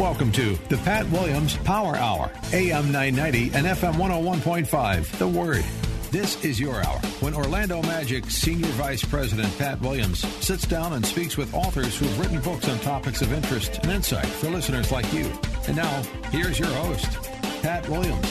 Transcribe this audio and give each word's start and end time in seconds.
Welcome 0.00 0.32
to 0.32 0.54
the 0.70 0.78
Pat 0.78 1.06
Williams 1.10 1.58
Power 1.58 1.94
Hour, 1.94 2.32
AM 2.54 2.90
990 2.90 3.54
and 3.54 3.66
FM 3.66 3.96
101.5. 3.96 5.18
The 5.18 5.28
Word. 5.28 5.62
This 6.10 6.42
is 6.42 6.58
your 6.58 6.82
hour 6.82 6.98
when 7.20 7.34
Orlando 7.34 7.82
Magic 7.82 8.30
Senior 8.30 8.68
Vice 8.68 9.04
President 9.04 9.54
Pat 9.58 9.78
Williams 9.82 10.20
sits 10.42 10.66
down 10.66 10.94
and 10.94 11.04
speaks 11.04 11.36
with 11.36 11.52
authors 11.52 11.98
who've 11.98 12.18
written 12.18 12.40
books 12.40 12.66
on 12.66 12.78
topics 12.78 13.20
of 13.20 13.30
interest 13.34 13.78
and 13.82 13.92
insight 13.92 14.24
for 14.24 14.48
listeners 14.48 14.90
like 14.90 15.12
you. 15.12 15.30
And 15.68 15.76
now, 15.76 16.02
here's 16.30 16.58
your 16.58 16.70
host, 16.70 17.18
Pat 17.60 17.86
Williams. 17.86 18.26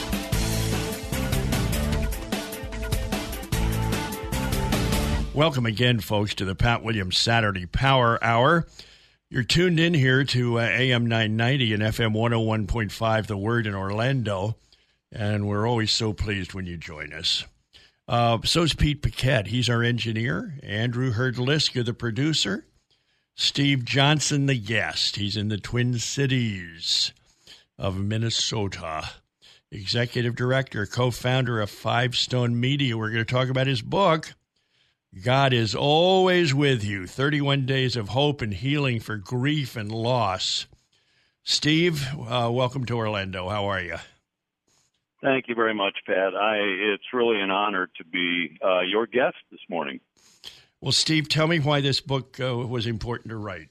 Welcome 5.36 5.68
again, 5.68 6.00
folks, 6.00 6.34
to 6.34 6.46
the 6.46 6.56
Pat 6.56 6.82
Williams 6.82 7.20
Saturday 7.20 7.68
Power 7.68 8.18
Hour. 8.24 8.66
You're 9.32 9.44
tuned 9.44 9.80
in 9.80 9.94
here 9.94 10.24
to 10.24 10.58
uh, 10.58 10.64
AM 10.64 11.06
990 11.06 11.76
and 11.76 11.84
FM 11.84 12.16
101.5, 12.16 13.28
The 13.28 13.38
Word 13.38 13.68
in 13.68 13.76
Orlando, 13.76 14.56
and 15.12 15.48
we're 15.48 15.68
always 15.68 15.92
so 15.92 16.14
pleased 16.14 16.56
when 16.56 16.66
you 16.66 16.78
join 16.78 17.14
us. 17.14 17.46
Uh, 18.08 18.40
so's 18.44 18.74
Pete 18.74 19.04
Paquette. 19.04 19.46
He's 19.46 19.70
our 19.70 19.84
engineer. 19.84 20.56
Andrew 20.64 21.14
Herdliska, 21.14 21.86
the 21.86 21.94
producer. 21.94 22.66
Steve 23.36 23.86
Johnson, 23.86 24.48
the 24.48 24.58
guest. 24.58 25.18
He's 25.18 25.38
in 25.38 25.50
the 25.50 25.60
Twin 25.60 26.00
Cities 26.00 27.14
of 27.78 28.00
Minnesota. 28.00 29.12
Executive 29.72 30.36
director, 30.36 30.88
co 30.88 31.12
founder 31.12 31.62
of 31.62 31.70
Five 31.70 32.16
Stone 32.16 32.60
Media. 32.60 32.98
We're 32.98 33.12
going 33.12 33.24
to 33.24 33.32
talk 33.32 33.50
about 33.50 33.68
his 33.68 33.84
book, 33.84 34.34
God 35.14 35.54
is 35.54 35.74
always 35.74 36.54
with 36.54 36.84
you 36.84 37.08
31 37.08 37.66
days 37.66 37.96
of 37.96 38.10
hope 38.10 38.44
and 38.44 38.54
healing 38.54 39.00
for 39.00 39.18
grief 39.18 39.76
and 39.76 39.92
loss. 39.92 40.68
Steve, 41.44 42.08
uh, 42.14 42.48
welcome 42.52 42.86
to 42.86 42.96
Orlando. 42.96 43.50
How 43.50 43.66
are 43.66 43.82
you? 43.82 43.98
Thank 45.24 45.48
you 45.48 45.56
very 45.56 45.74
much, 45.74 45.96
Pat. 46.06 46.36
I, 46.36 46.58
it's 46.58 47.12
really 47.12 47.42
an 47.42 47.50
honor 47.50 47.90
to 47.98 48.06
be 48.06 48.60
uh, 48.64 48.82
your 48.82 49.08
guest 49.08 49.36
this 49.50 49.60
morning. 49.68 50.00
Well, 50.80 50.92
Steve, 50.92 51.28
tell 51.28 51.48
me 51.48 51.60
why 51.60 51.82
this 51.82 52.02
book 52.02 52.40
uh, 52.40 52.56
was 52.56 52.86
important 52.86 53.32
to 53.32 53.38
write. 53.38 53.70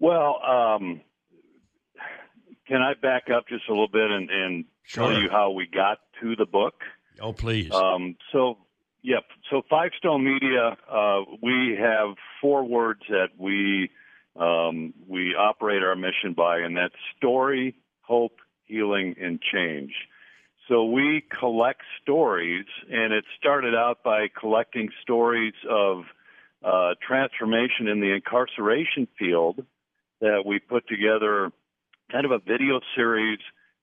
Well, 0.00 0.40
um, 0.44 1.00
can 2.66 2.82
I 2.82 2.94
back 3.00 3.30
up 3.34 3.46
just 3.48 3.68
a 3.68 3.72
little 3.72 3.88
bit 3.88 4.10
and, 4.10 4.28
and 4.30 4.64
sure. 4.82 5.12
tell 5.12 5.22
you 5.22 5.30
how 5.30 5.52
we 5.52 5.66
got 5.66 5.98
to 6.20 6.34
the 6.34 6.44
book? 6.44 6.74
Oh, 7.20 7.32
please. 7.32 7.72
Um, 7.72 8.16
so, 8.32 8.58
yep. 9.04 9.22
So, 9.50 9.62
Five 9.70 9.92
Stone 9.96 10.24
Media, 10.24 10.76
uh, 10.90 11.20
we 11.40 11.78
have 11.80 12.16
four 12.40 12.64
words 12.64 13.02
that 13.08 13.28
we 13.38 13.90
um, 14.36 14.92
we 15.06 15.36
operate 15.36 15.84
our 15.84 15.94
mission 15.94 16.34
by, 16.36 16.58
and 16.58 16.76
that's 16.76 16.94
story, 17.16 17.76
hope, 18.00 18.38
healing, 18.64 19.14
and 19.20 19.40
change. 19.40 19.92
So 20.68 20.86
we 20.86 21.22
collect 21.38 21.82
stories, 22.02 22.64
and 22.90 23.12
it 23.12 23.24
started 23.38 23.74
out 23.74 24.02
by 24.02 24.28
collecting 24.28 24.88
stories 25.02 25.54
of 25.68 26.04
uh, 26.64 26.94
transformation 27.06 27.86
in 27.86 28.00
the 28.00 28.14
incarceration 28.14 29.06
field 29.18 29.64
that 30.20 30.42
we 30.46 30.58
put 30.58 30.88
together 30.88 31.52
kind 32.10 32.24
of 32.24 32.32
a 32.32 32.38
video 32.38 32.80
series 32.96 33.38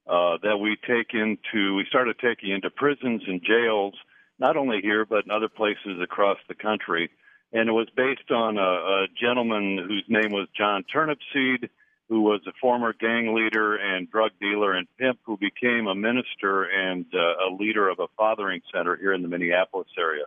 uh, 0.07 0.37
that 0.41 0.57
we 0.57 0.75
take 0.87 1.13
into, 1.13 1.75
we 1.75 1.85
started 1.87 2.15
taking 2.19 2.49
into 2.49 2.71
prisons 2.71 3.21
and 3.27 3.41
jails, 3.43 3.93
not 4.41 4.57
only 4.57 4.81
here, 4.81 5.05
but 5.05 5.23
in 5.23 5.31
other 5.31 5.47
places 5.47 6.01
across 6.01 6.39
the 6.49 6.55
country. 6.55 7.11
And 7.53 7.69
it 7.69 7.73
was 7.73 7.87
based 7.95 8.31
on 8.31 8.57
a, 8.57 8.61
a 8.61 9.07
gentleman 9.21 9.77
whose 9.77 10.05
name 10.09 10.31
was 10.31 10.47
John 10.57 10.83
Turnipseed, 10.93 11.69
who 12.09 12.21
was 12.21 12.41
a 12.47 12.51
former 12.59 12.91
gang 12.91 13.35
leader 13.35 13.75
and 13.75 14.09
drug 14.09 14.31
dealer 14.41 14.73
and 14.73 14.87
pimp 14.97 15.19
who 15.23 15.37
became 15.37 15.87
a 15.87 15.95
minister 15.95 16.63
and 16.63 17.05
uh, 17.13 17.47
a 17.47 17.49
leader 17.57 17.87
of 17.87 17.99
a 17.99 18.07
fathering 18.17 18.61
center 18.73 18.97
here 18.97 19.13
in 19.13 19.21
the 19.21 19.27
Minneapolis 19.27 19.87
area. 19.97 20.25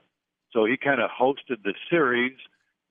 So 0.53 0.65
he 0.65 0.77
kind 0.77 1.01
of 1.01 1.11
hosted 1.11 1.63
the 1.65 1.75
series. 1.91 2.37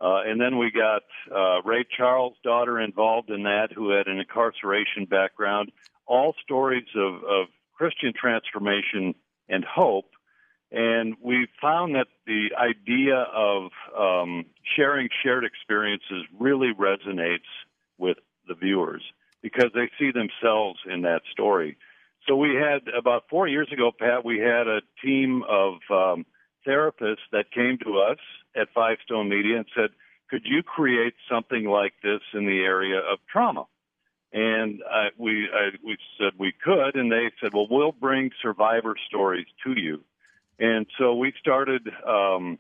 Uh, 0.02 0.22
and 0.26 0.42
then 0.42 0.58
we 0.58 0.72
got 0.72 1.04
uh, 1.34 1.62
Ray 1.64 1.86
Charles' 1.96 2.36
daughter 2.44 2.82
involved 2.82 3.30
in 3.30 3.44
that, 3.44 3.70
who 3.74 3.92
had 3.92 4.08
an 4.08 4.20
incarceration 4.20 5.06
background. 5.06 5.72
All 6.06 6.36
stories 6.44 6.88
of, 6.96 7.24
of 7.24 7.48
Christian 7.74 8.12
transformation 8.14 9.16
and 9.48 9.64
hope. 9.64 10.10
And 10.74 11.16
we 11.22 11.48
found 11.62 11.94
that 11.94 12.08
the 12.26 12.50
idea 12.58 13.16
of 13.16 13.70
um, 13.98 14.46
sharing 14.76 15.08
shared 15.24 15.46
experiences 15.46 16.26
really 16.40 16.72
resonates 16.74 17.46
with 18.00 18.18
the 18.48 18.56
viewers 18.56 19.04
because 19.44 19.70
they 19.76 19.90
see 20.00 20.12
themselves 20.12 20.80
in 20.92 21.04
that 21.04 21.22
story. 21.32 21.78
So 22.28 22.36
we 22.36 22.56
had 22.56 22.88
about 22.98 23.26
four 23.30 23.48
years 23.48 23.70
ago, 23.72 23.92
Pat, 23.98 24.26
we 24.26 24.40
had 24.40 24.68
a 24.68 24.82
team 25.04 25.44
of 25.48 25.74
um, 25.92 26.26
therapists 26.66 27.18
that 27.32 27.52
came 27.52 27.78
to 27.84 28.00
us 28.00 28.18
at 28.56 28.70
Five 28.74 28.98
Stone 29.06 29.30
Media 29.30 29.58
and 29.58 29.66
said, 29.76 29.90
could 30.30 30.42
you 30.46 30.64
create 30.64 31.14
something 31.30 31.66
like 31.66 31.94
this 32.02 32.22
in 32.34 32.48
the 32.48 32.62
area 32.62 32.98
of 32.98 33.20
trauma? 33.32 33.66
And 34.32 34.82
we, 35.20 35.48
we 35.86 35.98
said 36.18 36.32
we 36.40 36.52
could, 36.64 36.96
and 36.96 37.12
they 37.12 37.30
said, 37.40 37.54
well, 37.54 37.68
we'll 37.70 37.92
bring 37.92 38.32
survivor 38.42 38.96
stories 39.08 39.46
to 39.66 39.80
you. 39.80 40.04
And 40.60 40.86
so 40.98 41.16
we 41.16 41.34
started 41.40 41.88
um, 42.08 42.60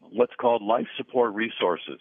what's 0.00 0.34
called 0.40 0.62
life 0.62 0.86
support 0.96 1.34
resources. 1.34 2.00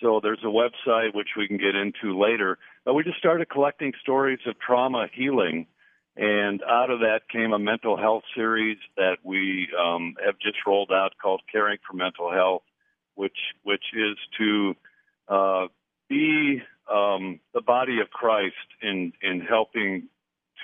So 0.00 0.20
there's 0.22 0.42
a 0.42 0.46
website 0.46 1.14
which 1.14 1.28
we 1.36 1.46
can 1.46 1.58
get 1.58 1.74
into 1.74 2.18
later. 2.18 2.58
But 2.84 2.94
we 2.94 3.04
just 3.04 3.18
started 3.18 3.50
collecting 3.50 3.92
stories 4.00 4.38
of 4.46 4.58
trauma 4.58 5.06
healing, 5.12 5.66
and 6.16 6.62
out 6.62 6.90
of 6.90 7.00
that 7.00 7.20
came 7.30 7.52
a 7.52 7.58
mental 7.58 7.96
health 7.96 8.22
series 8.34 8.78
that 8.96 9.18
we 9.22 9.68
um, 9.78 10.14
have 10.24 10.38
just 10.38 10.56
rolled 10.66 10.90
out 10.90 11.12
called 11.22 11.42
Caring 11.52 11.78
for 11.86 11.94
Mental 11.96 12.32
Health, 12.32 12.62
which 13.14 13.36
which 13.62 13.84
is 13.92 14.16
to 14.38 14.74
uh, 15.28 15.66
be 16.08 16.62
um, 16.90 17.40
the 17.52 17.60
body 17.60 18.00
of 18.00 18.10
Christ 18.10 18.54
in 18.82 19.12
in 19.22 19.40
helping 19.40 20.08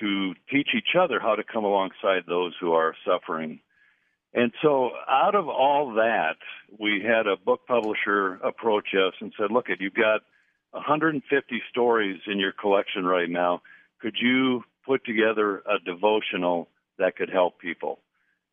to 0.01 0.33
teach 0.51 0.69
each 0.75 0.95
other 0.99 1.19
how 1.19 1.35
to 1.35 1.43
come 1.43 1.63
alongside 1.63 2.23
those 2.27 2.53
who 2.59 2.73
are 2.73 2.95
suffering. 3.05 3.59
And 4.33 4.51
so, 4.61 4.91
out 5.09 5.35
of 5.35 5.47
all 5.47 5.93
that, 5.95 6.37
we 6.77 7.01
had 7.01 7.27
a 7.27 7.37
book 7.37 7.61
publisher 7.67 8.35
approach 8.43 8.89
us 8.93 9.13
and 9.19 9.33
said, 9.39 9.51
"Look, 9.51 9.67
you've 9.79 9.93
got 9.93 10.21
150 10.71 11.63
stories 11.69 12.19
in 12.27 12.39
your 12.39 12.51
collection 12.51 13.05
right 13.05 13.29
now. 13.29 13.61
Could 13.99 14.17
you 14.19 14.63
put 14.85 15.05
together 15.05 15.63
a 15.65 15.79
devotional 15.83 16.69
that 16.97 17.15
could 17.15 17.29
help 17.29 17.59
people?" 17.59 17.99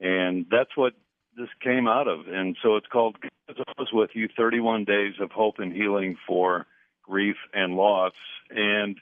And 0.00 0.46
that's 0.50 0.76
what 0.76 0.94
this 1.36 1.48
came 1.60 1.88
out 1.88 2.08
of. 2.08 2.28
And 2.28 2.56
so, 2.62 2.76
it's 2.76 2.86
called 2.86 3.16
"God 3.48 3.88
with 3.92 4.10
You: 4.14 4.28
31 4.28 4.84
Days 4.84 5.14
of 5.20 5.32
Hope 5.32 5.58
and 5.58 5.72
Healing 5.72 6.16
for 6.26 6.66
Grief 7.02 7.36
and 7.52 7.76
Loss." 7.76 8.14
And 8.50 9.00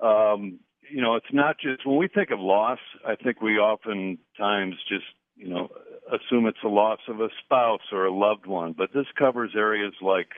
um, 0.00 0.58
you 0.90 1.00
know, 1.00 1.14
it's 1.14 1.32
not 1.32 1.58
just 1.58 1.86
when 1.86 1.96
we 1.96 2.08
think 2.08 2.30
of 2.30 2.40
loss. 2.40 2.78
I 3.06 3.14
think 3.14 3.40
we 3.40 3.58
oftentimes 3.58 4.76
just 4.88 5.06
you 5.36 5.48
know, 5.48 5.68
assume 6.12 6.46
it's 6.46 6.58
a 6.64 6.68
loss 6.68 7.00
of 7.08 7.20
a 7.20 7.28
spouse 7.44 7.80
or 7.92 8.04
a 8.06 8.14
loved 8.14 8.46
one, 8.46 8.74
but 8.76 8.92
this 8.92 9.06
covers 9.18 9.52
areas 9.56 9.92
like 10.00 10.28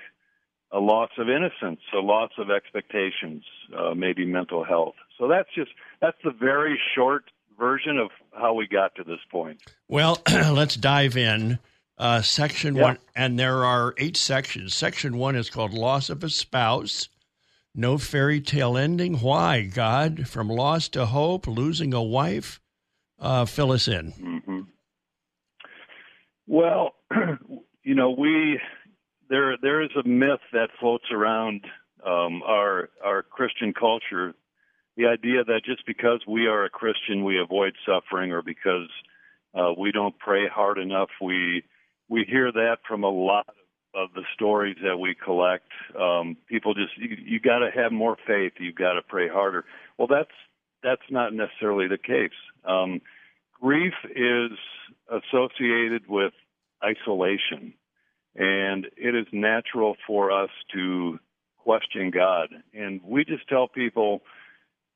a 0.72 0.78
loss 0.78 1.10
of 1.18 1.28
innocence, 1.28 1.80
a 1.94 1.98
loss 2.00 2.30
of 2.38 2.50
expectations, 2.50 3.44
uh, 3.76 3.94
maybe 3.94 4.24
mental 4.24 4.64
health. 4.64 4.94
So 5.18 5.28
that's 5.28 5.48
just 5.54 5.70
that's 6.00 6.16
the 6.24 6.30
very 6.32 6.78
short 6.94 7.24
version 7.58 7.98
of 7.98 8.10
how 8.32 8.54
we 8.54 8.66
got 8.66 8.94
to 8.96 9.04
this 9.04 9.20
point. 9.30 9.60
Well, 9.88 10.20
let's 10.30 10.76
dive 10.76 11.16
in. 11.16 11.58
Uh, 11.98 12.20
section 12.20 12.74
Yeah. 12.76 12.82
one, 12.82 12.98
and 13.14 13.38
there 13.38 13.64
are 13.64 13.94
eight 13.96 14.18
sections. 14.18 14.74
Section 14.74 15.16
one 15.16 15.34
is 15.34 15.48
called 15.48 15.72
Loss 15.72 16.10
of 16.10 16.22
a 16.22 16.28
Spouse. 16.28 17.08
No 17.74 17.96
fairy 17.96 18.40
tale 18.40 18.76
ending. 18.76 19.20
Why, 19.20 19.62
God? 19.62 20.28
From 20.28 20.48
loss 20.48 20.88
to 20.90 21.06
hope, 21.06 21.46
losing 21.46 21.94
a 21.94 22.02
wife. 22.02 22.60
Uh, 23.18 23.46
fill 23.46 23.72
us 23.72 23.88
in. 23.88 24.10
hmm 24.12 24.60
Well, 26.46 26.94
you 27.82 27.94
know, 27.94 28.10
we 28.10 28.60
there 29.28 29.56
there 29.60 29.82
is 29.82 29.90
a 29.96 30.06
myth 30.06 30.40
that 30.52 30.68
floats 30.80 31.06
around 31.10 31.64
um, 32.04 32.42
our 32.44 32.90
our 33.04 33.22
Christian 33.22 33.72
culture, 33.72 34.34
the 34.96 35.06
idea 35.06 35.44
that 35.44 35.62
just 35.64 35.84
because 35.86 36.20
we 36.26 36.46
are 36.46 36.64
a 36.64 36.70
Christian, 36.70 37.24
we 37.24 37.40
avoid 37.40 37.74
suffering, 37.84 38.32
or 38.32 38.42
because 38.42 38.88
uh, 39.54 39.72
we 39.76 39.92
don't 39.92 40.18
pray 40.18 40.48
hard 40.48 40.78
enough, 40.78 41.08
we 41.20 41.64
we 42.08 42.24
hear 42.28 42.52
that 42.52 42.78
from 42.86 43.02
a 43.02 43.10
lot 43.10 43.46
of 43.94 44.10
the 44.14 44.22
stories 44.34 44.76
that 44.84 44.98
we 44.98 45.14
collect. 45.14 45.70
Um, 45.98 46.36
people 46.48 46.74
just 46.74 46.96
you, 46.96 47.16
you 47.24 47.40
got 47.40 47.60
to 47.60 47.70
have 47.74 47.92
more 47.92 48.16
faith. 48.26 48.52
You've 48.60 48.74
got 48.76 48.92
to 48.92 49.02
pray 49.02 49.28
harder. 49.28 49.64
Well, 49.98 50.08
that's 50.08 50.30
that's 50.82 51.10
not 51.10 51.32
necessarily 51.32 51.88
the 51.88 51.98
case. 51.98 52.36
Um, 52.64 53.00
grief 53.60 53.94
is 54.14 54.58
associated 55.10 56.08
with 56.08 56.32
isolation, 56.84 57.74
and 58.34 58.86
it 58.96 59.14
is 59.14 59.26
natural 59.32 59.96
for 60.06 60.30
us 60.30 60.50
to 60.74 61.18
question 61.58 62.10
God. 62.10 62.48
And 62.74 63.00
we 63.02 63.24
just 63.24 63.48
tell 63.48 63.68
people 63.68 64.22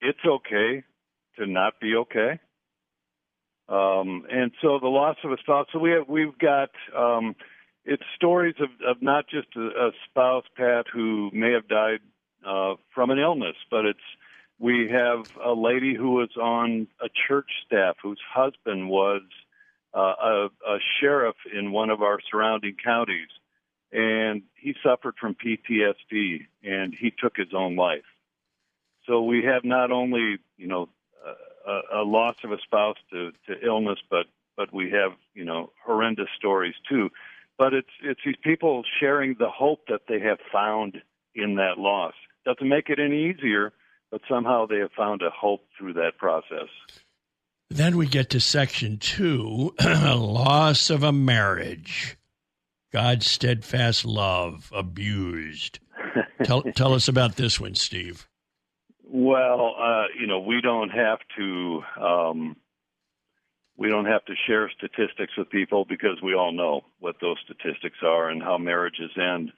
it's 0.00 0.18
okay 0.24 0.84
to 1.38 1.46
not 1.46 1.80
be 1.80 1.94
okay. 1.96 2.40
Um, 3.68 4.24
and 4.30 4.50
so 4.60 4.78
the 4.80 4.88
loss 4.88 5.16
of 5.24 5.30
a 5.30 5.36
spouse. 5.38 5.66
So 5.72 5.78
we 5.78 5.92
have 5.92 6.08
we've 6.08 6.36
got 6.38 6.70
um, 6.96 7.36
it's 7.84 8.02
stories 8.16 8.56
of, 8.60 8.68
of 8.86 9.00
not 9.00 9.28
just 9.28 9.48
a, 9.56 9.60
a 9.60 9.90
spouse, 10.08 10.44
Pat, 10.56 10.86
who 10.92 11.30
may 11.32 11.52
have 11.52 11.68
died 11.68 12.00
uh, 12.46 12.74
from 12.94 13.10
an 13.10 13.18
illness, 13.18 13.56
but 13.70 13.84
it's 13.84 13.98
we 14.60 14.90
have 14.90 15.24
a 15.42 15.52
lady 15.52 15.94
who 15.94 16.12
was 16.12 16.28
on 16.40 16.86
a 17.02 17.08
church 17.26 17.50
staff 17.66 17.96
whose 18.02 18.20
husband 18.32 18.90
was 18.90 19.22
uh, 19.94 20.14
a, 20.22 20.48
a 20.68 20.78
sheriff 21.00 21.36
in 21.52 21.72
one 21.72 21.88
of 21.88 22.02
our 22.02 22.18
surrounding 22.30 22.76
counties, 22.82 23.28
and 23.90 24.42
he 24.54 24.74
suffered 24.84 25.14
from 25.18 25.34
PTSD 25.34 26.46
and 26.62 26.94
he 26.94 27.10
took 27.10 27.36
his 27.36 27.54
own 27.56 27.74
life. 27.74 28.04
So 29.06 29.22
we 29.22 29.44
have 29.44 29.64
not 29.64 29.90
only 29.90 30.36
you 30.58 30.66
know 30.66 30.90
a, 31.66 32.00
a 32.00 32.02
loss 32.02 32.36
of 32.44 32.52
a 32.52 32.58
spouse 32.58 32.98
to, 33.12 33.32
to 33.48 33.66
illness, 33.66 33.98
but 34.10 34.26
but 34.56 34.72
we 34.74 34.90
have 34.90 35.12
you 35.34 35.44
know 35.44 35.72
horrendous 35.84 36.28
stories 36.36 36.74
too. 36.88 37.08
But 37.58 37.72
it's 37.72 37.88
it's 38.02 38.20
these 38.24 38.36
people 38.42 38.84
sharing 39.00 39.36
the 39.38 39.48
hope 39.48 39.86
that 39.88 40.02
they 40.06 40.20
have 40.20 40.38
found 40.52 41.00
in 41.34 41.56
that 41.56 41.78
loss. 41.78 42.14
Doesn't 42.44 42.68
make 42.68 42.90
it 42.90 42.98
any 42.98 43.30
easier, 43.30 43.72
but 44.10 44.20
somehow 44.28 44.66
they 44.66 44.78
have 44.78 44.92
found 44.96 45.22
a 45.22 45.30
hope 45.30 45.64
through 45.78 45.94
that 45.94 46.18
process. 46.18 46.68
Then 47.68 47.96
we 47.96 48.06
get 48.06 48.30
to 48.30 48.40
section 48.40 48.98
two 48.98 49.74
loss 49.84 50.90
of 50.90 51.02
a 51.02 51.12
marriage. 51.12 52.16
God's 52.92 53.30
steadfast 53.30 54.04
love 54.04 54.70
abused. 54.74 55.78
tell, 56.42 56.62
tell 56.62 56.94
us 56.94 57.06
about 57.06 57.36
this 57.36 57.60
one, 57.60 57.76
Steve. 57.76 58.26
Well, 59.04 59.74
uh, 59.80 60.04
you 60.18 60.26
know, 60.26 60.40
we 60.40 60.60
don't 60.60 60.90
have 60.90 61.18
to 61.36 61.82
um, 62.00 62.56
we 63.80 63.88
don't 63.88 64.04
have 64.04 64.24
to 64.26 64.34
share 64.46 64.70
statistics 64.76 65.32
with 65.38 65.48
people 65.48 65.86
because 65.88 66.20
we 66.22 66.34
all 66.34 66.52
know 66.52 66.82
what 66.98 67.16
those 67.20 67.38
statistics 67.44 67.96
are 68.02 68.28
and 68.28 68.42
how 68.42 68.58
marriages 68.58 69.10
end. 69.16 69.52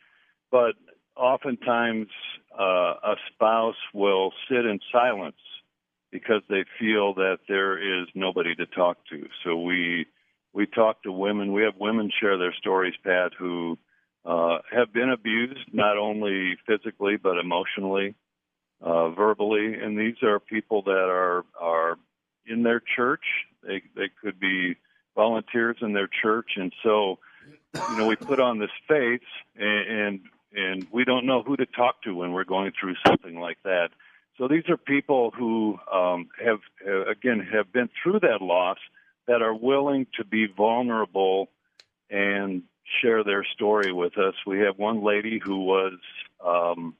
But 0.50 0.75
oftentimes, 1.16 2.06
uh, 2.58 2.94
a 3.02 3.16
spouse 3.32 3.76
will 3.94 4.32
sit 4.49 4.64
in 4.64 4.81
silence 4.90 5.37
because 6.10 6.43
they 6.49 6.64
feel 6.78 7.14
that 7.14 7.38
there 7.49 7.78
is 7.78 8.06
nobody 8.14 8.54
to 8.54 8.66
talk 8.66 8.99
to. 9.10 9.26
So 9.44 9.60
we 9.60 10.06
we 10.52 10.66
talk 10.66 11.02
to 11.04 11.12
women. 11.12 11.52
We 11.52 11.62
have 11.62 11.75
women 11.78 12.10
share 12.20 12.37
their 12.38 12.54
stories, 12.54 12.94
Pat, 13.02 13.32
who 13.38 13.78
uh, 14.25 14.58
have 14.70 14.93
been 14.93 15.10
abused 15.10 15.72
not 15.72 15.96
only 15.96 16.56
physically 16.66 17.16
but 17.16 17.38
emotionally 17.38 18.14
uh, 18.82 19.10
verbally, 19.10 19.75
and 19.75 19.99
these 19.99 20.22
are 20.22 20.38
people 20.40 20.82
that 20.82 21.08
are 21.08 21.44
are 21.60 21.96
in 22.46 22.62
their 22.62 22.82
church. 22.96 23.25
They 23.62 23.82
they 23.96 24.10
could 24.22 24.38
be 24.38 24.76
volunteers 25.14 25.76
in 25.81 25.93
their 25.93 26.08
church, 26.22 26.50
and 26.56 26.72
so 26.82 27.19
you 27.75 27.96
know 27.96 28.06
we 28.06 28.16
put 28.16 28.40
on 28.40 28.58
this 28.58 28.70
face, 28.88 29.20
and 29.56 29.88
and, 29.88 30.20
and 30.54 30.87
we 30.90 31.04
don't 31.04 31.26
know 31.26 31.43
who 31.43 31.56
to 31.56 31.66
talk 31.66 32.02
to 32.02 32.14
when 32.14 32.32
we're 32.32 32.44
going 32.44 32.72
through 32.78 32.94
something 33.06 33.38
like 33.38 33.58
that. 33.64 33.88
So 34.38 34.49
these 34.49 34.69
are 34.69 34.76
people 34.76 35.31
who 35.37 35.78
um, 35.93 36.28
have, 36.44 36.60
have 36.87 37.08
again 37.08 37.46
have 37.52 37.72
been 37.72 37.88
through 38.02 38.20
that 38.20 38.40
loss 38.40 38.78
that 39.26 39.43
are 39.43 39.54
willing 39.54 40.06
to 40.16 40.25
be 40.25 40.46
vulnerable 40.46 41.49
and 42.10 42.62
share 43.00 43.25
their 43.25 43.44
story 43.54 43.93
with 43.93 44.19
us. 44.19 44.34
We 44.46 44.60
have 44.60 44.78
one 44.78 45.04
lady 45.04 45.40
who 45.43 45.64
was 45.64 45.99
um, 46.44 46.94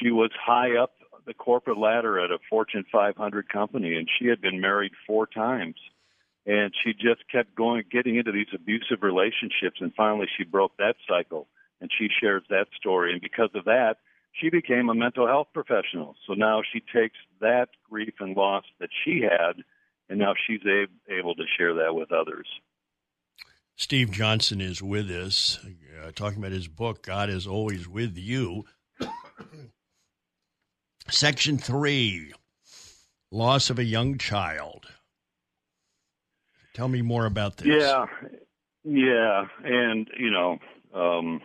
she 0.00 0.10
was 0.10 0.30
high 0.40 0.76
up 0.76 0.92
the 1.26 1.34
corporate 1.34 1.78
ladder 1.78 2.18
at 2.22 2.30
a 2.30 2.38
Fortune 2.50 2.84
500 2.90 3.48
company, 3.48 3.94
and 3.94 4.08
she 4.18 4.26
had 4.26 4.40
been 4.40 4.60
married 4.60 4.92
four 5.06 5.26
times. 5.26 5.76
And 6.46 6.74
she 6.84 6.92
just 6.92 7.26
kept 7.32 7.54
going, 7.54 7.84
getting 7.90 8.16
into 8.16 8.30
these 8.30 8.48
abusive 8.54 9.02
relationships, 9.02 9.80
and 9.80 9.94
finally 9.94 10.26
she 10.36 10.44
broke 10.44 10.76
that 10.76 10.96
cycle. 11.08 11.46
And 11.84 11.90
she 11.98 12.08
shares 12.18 12.42
that 12.48 12.68
story. 12.74 13.12
And 13.12 13.20
because 13.20 13.50
of 13.54 13.66
that, 13.66 13.96
she 14.32 14.48
became 14.48 14.88
a 14.88 14.94
mental 14.94 15.26
health 15.26 15.48
professional. 15.52 16.16
So 16.26 16.32
now 16.32 16.62
she 16.72 16.80
takes 16.80 17.18
that 17.42 17.68
grief 17.90 18.14
and 18.20 18.34
loss 18.34 18.64
that 18.80 18.88
she 19.04 19.20
had, 19.20 19.62
and 20.08 20.18
now 20.18 20.32
she's 20.46 20.62
a- 20.64 20.86
able 21.12 21.34
to 21.34 21.42
share 21.58 21.74
that 21.74 21.94
with 21.94 22.10
others. 22.10 22.46
Steve 23.76 24.10
Johnson 24.12 24.62
is 24.62 24.80
with 24.80 25.10
us, 25.10 25.62
uh, 26.02 26.10
talking 26.12 26.38
about 26.38 26.52
his 26.52 26.68
book, 26.68 27.02
God 27.02 27.28
is 27.28 27.46
Always 27.46 27.86
With 27.86 28.16
You. 28.16 28.64
Section 31.10 31.58
three 31.58 32.32
loss 33.30 33.68
of 33.68 33.78
a 33.78 33.84
young 33.84 34.16
child. 34.16 34.86
Tell 36.72 36.88
me 36.88 37.02
more 37.02 37.26
about 37.26 37.58
this. 37.58 37.66
Yeah, 37.66 38.06
yeah, 38.84 39.44
and 39.62 40.08
you 40.16 40.30
know 40.30 40.58
um, 40.94 41.40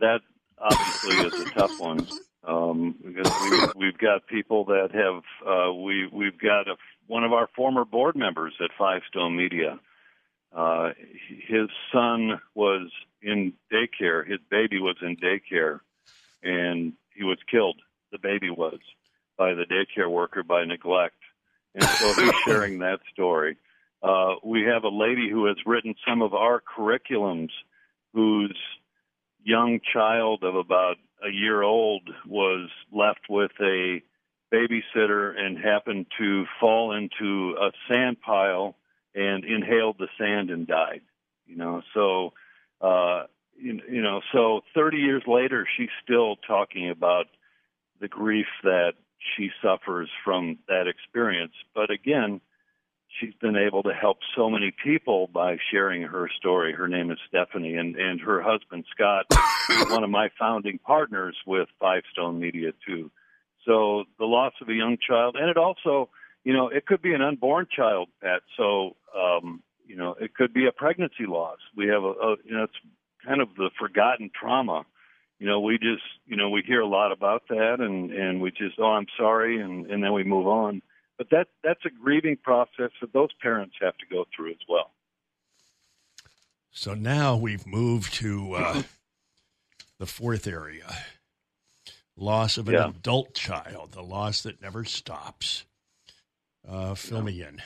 that 0.00 0.20
obviously 0.58 1.16
is 1.26 1.46
a 1.46 1.50
tough 1.50 1.78
one 1.80 2.06
um, 2.44 2.94
because 3.04 3.32
we, 3.42 3.86
we've 3.86 3.98
got 3.98 4.26
people 4.26 4.64
that 4.66 4.90
have 4.92 5.22
uh, 5.46 5.72
we 5.72 6.08
we've 6.12 6.38
got 6.38 6.68
a, 6.68 6.76
one 7.06 7.24
of 7.24 7.32
our 7.32 7.48
former 7.54 7.84
board 7.84 8.16
members 8.16 8.54
at 8.62 8.70
Five 8.78 9.02
Stone 9.08 9.36
Media. 9.36 9.78
Uh, 10.54 10.90
his 11.46 11.68
son 11.92 12.40
was 12.54 12.90
in 13.20 13.52
daycare. 13.72 14.26
His 14.26 14.40
baby 14.50 14.80
was 14.80 14.96
in 15.02 15.16
daycare, 15.16 15.80
and 16.42 16.94
he 17.14 17.24
was 17.24 17.38
killed 17.50 17.76
the 18.12 18.18
baby 18.18 18.50
was 18.50 18.78
by 19.36 19.54
the 19.54 19.64
daycare 19.64 20.10
worker 20.10 20.42
by 20.42 20.64
neglect. 20.64 21.16
And 21.74 21.84
so 21.84 22.12
he's 22.14 22.34
sharing 22.44 22.78
that 22.80 23.00
story. 23.12 23.56
Uh, 24.02 24.34
we 24.44 24.62
have 24.62 24.84
a 24.84 24.88
lady 24.88 25.28
who 25.30 25.46
has 25.46 25.56
written 25.66 25.94
some 26.06 26.22
of 26.22 26.34
our 26.34 26.62
curriculums 26.62 27.50
whose 28.14 28.56
young 29.48 29.80
child 29.94 30.44
of 30.44 30.54
about 30.54 30.96
a 31.24 31.30
year 31.30 31.62
old 31.62 32.02
was 32.26 32.68
left 32.92 33.30
with 33.30 33.50
a 33.60 34.02
babysitter 34.52 35.38
and 35.38 35.58
happened 35.58 36.06
to 36.18 36.44
fall 36.60 36.92
into 36.92 37.56
a 37.58 37.70
sand 37.88 38.20
pile 38.20 38.76
and 39.14 39.44
inhaled 39.44 39.96
the 39.98 40.08
sand 40.18 40.50
and 40.50 40.66
died. 40.66 41.00
You 41.46 41.56
know, 41.56 41.82
so 41.94 42.34
uh, 42.82 43.24
you, 43.56 43.80
you 43.90 44.02
know, 44.02 44.20
so 44.32 44.60
30 44.74 44.98
years 44.98 45.22
later, 45.26 45.66
she's 45.76 45.88
still 46.04 46.36
talking 46.46 46.90
about 46.90 47.26
the 48.00 48.08
grief 48.08 48.46
that 48.62 48.92
she 49.34 49.50
suffers 49.62 50.10
from 50.24 50.58
that 50.68 50.86
experience. 50.86 51.54
But 51.74 51.90
again, 51.90 52.42
she's 53.18 53.34
been 53.40 53.56
able 53.56 53.82
to 53.84 53.92
help 53.92 54.18
so 54.36 54.48
many 54.50 54.72
people 54.84 55.28
by 55.32 55.56
sharing 55.70 56.02
her 56.02 56.28
story. 56.38 56.72
Her 56.72 56.88
name 56.88 57.10
is 57.10 57.18
Stephanie, 57.28 57.76
and, 57.76 57.96
and 57.96 58.20
her 58.20 58.42
husband, 58.42 58.84
Scott, 58.94 59.26
is 59.70 59.90
one 59.90 60.04
of 60.04 60.10
my 60.10 60.30
founding 60.38 60.78
partners 60.78 61.36
with 61.46 61.68
Five 61.80 62.02
Stone 62.12 62.40
Media, 62.40 62.72
too. 62.86 63.10
So 63.66 64.04
the 64.18 64.24
loss 64.24 64.52
of 64.60 64.68
a 64.68 64.74
young 64.74 64.96
child, 64.98 65.36
and 65.38 65.48
it 65.50 65.56
also, 65.56 66.10
you 66.44 66.52
know, 66.52 66.68
it 66.68 66.86
could 66.86 67.02
be 67.02 67.14
an 67.14 67.22
unborn 67.22 67.66
child, 67.74 68.08
Pat. 68.22 68.42
So, 68.56 68.96
um, 69.16 69.62
you 69.86 69.96
know, 69.96 70.14
it 70.20 70.34
could 70.34 70.54
be 70.54 70.66
a 70.66 70.72
pregnancy 70.72 71.26
loss. 71.26 71.58
We 71.76 71.88
have 71.88 72.02
a, 72.02 72.12
a 72.12 72.36
you 72.44 72.56
know, 72.56 72.64
it's 72.64 72.78
kind 73.26 73.40
of 73.40 73.48
the 73.56 73.70
forgotten 73.78 74.30
trauma 74.38 74.84
you 75.38 75.46
know, 75.46 75.60
we 75.60 75.78
just, 75.78 76.02
you 76.26 76.36
know, 76.36 76.50
we 76.50 76.62
hear 76.66 76.80
a 76.80 76.86
lot 76.86 77.12
about 77.12 77.44
that 77.48 77.76
and, 77.78 78.10
and 78.10 78.40
we 78.40 78.50
just, 78.50 78.78
oh, 78.78 78.86
I'm 78.86 79.06
sorry. 79.16 79.60
And, 79.60 79.86
and 79.86 80.02
then 80.02 80.12
we 80.12 80.24
move 80.24 80.46
on. 80.48 80.82
But 81.18 81.30
that, 81.30 81.48
that's 81.62 81.84
a 81.84 81.90
grieving 81.90 82.36
process 82.36 82.90
that 83.00 83.12
those 83.12 83.30
parents 83.42 83.74
have 83.80 83.96
to 83.98 84.06
go 84.10 84.24
through 84.34 84.52
as 84.52 84.58
well. 84.68 84.92
So 86.70 86.94
now 86.94 87.36
we've 87.36 87.66
moved 87.66 88.14
to 88.14 88.54
uh, 88.54 88.82
the 89.98 90.06
fourth 90.06 90.46
area 90.46 90.86
loss 92.18 92.58
of 92.58 92.68
an 92.68 92.74
yeah. 92.74 92.88
adult 92.88 93.34
child, 93.34 93.92
the 93.92 94.02
loss 94.02 94.42
that 94.42 94.60
never 94.60 94.84
stops. 94.84 95.64
Uh, 96.68 96.94
fill 96.94 97.18
yeah. 97.18 97.24
me 97.24 97.42
in. 97.42 97.62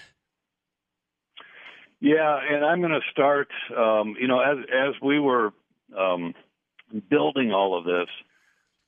Yeah, 2.01 2.39
and 2.51 2.65
I'm 2.65 2.81
going 2.81 2.93
to 2.93 3.01
start. 3.11 3.49
Um, 3.77 4.17
you 4.21 4.29
know, 4.29 4.41
as 4.41 4.59
as 4.59 4.95
we 5.01 5.19
were 5.21 5.53
um, 5.97 6.35
building 7.09 7.53
all 7.53 7.79
of 7.79 7.85
this, 7.85 8.09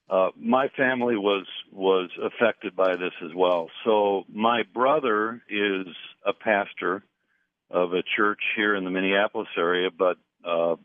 uh, 0.08 0.28
my 0.37 0.68
family 0.76 1.16
was 1.16 1.46
was 1.73 2.11
affected 2.23 2.76
by 2.76 2.96
this 2.96 3.12
as 3.25 3.30
well. 3.34 3.70
So 3.84 4.25
my 4.32 4.62
brother 4.75 5.42
is 5.49 5.87
a 6.26 6.32
pastor 6.32 7.02
of 7.70 7.92
a 7.92 8.02
church 8.16 8.40
here 8.56 8.76
in 8.76 8.84
the 8.84 8.90
Minneapolis 8.90 9.49
area, 9.56 9.88
but 9.96 10.16
uh, 10.44 10.76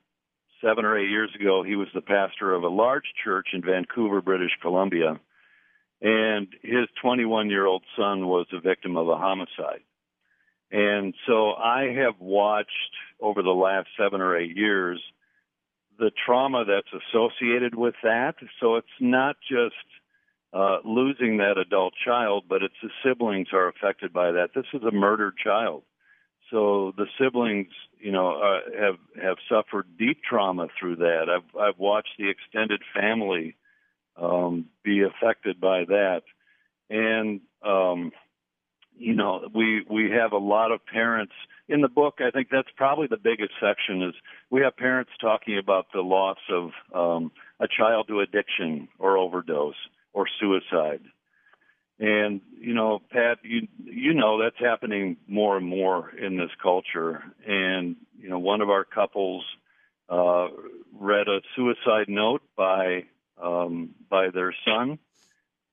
seven 0.64 0.86
or 0.86 0.98
eight 0.98 1.10
years 1.10 1.32
ago, 1.40 1.64
he 1.64 1.76
was 1.76 1.88
the 1.94 2.02
pastor 2.02 2.54
of 2.54 2.64
a 2.64 2.70
large 2.70 3.04
church 3.24 3.50
in 3.54 3.62
Vancouver, 3.62 4.22
British 4.22 4.52
Columbia, 4.62 5.20
and 6.02 6.48
his 6.62 6.88
21 7.02 7.50
year 7.50 7.66
old 7.66 7.84
son 7.98 8.28
was 8.28 8.48
a 8.54 8.62
victim 8.62 8.96
of 8.96 9.10
a 9.10 9.18
homicide. 9.18 9.82
And 10.72 11.14
so 11.28 11.54
I 11.54 11.94
have 11.98 12.20
watched 12.20 12.70
over 13.20 13.42
the 13.42 13.50
last 13.50 13.88
seven 13.98 14.22
or 14.22 14.38
eight 14.38 14.56
years 14.56 15.02
the 16.00 16.12
trauma 16.26 16.66
that's 16.66 17.04
associated 17.04 17.76
with 17.76 17.96
that. 18.04 18.36
So 18.60 18.78
it's 18.78 18.88
not 19.00 19.36
just 19.48 19.76
uh, 20.54 20.78
losing 20.84 21.38
that 21.38 21.58
adult 21.58 21.94
child, 22.04 22.46
but 22.50 22.64
it's 22.64 22.74
the 22.82 22.90
siblings 23.04 23.50
are 23.54 23.68
affected 23.68 24.12
by 24.12 24.32
that. 24.32 24.50
This 24.56 24.66
is 24.74 24.82
a 24.84 24.92
murdered 24.92 25.36
child, 25.38 25.84
so 26.50 26.94
the 26.98 27.06
siblings, 27.20 27.68
you 28.00 28.12
know, 28.12 28.42
uh, 28.42 28.60
have 28.80 28.96
have 29.22 29.38
suffered 29.48 29.98
deep 29.98 30.22
trauma 30.28 30.68
through 30.80 30.98
that. 30.98 31.26
I've 31.30 31.60
I've 31.60 31.78
watched 31.78 32.14
the 32.18 32.30
extended 32.30 32.82
family 32.96 33.56
um, 34.18 34.66
be 34.84 35.04
affected 35.04 35.62
by 35.62 35.86
that, 35.86 36.22
and 36.90 37.42
um, 37.64 38.12
you 39.00 39.16
know, 39.16 39.48
we 39.56 39.86
we 39.90 40.12
have 40.12 40.34
a 40.34 40.38
lot 40.38 40.72
of 40.72 40.86
parents 40.86 41.34
in 41.68 41.82
the 41.82 41.88
book. 41.88 42.16
I 42.20 42.32
think 42.32 42.50
that's 42.52 42.68
probably 42.76 43.08
the 43.08 43.18
biggest 43.18 43.54
section 43.62 44.04
is 44.04 44.14
we 44.50 44.62
have 44.62 44.76
parents 44.76 45.12
talking 45.22 45.58
about 45.58 45.88
the 45.94 46.02
loss 46.02 46.38
of 46.52 46.72
um, 46.94 47.32
a 47.60 47.68
child 47.68 48.08
to 48.10 48.20
addiction 48.20 48.90
or 49.00 49.18
overdose 49.18 49.76
or 50.14 50.26
suicide. 50.40 51.02
And 51.98 52.42
you 52.60 52.74
know, 52.74 53.00
Pat, 53.10 53.40
you 53.44 53.68
you 53.84 54.14
know 54.14 54.42
that's 54.42 54.60
happening 54.60 55.18
more 55.28 55.56
and 55.58 55.66
more 55.66 56.10
in 56.12 56.38
this 56.38 56.52
culture. 56.62 57.24
And 57.48 57.96
you 58.20 58.30
know, 58.30 58.40
one 58.40 58.62
of 58.62 58.70
our 58.70 58.84
couples 58.84 59.46
uh, 60.10 60.48
read 60.94 61.28
a 61.30 61.40
suicide 61.56 62.10
note 62.10 62.42
by 62.58 63.04
um, 63.42 63.96
by 64.10 64.30
their 64.30 64.54
son, 64.66 65.00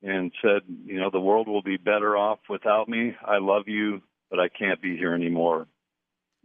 and 0.06 0.30
said, 0.40 0.62
you 0.84 1.00
know, 1.00 1.10
the 1.10 1.20
world 1.20 1.48
will 1.48 1.62
be 1.62 1.76
better 1.76 2.16
off 2.16 2.38
without 2.48 2.88
me. 2.88 3.16
I 3.24 3.38
love 3.38 3.64
you, 3.66 4.02
but 4.30 4.38
I 4.38 4.48
can't 4.48 4.80
be 4.80 4.96
here 4.96 5.12
anymore. 5.12 5.66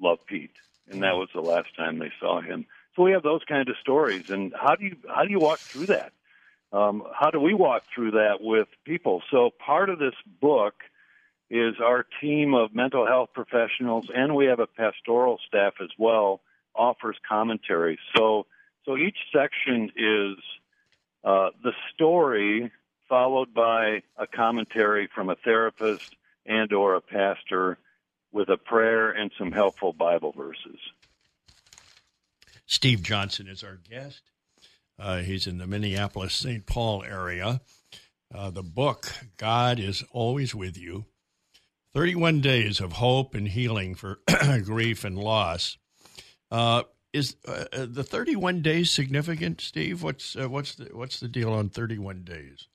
Love 0.01 0.17
Pete. 0.25 0.55
And 0.89 1.03
that 1.03 1.15
was 1.15 1.29
the 1.33 1.41
last 1.41 1.67
time 1.77 1.99
they 1.99 2.11
saw 2.19 2.41
him. 2.41 2.65
So 2.95 3.03
we 3.03 3.11
have 3.11 3.21
those 3.21 3.43
kind 3.47 3.69
of 3.69 3.75
stories. 3.79 4.29
And 4.29 4.51
how 4.59 4.75
do 4.75 4.85
you 4.85 4.97
how 5.07 5.23
do 5.23 5.29
you 5.29 5.39
walk 5.39 5.59
through 5.59 5.85
that? 5.87 6.11
Um, 6.73 7.03
how 7.13 7.29
do 7.29 7.39
we 7.39 7.53
walk 7.53 7.83
through 7.93 8.11
that 8.11 8.37
with 8.41 8.67
people? 8.83 9.21
So 9.29 9.51
part 9.63 9.89
of 9.89 9.99
this 9.99 10.15
book 10.41 10.73
is 11.49 11.75
our 11.83 12.05
team 12.19 12.55
of 12.55 12.73
mental 12.73 13.05
health 13.05 13.29
professionals, 13.33 14.07
and 14.13 14.35
we 14.35 14.47
have 14.47 14.59
a 14.59 14.67
pastoral 14.67 15.37
staff 15.47 15.73
as 15.81 15.89
well. 15.99 16.41
Offers 16.75 17.17
commentary. 17.29 17.99
So 18.17 18.47
so 18.85 18.97
each 18.97 19.17
section 19.31 19.91
is 19.95 20.37
uh, 21.23 21.49
the 21.63 21.73
story 21.93 22.71
followed 23.11 23.53
by 23.53 24.01
a 24.17 24.25
commentary 24.25 25.09
from 25.13 25.29
a 25.29 25.35
therapist 25.35 26.15
and 26.45 26.71
or 26.71 26.95
a 26.95 27.01
pastor 27.01 27.77
with 28.31 28.47
a 28.47 28.55
prayer 28.55 29.11
and 29.11 29.33
some 29.37 29.51
helpful 29.51 29.91
Bible 29.91 30.31
verses. 30.31 30.79
Steve 32.65 33.03
Johnson 33.03 33.49
is 33.49 33.65
our 33.65 33.81
guest. 33.89 34.21
Uh, 34.97 35.17
he's 35.17 35.45
in 35.45 35.57
the 35.57 35.67
Minneapolis 35.67 36.33
St. 36.33 36.65
Paul 36.65 37.03
area. 37.03 37.59
Uh, 38.33 38.49
the 38.49 38.63
book, 38.63 39.11
God 39.35 39.77
is 39.77 40.05
Always 40.11 40.55
With 40.55 40.77
You 40.77 41.03
31 41.93 42.39
Days 42.39 42.79
of 42.79 42.93
Hope 42.93 43.35
and 43.35 43.49
Healing 43.49 43.93
for 43.93 44.21
Grief 44.63 45.03
and 45.03 45.19
Loss. 45.19 45.77
Uh, 46.49 46.83
is 47.11 47.35
uh, 47.45 47.65
uh, 47.73 47.87
the 47.89 48.05
31 48.05 48.61
days 48.61 48.89
significant, 48.89 49.59
Steve? 49.59 50.01
What's, 50.01 50.37
uh, 50.37 50.47
what's, 50.47 50.75
the, 50.75 50.91
what's 50.93 51.19
the 51.19 51.27
deal 51.27 51.51
on 51.51 51.67
31 51.67 52.23
days? 52.23 52.69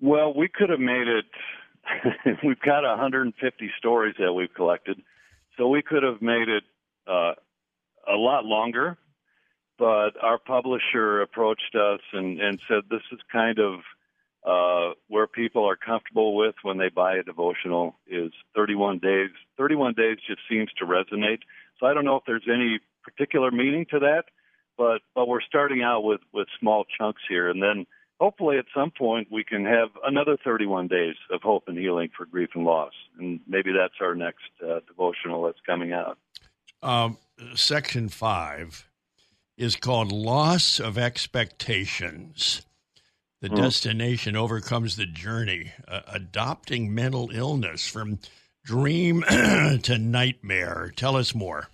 Well, 0.00 0.32
we 0.34 0.48
could 0.48 0.70
have 0.70 0.80
made 0.80 1.08
it. 1.08 1.26
we've 2.44 2.60
got 2.60 2.82
150 2.84 3.70
stories 3.78 4.14
that 4.18 4.32
we've 4.32 4.52
collected, 4.54 5.00
so 5.56 5.68
we 5.68 5.82
could 5.82 6.02
have 6.02 6.22
made 6.22 6.48
it 6.48 6.64
uh, 7.06 7.32
a 8.08 8.16
lot 8.16 8.44
longer. 8.44 8.96
But 9.78 10.10
our 10.22 10.38
publisher 10.38 11.22
approached 11.22 11.74
us 11.74 12.00
and, 12.12 12.40
and 12.40 12.60
said 12.68 12.82
this 12.90 13.00
is 13.12 13.18
kind 13.32 13.58
of 13.58 13.80
uh, 14.46 14.94
where 15.08 15.26
people 15.26 15.68
are 15.68 15.76
comfortable 15.76 16.36
with 16.36 16.54
when 16.62 16.78
they 16.78 16.88
buy 16.88 17.16
a 17.16 17.22
devotional 17.22 17.96
is 18.06 18.32
31 18.54 18.98
days. 18.98 19.30
31 19.58 19.94
days 19.94 20.18
just 20.26 20.40
seems 20.50 20.70
to 20.78 20.86
resonate. 20.86 21.40
So 21.78 21.86
I 21.86 21.94
don't 21.94 22.04
know 22.04 22.16
if 22.16 22.24
there's 22.26 22.48
any 22.48 22.80
particular 23.02 23.50
meaning 23.50 23.86
to 23.90 23.98
that, 24.00 24.24
but 24.76 25.00
but 25.14 25.28
we're 25.28 25.42
starting 25.42 25.82
out 25.82 26.04
with 26.04 26.20
with 26.32 26.48
small 26.58 26.84
chunks 26.98 27.22
here, 27.28 27.50
and 27.50 27.62
then 27.62 27.86
hopefully 28.20 28.58
at 28.58 28.66
some 28.74 28.90
point 28.90 29.28
we 29.30 29.42
can 29.42 29.64
have 29.64 29.88
another 30.04 30.36
31 30.44 30.88
days 30.88 31.16
of 31.32 31.40
hope 31.42 31.64
and 31.66 31.78
healing 31.78 32.10
for 32.16 32.26
grief 32.26 32.50
and 32.54 32.64
loss. 32.64 32.92
And 33.18 33.40
maybe 33.48 33.72
that's 33.72 33.94
our 34.00 34.14
next 34.14 34.50
uh, 34.62 34.80
devotional 34.86 35.44
that's 35.44 35.60
coming 35.66 35.92
out. 35.92 36.18
Um, 36.82 37.16
section 37.54 38.08
five 38.08 38.88
is 39.56 39.76
called 39.76 40.12
Loss 40.12 40.80
of 40.80 40.98
Expectations. 40.98 42.62
The 43.40 43.48
mm. 43.48 43.56
destination 43.56 44.36
overcomes 44.36 44.96
the 44.96 45.06
journey, 45.06 45.72
uh, 45.88 46.00
adopting 46.08 46.94
mental 46.94 47.30
illness 47.32 47.86
from 47.86 48.18
dream 48.64 49.22
to 49.28 49.98
nightmare. 49.98 50.92
Tell 50.94 51.16
us 51.16 51.34
more. 51.34 51.68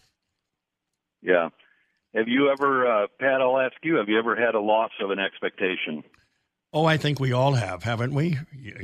Yeah. 1.23 1.49
Have 2.15 2.29
you 2.29 2.51
ever, 2.51 2.87
uh, 2.87 3.07
Pat, 3.21 3.41
I'll 3.41 3.59
ask 3.59 3.75
you, 3.83 3.97
have 3.97 4.09
you 4.09 4.19
ever 4.19 4.37
had 4.37 4.55
a 4.55 4.61
loss 4.61 4.93
of 5.01 5.11
an 5.11 5.19
expectation? 5.19 6.05
Oh, 6.77 6.85
I 6.85 6.99
think 6.99 7.19
we 7.19 7.33
all 7.33 7.55
have, 7.55 7.83
haven't 7.85 8.13
we? 8.13 8.37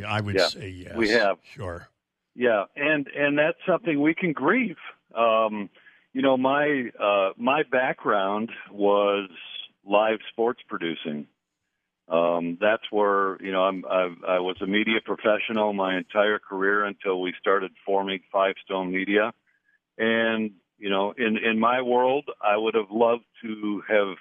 I 0.08 0.22
would 0.22 0.37
yeah, 0.37 0.46
say 0.46 0.68
yes. 0.70 0.96
We 0.96 1.11
have. 1.11 1.37
Sure. 1.54 1.90
Yeah, 2.34 2.64
and 2.75 3.06
and 3.14 3.38
that's 3.38 3.58
something 3.68 4.00
we 4.00 4.14
can 4.14 4.32
grieve. 4.32 4.78
Um, 5.14 5.68
you 6.14 6.22
know, 6.22 6.38
my 6.38 6.88
uh, 6.99 7.32
my 7.37 7.64
background 7.70 8.49
was 8.70 9.28
live 9.84 10.20
sports 10.30 10.61
producing. 10.66 11.26
Um, 12.08 12.56
that's 12.58 12.84
where 12.90 13.37
you 13.42 13.52
know 13.52 13.64
I'm, 13.64 13.84
I've, 13.84 14.16
I 14.26 14.38
was 14.38 14.56
a 14.62 14.66
media 14.66 15.00
professional 15.04 15.75
my 15.75 15.99
entire 15.99 16.38
career 16.38 16.87
until 16.87 17.20
we 17.20 17.34
started 17.38 17.72
forming 17.84 18.20
Five 18.32 18.54
Stone 18.64 18.90
Media, 18.90 19.34
and 19.99 20.52
you 20.78 20.88
know, 20.88 21.12
in 21.18 21.37
in 21.37 21.61
my 21.61 21.82
world, 21.82 22.25
I 22.40 22.56
would 22.56 22.75
have 22.75 22.90
loved 22.90 23.25
to 23.42 23.82
have 23.87 24.16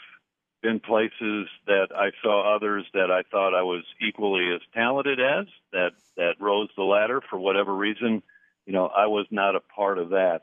been 0.62 0.80
places 0.80 1.48
that 1.65 1.88
I 1.96 2.12
saw 2.22 2.56
others 2.56 2.86
that 2.94 3.12
I 3.12 3.24
thought 3.30 3.56
I 3.56 3.63
was 3.63 3.84
equally 4.00 4.53
as 4.53 4.62
talented 4.74 5.20
as 5.20 5.48
that 5.72 5.91
that 6.18 6.36
rose 6.39 6.70
the 6.75 6.84
ladder 6.84 7.22
for 7.30 7.39
whatever 7.39 7.74
reason. 7.74 8.22
You 8.65 8.74
know, 8.74 8.88
I 8.88 9.08
was 9.08 9.25
not 9.32 9.56
a 9.56 9.60
part 9.60 9.98
of 9.98 10.10
that, 10.10 10.41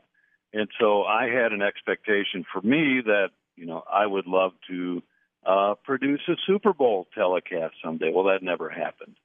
and 0.53 0.67
so 0.79 1.03
I 1.03 1.29
had 1.29 1.53
an 1.53 1.61
expectation 1.61 2.45
for 2.51 2.61
me 2.61 3.01
that 3.05 3.29
you 3.55 3.65
know 3.65 3.83
I 3.91 4.05
would 4.05 4.27
love 4.27 4.51
to 4.69 5.01
uh, 5.45 5.75
produce 5.83 6.21
a 6.27 6.35
Super 6.45 6.73
Bowl 6.73 7.07
telecast 7.15 7.75
someday. 7.83 8.11
Well, 8.13 8.25
that 8.25 8.43
never 8.43 8.69
happened. 8.69 9.15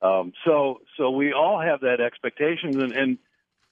Um, 0.00 0.32
so 0.44 0.80
so 0.96 1.10
we 1.10 1.32
all 1.32 1.60
have 1.60 1.80
that 1.80 2.00
expectation, 2.00 2.80
and, 2.80 2.92
and 2.92 3.18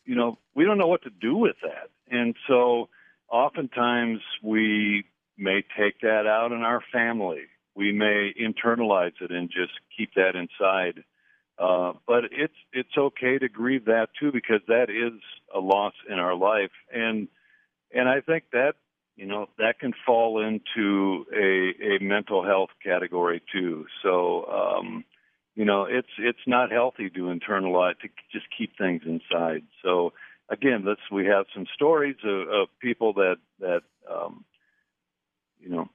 you 0.04 0.16
know 0.16 0.38
we 0.54 0.64
don't 0.64 0.78
know 0.78 0.88
what 0.88 1.02
to 1.02 1.11
do 1.11 1.37
with 1.37 1.57
that, 1.62 1.90
and 2.11 2.35
so 2.49 2.88
oftentimes 3.31 4.21
we 4.43 5.04
may 5.37 5.64
take 5.79 6.00
that 6.00 6.26
out 6.26 6.53
in 6.53 6.62
our 6.62 6.83
family. 6.93 7.43
We 7.75 7.93
may 7.93 8.33
internalize 8.41 9.21
it 9.21 9.31
and 9.31 9.50
just 9.50 9.73
keep 9.97 10.14
that 10.14 10.37
inside. 10.37 11.03
Uh, 11.59 11.93
but 12.07 12.25
it's 12.33 12.55
it's 12.73 12.97
okay 12.97 13.38
to 13.38 13.49
grieve 13.49 13.85
that 13.85 14.09
too 14.19 14.33
because 14.33 14.61
that 14.67 14.91
is 14.91 15.21
a 15.55 15.61
loss 15.61 15.93
in 16.09 16.19
our 16.19 16.35
life, 16.35 16.73
and 16.93 17.29
and 17.93 18.09
I 18.09 18.21
think 18.21 18.45
that 18.53 18.75
you 19.14 19.26
know 19.26 19.47
that 19.59 19.79
can 19.79 19.93
fall 20.05 20.45
into 20.45 21.25
a 21.33 21.97
a 21.97 22.03
mental 22.03 22.45
health 22.45 22.71
category 22.83 23.41
too. 23.53 23.87
So 24.03 24.47
um, 24.47 25.05
you 25.55 25.64
know 25.64 25.85
it's 25.85 26.09
it's 26.19 26.47
not 26.47 26.73
healthy 26.73 27.09
to 27.11 27.21
internalize 27.21 28.00
to 28.00 28.09
just 28.33 28.47
keep 28.59 28.76
things 28.76 29.03
inside. 29.07 29.62
So 29.85 30.12
again, 30.49 30.85
this 30.85 30.99
we 31.12 31.26
have 31.26 31.47
some 31.55 31.67
stories 31.73 32.17
of, 32.25 32.49
of 32.49 32.69
people 32.81 33.12
that 33.14 33.37
that 33.61 33.83
um, 34.12 34.45
you 35.64 35.71
know 35.71 35.88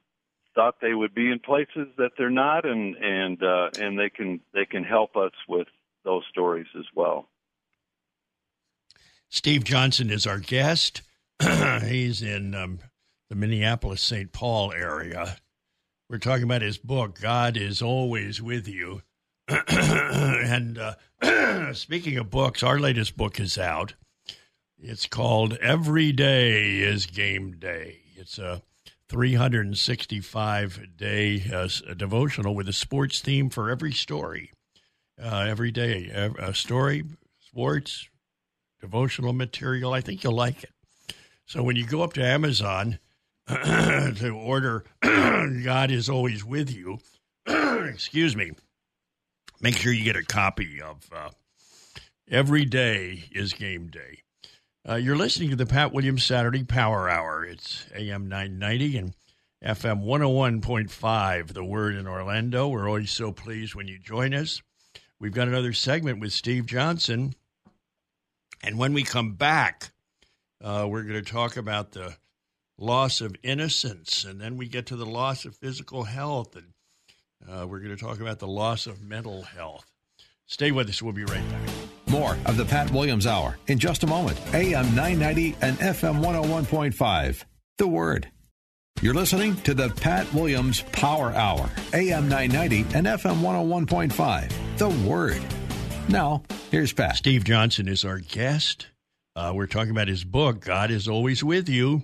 thought 0.54 0.76
they 0.82 0.94
would 0.94 1.14
be 1.14 1.30
in 1.30 1.38
places 1.38 1.88
that 1.96 2.10
they're 2.18 2.30
not, 2.30 2.66
and 2.66 2.96
and 2.96 3.42
uh, 3.42 3.70
and 3.78 3.98
they 3.98 4.10
can 4.10 4.40
they 4.52 4.64
can 4.64 4.84
help 4.84 5.16
us 5.16 5.32
with 5.48 5.68
those 6.04 6.22
stories 6.30 6.66
as 6.78 6.86
well. 6.94 7.28
Steve 9.28 9.64
Johnson 9.64 10.10
is 10.10 10.26
our 10.26 10.38
guest. 10.38 11.02
He's 11.84 12.20
in 12.20 12.54
um, 12.54 12.80
the 13.28 13.36
Minneapolis 13.36 14.02
St. 14.02 14.32
Paul 14.32 14.72
area. 14.72 15.36
We're 16.08 16.18
talking 16.18 16.42
about 16.42 16.62
his 16.62 16.78
book, 16.78 17.20
God 17.20 17.56
is 17.56 17.80
Always 17.80 18.42
With 18.42 18.66
You. 18.66 19.02
and 19.48 20.78
uh, 21.22 21.72
speaking 21.74 22.18
of 22.18 22.30
books, 22.30 22.64
our 22.64 22.80
latest 22.80 23.16
book 23.16 23.38
is 23.38 23.56
out. 23.56 23.94
It's 24.76 25.06
called 25.06 25.54
Every 25.58 26.10
Day 26.10 26.80
is 26.80 27.06
Game 27.06 27.52
Day. 27.52 28.00
It's 28.16 28.38
a 28.38 28.62
365 29.10 30.96
day 30.96 31.44
uh, 31.52 31.66
devotional 31.94 32.54
with 32.54 32.68
a 32.68 32.72
sports 32.72 33.20
theme 33.20 33.50
for 33.50 33.68
every 33.68 33.92
story. 33.92 34.52
Uh, 35.20 35.46
every 35.48 35.72
day, 35.72 36.08
a 36.38 36.54
story, 36.54 37.04
sports, 37.40 38.08
devotional 38.80 39.32
material. 39.32 39.92
I 39.92 40.00
think 40.00 40.22
you'll 40.22 40.36
like 40.36 40.62
it. 40.62 40.70
So 41.44 41.62
when 41.64 41.74
you 41.74 41.84
go 41.84 42.02
up 42.02 42.12
to 42.14 42.24
Amazon 42.24 43.00
to 43.48 44.30
order 44.30 44.84
God 45.02 45.90
is 45.90 46.08
always 46.08 46.44
with 46.44 46.72
you. 46.72 47.00
Excuse 47.46 48.36
me. 48.36 48.52
Make 49.60 49.76
sure 49.76 49.92
you 49.92 50.04
get 50.04 50.14
a 50.14 50.22
copy 50.22 50.80
of 50.80 51.04
uh, 51.12 51.30
Every 52.30 52.64
Day 52.64 53.24
is 53.32 53.52
Game 53.52 53.88
Day. 53.88 54.22
Uh, 54.88 54.94
you're 54.94 55.16
listening 55.16 55.50
to 55.50 55.56
the 55.56 55.66
Pat 55.66 55.92
Williams 55.92 56.24
Saturday 56.24 56.64
Power 56.64 57.08
Hour. 57.08 57.44
It's 57.44 57.84
AM 57.94 58.28
990 58.28 58.96
and 58.96 59.14
FM 59.62 60.04
101.5, 60.04 61.48
the 61.52 61.64
word 61.64 61.96
in 61.96 62.06
Orlando. 62.06 62.66
We're 62.68 62.88
always 62.88 63.10
so 63.10 63.30
pleased 63.30 63.74
when 63.74 63.88
you 63.88 63.98
join 63.98 64.32
us. 64.32 64.62
We've 65.18 65.34
got 65.34 65.48
another 65.48 65.74
segment 65.74 66.20
with 66.20 66.32
Steve 66.32 66.64
Johnson. 66.64 67.34
And 68.62 68.78
when 68.78 68.94
we 68.94 69.02
come 69.02 69.34
back, 69.34 69.90
uh, 70.64 70.86
we're 70.88 71.02
going 71.02 71.22
to 71.22 71.30
talk 71.30 71.58
about 71.58 71.92
the 71.92 72.16
loss 72.78 73.20
of 73.20 73.36
innocence, 73.42 74.24
and 74.24 74.40
then 74.40 74.56
we 74.56 74.66
get 74.66 74.86
to 74.86 74.96
the 74.96 75.04
loss 75.04 75.44
of 75.44 75.54
physical 75.56 76.04
health, 76.04 76.56
and 76.56 76.72
uh, 77.46 77.66
we're 77.66 77.80
going 77.80 77.94
to 77.94 78.02
talk 78.02 78.18
about 78.18 78.38
the 78.38 78.48
loss 78.48 78.86
of 78.86 79.02
mental 79.02 79.42
health. 79.42 79.84
Stay 80.46 80.72
with 80.72 80.88
us. 80.88 81.02
We'll 81.02 81.12
be 81.12 81.24
right 81.24 81.46
back. 81.50 81.99
More 82.10 82.36
of 82.46 82.56
the 82.56 82.64
Pat 82.64 82.90
Williams 82.90 83.26
Hour 83.26 83.56
in 83.68 83.78
just 83.78 84.02
a 84.02 84.06
moment. 84.06 84.38
AM 84.52 84.94
990 84.96 85.56
and 85.62 85.78
FM 85.78 86.20
101.5. 86.20 87.44
The 87.78 87.86
Word. 87.88 88.28
You're 89.00 89.14
listening 89.14 89.56
to 89.62 89.72
the 89.72 89.88
Pat 89.88 90.32
Williams 90.34 90.82
Power 90.92 91.32
Hour, 91.32 91.70
AM 91.94 92.28
990 92.28 92.96
and 92.96 93.06
FM 93.06 93.40
101.5. 93.40 94.52
The 94.76 95.08
Word. 95.08 95.40
Now, 96.08 96.42
here's 96.70 96.92
Pat. 96.92 97.16
Steve 97.16 97.44
Johnson 97.44 97.86
is 97.86 98.04
our 98.04 98.18
guest. 98.18 98.88
Uh, 99.36 99.52
we're 99.54 99.68
talking 99.68 99.92
about 99.92 100.08
his 100.08 100.24
book, 100.24 100.60
God 100.60 100.90
is 100.90 101.06
Always 101.06 101.44
With 101.44 101.68
You 101.68 102.02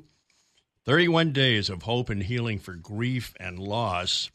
31 0.87 1.33
Days 1.33 1.69
of 1.69 1.83
Hope 1.83 2.09
and 2.09 2.23
Healing 2.23 2.61
for 2.61 2.75
Grief 2.75 3.35
and 3.41 3.59
Loss. 3.59 4.31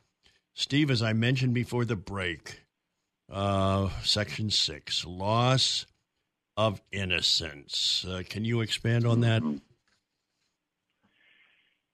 Steve, 0.53 0.91
as 0.91 1.01
I 1.01 1.13
mentioned 1.13 1.53
before 1.53 1.85
the 1.85 1.95
break, 1.95 2.60
uh, 3.31 3.89
section 4.03 4.49
six, 4.49 5.05
loss 5.05 5.85
of 6.57 6.81
innocence. 6.91 8.05
Uh, 8.07 8.23
can 8.27 8.45
you 8.45 8.61
expand 8.61 9.05
on 9.05 9.21
that? 9.21 9.41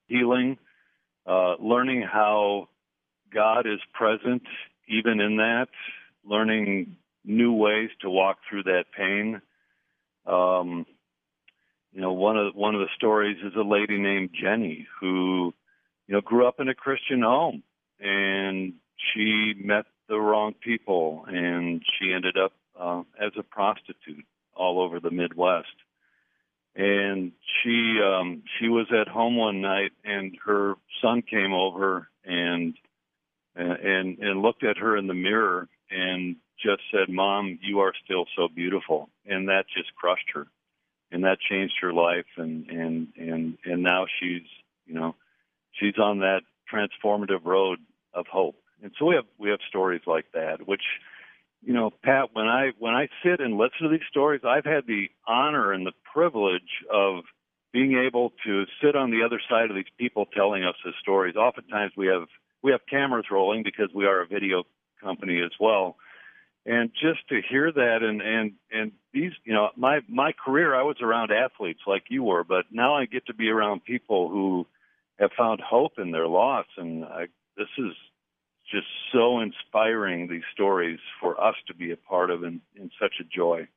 Healing, 0.08 0.58
uh, 1.26 1.56
learning 1.60 2.02
how 2.02 2.70
God 3.34 3.68
is 3.68 3.80
present 3.94 4.44
even 4.88 5.20
in 5.20 5.38
that, 5.38 5.68
learning 6.26 6.96
new 7.24 7.54
ways 7.54 7.90
to 8.02 8.10
walk 8.10 8.38
through 8.50 8.64
that 8.64 8.86
pain. 8.96 9.42
Um, 10.26 10.86
you 11.92 12.02
know, 12.02 12.14
one 12.14 12.38
of 12.38 12.56
one 12.56 12.76
of 12.76 12.82
the 12.82 12.90
stories 12.96 13.38
is 13.44 13.54
a 13.56 13.62
lady 13.62 13.98
named 13.98 14.30
Jenny 14.40 14.88
who, 15.00 15.54
you 16.08 16.16
know, 16.16 16.22
grew 16.22 16.48
up 16.48 16.60
in 16.60 16.70
a 16.70 16.76
Christian 16.76 17.22
home 17.22 17.64
and 18.00 18.74
she 18.98 19.54
met 19.58 19.86
the 20.08 20.20
wrong 20.20 20.54
people 20.54 21.26
and 21.28 21.82
she 22.00 22.14
ended 22.14 22.38
up 22.38 22.54
uh, 22.80 23.04
as 23.20 23.32
a 23.38 23.44
prostitute 23.44 24.26
all 24.56 24.82
over 24.82 25.00
the 25.00 25.12
Midwest. 25.12 25.68
And 26.76 27.32
she 27.64 28.00
um, 28.04 28.44
she 28.60 28.70
was 28.70 28.88
at 28.92 29.08
home 29.08 29.36
one 29.36 29.62
night 29.62 29.92
and 30.04 30.38
her 30.46 30.76
son 31.02 31.24
came 31.24 31.54
over 31.54 32.08
and 32.24 32.76
and 33.56 34.20
and 34.20 34.42
looked 34.42 34.64
at 34.64 34.78
her 34.78 34.96
in 34.96 35.08
the 35.08 35.14
mirror 35.14 35.68
and 35.90 36.36
just 36.64 36.82
said, 36.92 37.10
"Mom, 37.10 37.60
you 37.62 37.80
are 37.80 37.94
still 38.04 38.26
so 38.36 38.48
beautiful," 38.48 39.10
and 39.26 39.50
that 39.50 39.66
just 39.76 39.96
crushed 39.96 40.30
her, 40.34 40.48
and 41.12 41.24
that 41.24 41.40
changed 41.40 41.76
her 41.82 41.94
life, 41.94 42.26
and 42.38 42.70
and 42.70 43.08
and 43.18 43.58
and 43.66 43.84
now 43.84 44.06
she's 44.20 44.48
you 44.86 44.94
know 44.94 45.16
she's 45.74 45.98
on 45.98 46.20
that 46.20 46.42
transformative 46.72 47.46
road 47.46 47.80
of 48.14 48.28
hope, 48.28 48.56
and 48.82 48.92
so 48.98 49.06
we 49.06 49.16
have 49.16 49.26
we 49.38 49.50
have 49.50 49.60
stories 49.68 50.02
like 50.06 50.26
that, 50.34 50.68
which 50.68 50.84
you 51.64 51.74
know, 51.74 51.92
Pat, 52.04 52.30
when 52.34 52.48
I 52.48 52.72
when 52.80 52.94
I 52.94 53.10
sit 53.24 53.40
and 53.40 53.58
listen 53.58 53.84
to 53.84 53.90
these 53.90 54.08
stories, 54.10 54.42
I've 54.46 54.66
had 54.66 54.86
the 54.88 55.10
honor 55.28 55.72
and 55.72 55.86
the 55.86 55.94
privilege 56.14 56.86
of 56.92 57.24
being 57.74 57.98
able 57.98 58.32
to 58.46 58.66
sit 58.82 58.96
on 58.96 59.12
the 59.12 59.24
other 59.24 59.42
side 59.50 59.70
of 59.70 59.76
these 59.76 59.92
people 59.98 60.26
telling 60.26 60.64
us 60.64 60.76
the 60.84 60.92
stories. 61.02 61.36
Oftentimes 61.36 61.94
we 61.98 62.08
have 62.08 62.28
we 62.64 62.72
have 62.72 62.82
cameras 62.90 63.26
rolling 63.32 63.64
because 63.64 63.90
we 63.94 64.06
are 64.06 64.22
a 64.22 64.28
video 64.28 64.64
company 65.02 65.42
as 65.44 65.52
well 65.60 65.96
and 66.68 66.92
just 66.94 67.26
to 67.30 67.42
hear 67.50 67.72
that 67.72 68.00
and 68.02 68.22
and 68.22 68.52
and 68.72 68.92
these 69.14 69.32
you 69.46 69.54
know 69.54 69.70
my 69.76 70.02
my 70.08 70.34
career 70.34 70.76
i 70.76 70.84
was 70.84 70.98
around 71.02 71.32
athletes 71.32 71.80
like 71.88 72.04
you 72.10 72.24
were 72.24 72.44
but 72.44 72.66
now 72.72 72.96
i 72.96 73.06
get 73.06 73.26
to 73.26 73.34
be 73.34 73.50
around 73.50 73.84
people 73.84 74.30
who 74.30 74.68
have 75.18 75.32
found 75.38 75.62
hope 75.62 75.94
in 75.98 76.12
their 76.12 76.28
loss 76.28 76.66
and 76.78 77.06
I, 77.06 77.28
this 77.56 77.70
is 77.78 77.94
just 78.70 78.88
so 79.14 79.40
inspiring 79.40 80.28
these 80.28 80.44
stories 80.54 81.00
for 81.22 81.42
us 81.42 81.56
to 81.68 81.74
be 81.74 81.92
a 81.92 81.98
part 81.98 82.30
of 82.30 82.44
and, 82.44 82.62
in 82.76 82.90
such 83.00 83.16
a 83.20 83.24
joy. 83.24 83.68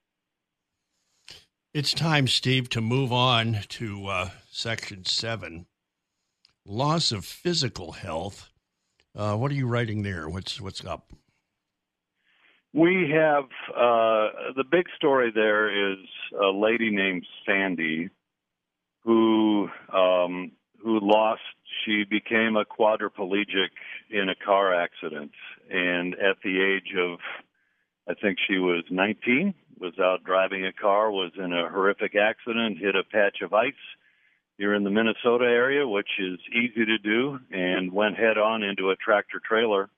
It's 1.73 1.95
time 1.95 2.27
steve 2.27 2.69
to 2.71 2.81
move 2.81 3.13
on 3.13 3.59
to 3.69 4.07
uh, 4.07 4.31
section 4.51 5.05
seven. 5.05 5.67
Loss 6.67 7.13
of 7.13 7.25
physical 7.25 7.93
health. 7.93 8.51
Uh, 9.17 9.37
what 9.37 9.51
are 9.51 9.55
you 9.55 9.67
writing 9.67 10.03
there? 10.03 10.29
What's 10.29 10.61
what's 10.61 10.85
up? 10.85 11.13
We 12.73 13.11
have 13.13 13.45
uh, 13.75 14.53
the 14.57 14.65
big 14.69 14.87
story 14.97 15.33
there 15.35 15.93
is 15.93 15.99
a 16.41 16.51
lady 16.51 16.91
named 16.91 17.27
Sandy 17.47 18.11
who 19.05 19.69
um, 19.93 20.53
who 20.83 21.01
lost. 21.01 21.41
She 21.85 22.05
became 22.05 22.57
a 22.57 22.65
quadriplegic 22.65 23.71
in 24.11 24.29
a 24.29 24.35
car 24.35 24.75
accident, 24.75 25.33
and 25.71 26.15
at 26.15 26.37
the 26.43 26.61
age 26.63 26.95
of, 26.99 27.19
I 28.09 28.15
think 28.15 28.39
she 28.47 28.59
was 28.59 28.85
19, 28.91 29.55
was 29.79 29.99
out 29.99 30.25
driving 30.25 30.67
a 30.67 30.73
car, 30.73 31.11
was 31.11 31.33
in 31.37 31.53
a 31.53 31.69
horrific 31.69 32.15
accident, 32.15 32.79
hit 32.79 32.95
a 32.95 33.05
patch 33.05 33.39
of 33.43 33.55
ice 33.55 33.73
here 34.59 34.75
in 34.75 34.85
the 34.85 34.91
Minnesota 34.91 35.47
area, 35.47 35.89
which 35.89 36.11
is 36.19 36.39
easy 36.53 36.85
to 36.85 36.99
do, 36.99 37.39
and 37.51 37.91
went 37.93 38.19
head 38.19 38.37
on 38.37 38.63
into 38.63 38.91
a 38.91 38.97
tractor 38.97 39.41
trailer, 39.43 39.89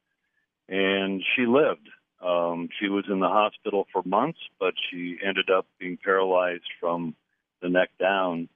and 0.68 1.22
she 1.34 1.46
lived. 1.46 1.88
Um, 2.24 2.68
she 2.80 2.88
was 2.88 3.04
in 3.08 3.18
the 3.18 3.28
hospital 3.28 3.88
for 3.92 4.02
months, 4.04 4.38
but 4.60 4.74
she 4.88 5.18
ended 5.24 5.50
up 5.50 5.66
being 5.80 5.98
paralyzed 6.02 6.70
from 6.78 7.16
the 7.60 7.68
neck 7.68 7.90
down. 7.98 8.48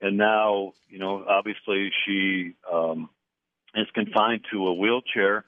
And 0.00 0.16
now, 0.16 0.72
you 0.88 0.98
know, 0.98 1.24
obviously 1.28 1.90
she 2.04 2.54
um, 2.72 3.10
is 3.74 3.86
confined 3.94 4.42
to 4.52 4.66
a 4.66 4.74
wheelchair. 4.74 5.44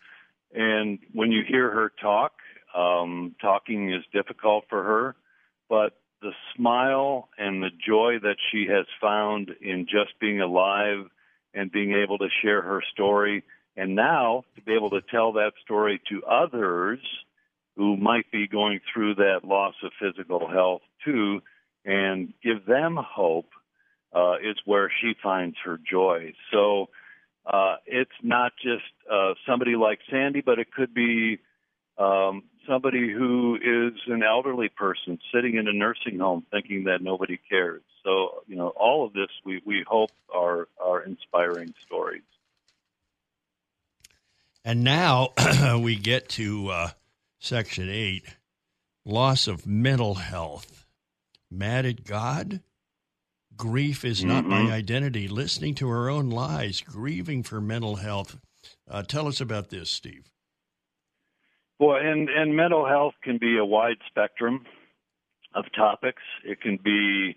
And 0.54 0.98
when 1.12 1.32
you 1.32 1.42
hear 1.46 1.70
her 1.70 1.92
talk, 2.00 2.32
um, 2.76 3.34
talking 3.40 3.92
is 3.92 4.02
difficult 4.12 4.64
for 4.68 4.82
her, 4.82 5.16
but 5.68 5.98
the 6.20 6.32
smile 6.54 7.28
and 7.36 7.62
the 7.62 7.70
joy 7.86 8.18
that 8.22 8.36
she 8.50 8.66
has 8.70 8.86
found 9.00 9.50
in 9.60 9.86
just 9.86 10.18
being 10.20 10.40
alive 10.40 11.06
and 11.54 11.70
being 11.70 11.92
able 11.92 12.18
to 12.18 12.28
share 12.42 12.62
her 12.62 12.82
story, 12.92 13.42
and 13.76 13.94
now 13.94 14.44
to 14.54 14.62
be 14.62 14.74
able 14.74 14.90
to 14.90 15.00
tell 15.10 15.32
that 15.32 15.52
story 15.62 16.00
to 16.08 16.22
others 16.24 16.98
who 17.76 17.96
might 17.96 18.30
be 18.30 18.46
going 18.46 18.80
through 18.92 19.14
that 19.14 19.40
loss 19.44 19.74
of 19.82 19.90
physical 20.00 20.48
health 20.48 20.82
too, 21.04 21.40
and 21.84 22.32
give 22.42 22.64
them 22.66 22.96
hope 22.96 23.48
uh, 24.14 24.34
is 24.42 24.56
where 24.64 24.90
she 25.00 25.14
finds 25.22 25.56
her 25.64 25.78
joy. 25.90 26.32
So 26.52 26.88
uh, 27.46 27.76
it's 27.86 28.10
not 28.22 28.52
just 28.62 28.84
uh, 29.10 29.34
somebody 29.46 29.76
like 29.76 30.00
Sandy, 30.10 30.40
but 30.40 30.58
it 30.58 30.72
could 30.72 30.94
be 30.94 31.38
um, 31.98 32.44
somebody 32.68 33.12
who 33.12 33.56
is 33.56 33.98
an 34.06 34.22
elderly 34.22 34.68
person 34.68 35.18
sitting 35.34 35.56
in 35.56 35.68
a 35.68 35.72
nursing 35.72 36.18
home 36.18 36.44
thinking 36.50 36.84
that 36.84 37.02
nobody 37.02 37.38
cares. 37.48 37.82
So, 38.04 38.42
you 38.46 38.56
know, 38.56 38.68
all 38.68 39.06
of 39.06 39.12
this 39.12 39.28
we, 39.44 39.62
we 39.64 39.84
hope 39.86 40.10
are, 40.32 40.68
are 40.82 41.02
inspiring 41.02 41.74
stories. 41.86 42.22
And 44.64 44.84
now 44.84 45.30
we 45.80 45.96
get 45.96 46.28
to 46.30 46.68
uh, 46.68 46.90
Section 47.40 47.88
8 47.88 48.24
Loss 49.04 49.48
of 49.48 49.66
mental 49.66 50.14
health. 50.14 50.86
Mad 51.50 51.84
at 51.86 52.04
God? 52.04 52.60
Grief 53.56 54.04
is 54.04 54.24
not 54.24 54.44
mm-hmm. 54.44 54.66
my 54.66 54.72
identity. 54.72 55.28
Listening 55.28 55.74
to 55.76 55.88
her 55.88 56.10
own 56.10 56.30
lies, 56.30 56.80
grieving 56.80 57.42
for 57.42 57.60
mental 57.60 57.96
health. 57.96 58.38
Uh, 58.90 59.02
tell 59.02 59.26
us 59.26 59.40
about 59.40 59.70
this, 59.70 59.90
Steve. 59.90 60.30
Well, 61.78 61.96
and, 61.96 62.28
and 62.28 62.56
mental 62.56 62.86
health 62.86 63.14
can 63.22 63.38
be 63.38 63.58
a 63.58 63.64
wide 63.64 63.96
spectrum 64.06 64.64
of 65.54 65.64
topics. 65.76 66.22
It 66.44 66.60
can 66.60 66.78
be 66.82 67.36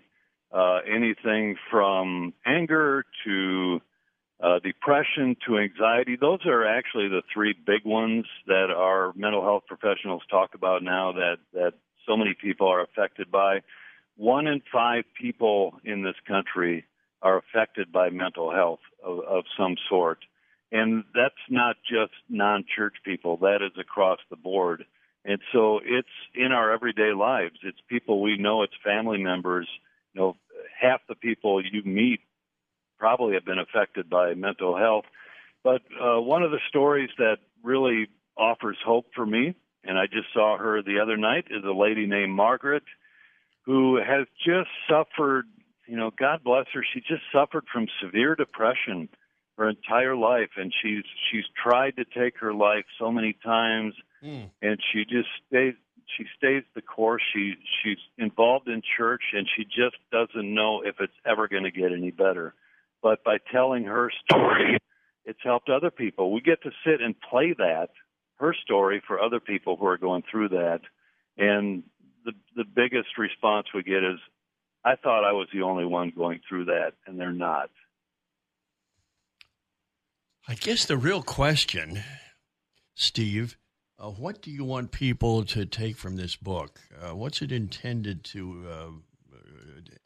uh, 0.52 0.78
anything 0.88 1.56
from 1.70 2.32
anger 2.46 3.04
to 3.24 3.80
uh, 4.40 4.58
depression 4.60 5.36
to 5.46 5.58
anxiety. 5.58 6.16
Those 6.20 6.44
are 6.46 6.64
actually 6.66 7.08
the 7.08 7.22
three 7.32 7.54
big 7.54 7.84
ones 7.84 8.26
that 8.46 8.70
our 8.70 9.12
mental 9.16 9.42
health 9.42 9.64
professionals 9.66 10.22
talk 10.30 10.54
about 10.54 10.82
now 10.82 11.12
that, 11.12 11.36
that 11.52 11.72
so 12.06 12.16
many 12.16 12.34
people 12.40 12.68
are 12.68 12.82
affected 12.82 13.30
by. 13.30 13.60
One 14.16 14.46
in 14.46 14.62
five 14.72 15.04
people 15.20 15.74
in 15.84 16.02
this 16.02 16.16
country 16.26 16.84
are 17.22 17.38
affected 17.38 17.92
by 17.92 18.10
mental 18.10 18.52
health 18.52 18.80
of, 19.04 19.20
of 19.20 19.44
some 19.58 19.76
sort. 19.88 20.18
And 20.72 21.04
that's 21.14 21.34
not 21.48 21.76
just 21.88 22.12
non 22.28 22.64
church 22.76 22.94
people, 23.04 23.36
that 23.38 23.58
is 23.62 23.78
across 23.78 24.18
the 24.30 24.36
board. 24.36 24.84
And 25.24 25.40
so 25.52 25.80
it's 25.84 26.08
in 26.34 26.52
our 26.52 26.72
everyday 26.72 27.12
lives. 27.12 27.56
It's 27.62 27.78
people 27.88 28.22
we 28.22 28.36
know, 28.38 28.62
it's 28.62 28.72
family 28.84 29.22
members. 29.22 29.68
You 30.14 30.20
know, 30.20 30.36
half 30.80 31.00
the 31.08 31.14
people 31.14 31.62
you 31.64 31.82
meet 31.84 32.20
probably 32.98 33.34
have 33.34 33.44
been 33.44 33.58
affected 33.58 34.08
by 34.08 34.34
mental 34.34 34.76
health. 34.76 35.04
But 35.62 35.82
uh, 36.00 36.20
one 36.20 36.42
of 36.42 36.52
the 36.52 36.60
stories 36.68 37.10
that 37.18 37.38
really 37.62 38.06
offers 38.36 38.76
hope 38.84 39.06
for 39.14 39.26
me, 39.26 39.54
and 39.84 39.98
I 39.98 40.06
just 40.06 40.32
saw 40.32 40.56
her 40.56 40.82
the 40.82 41.00
other 41.00 41.16
night, 41.16 41.46
is 41.50 41.64
a 41.64 41.72
lady 41.72 42.06
named 42.06 42.32
Margaret 42.32 42.84
who 43.66 43.96
has 43.96 44.26
just 44.44 44.70
suffered, 44.88 45.46
you 45.86 45.96
know, 45.96 46.10
God 46.18 46.40
bless 46.44 46.66
her, 46.72 46.84
she 46.94 47.00
just 47.00 47.22
suffered 47.32 47.64
from 47.72 47.86
severe 48.02 48.34
depression 48.34 49.08
her 49.58 49.68
entire 49.68 50.14
life 50.14 50.50
and 50.56 50.72
she's 50.82 51.02
she's 51.30 51.44
tried 51.62 51.96
to 51.96 52.04
take 52.04 52.38
her 52.38 52.52
life 52.52 52.84
so 52.98 53.10
many 53.10 53.34
times 53.42 53.94
mm. 54.22 54.50
and 54.60 54.78
she 54.92 55.02
just 55.04 55.28
stays 55.48 55.72
she 56.16 56.24
stays 56.36 56.62
the 56.74 56.82
course. 56.82 57.22
She 57.34 57.54
she's 57.82 57.98
involved 58.18 58.68
in 58.68 58.82
church 58.96 59.22
and 59.32 59.46
she 59.56 59.64
just 59.64 59.96
doesn't 60.12 60.54
know 60.54 60.82
if 60.84 60.96
it's 61.00 61.16
ever 61.24 61.48
going 61.48 61.64
to 61.64 61.70
get 61.70 61.92
any 61.92 62.10
better. 62.10 62.54
But 63.02 63.24
by 63.24 63.38
telling 63.52 63.84
her 63.84 64.10
story 64.28 64.78
it's 65.24 65.40
helped 65.42 65.68
other 65.68 65.90
people. 65.90 66.32
We 66.32 66.40
get 66.40 66.62
to 66.62 66.70
sit 66.84 67.00
and 67.00 67.14
play 67.20 67.54
that 67.58 67.88
her 68.36 68.54
story 68.54 69.02
for 69.06 69.20
other 69.20 69.40
people 69.40 69.76
who 69.76 69.86
are 69.86 69.98
going 69.98 70.22
through 70.30 70.50
that. 70.50 70.80
And 71.36 71.82
the 72.26 72.32
the 72.54 72.64
biggest 72.64 73.16
response 73.16 73.68
we 73.74 73.82
get 73.82 74.04
is 74.04 74.18
i 74.84 74.94
thought 74.96 75.24
i 75.24 75.32
was 75.32 75.48
the 75.54 75.62
only 75.62 75.86
one 75.86 76.12
going 76.14 76.40
through 76.46 76.66
that 76.66 76.92
and 77.06 77.18
they're 77.18 77.32
not 77.32 77.70
I 80.48 80.54
guess 80.54 80.84
the 80.84 80.96
real 80.96 81.22
question, 81.22 82.04
Steve, 82.94 83.58
uh, 83.98 84.10
what 84.10 84.42
do 84.42 84.52
you 84.52 84.64
want 84.64 84.92
people 84.92 85.44
to 85.44 85.66
take 85.66 85.96
from 85.96 86.14
this 86.14 86.36
book? 86.36 86.78
Uh, 87.02 87.16
what's 87.16 87.42
it 87.42 87.50
intended 87.50 88.22
to 88.26 88.64
uh, 88.70 89.36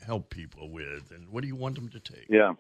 help 0.07 0.31
people 0.31 0.71
with, 0.71 1.11
and 1.11 1.29
what 1.29 1.43
do 1.43 1.49
you 1.49 1.57
want 1.57 1.75
them 1.75 1.91
to 1.91 2.01
take? 2.01 2.27
Yeah. 2.31 2.55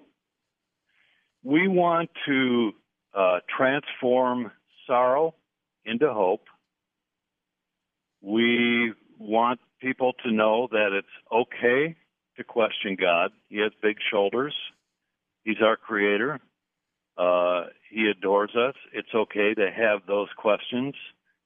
We 1.42 1.68
want 1.68 2.10
to 2.26 2.72
uh, 3.14 3.38
transform 3.56 4.52
sorrow 4.86 5.34
into 5.86 6.12
hope. 6.12 6.44
We 8.20 8.92
want 9.20 9.60
people 9.80 10.14
to 10.24 10.32
know 10.32 10.68
that 10.72 10.90
it's 10.92 11.06
okay 11.30 11.94
to 12.36 12.44
question 12.44 12.96
God. 12.98 13.30
He 13.48 13.58
has 13.58 13.70
big 13.82 13.96
shoulders. 14.10 14.54
He's 15.44 15.60
our 15.62 15.76
creator. 15.76 16.40
Uh, 17.16 17.66
he 17.90 18.10
adores 18.10 18.56
us. 18.56 18.74
It's 18.92 19.14
okay 19.14 19.54
to 19.54 19.70
have 19.70 20.00
those 20.06 20.28
questions. 20.36 20.94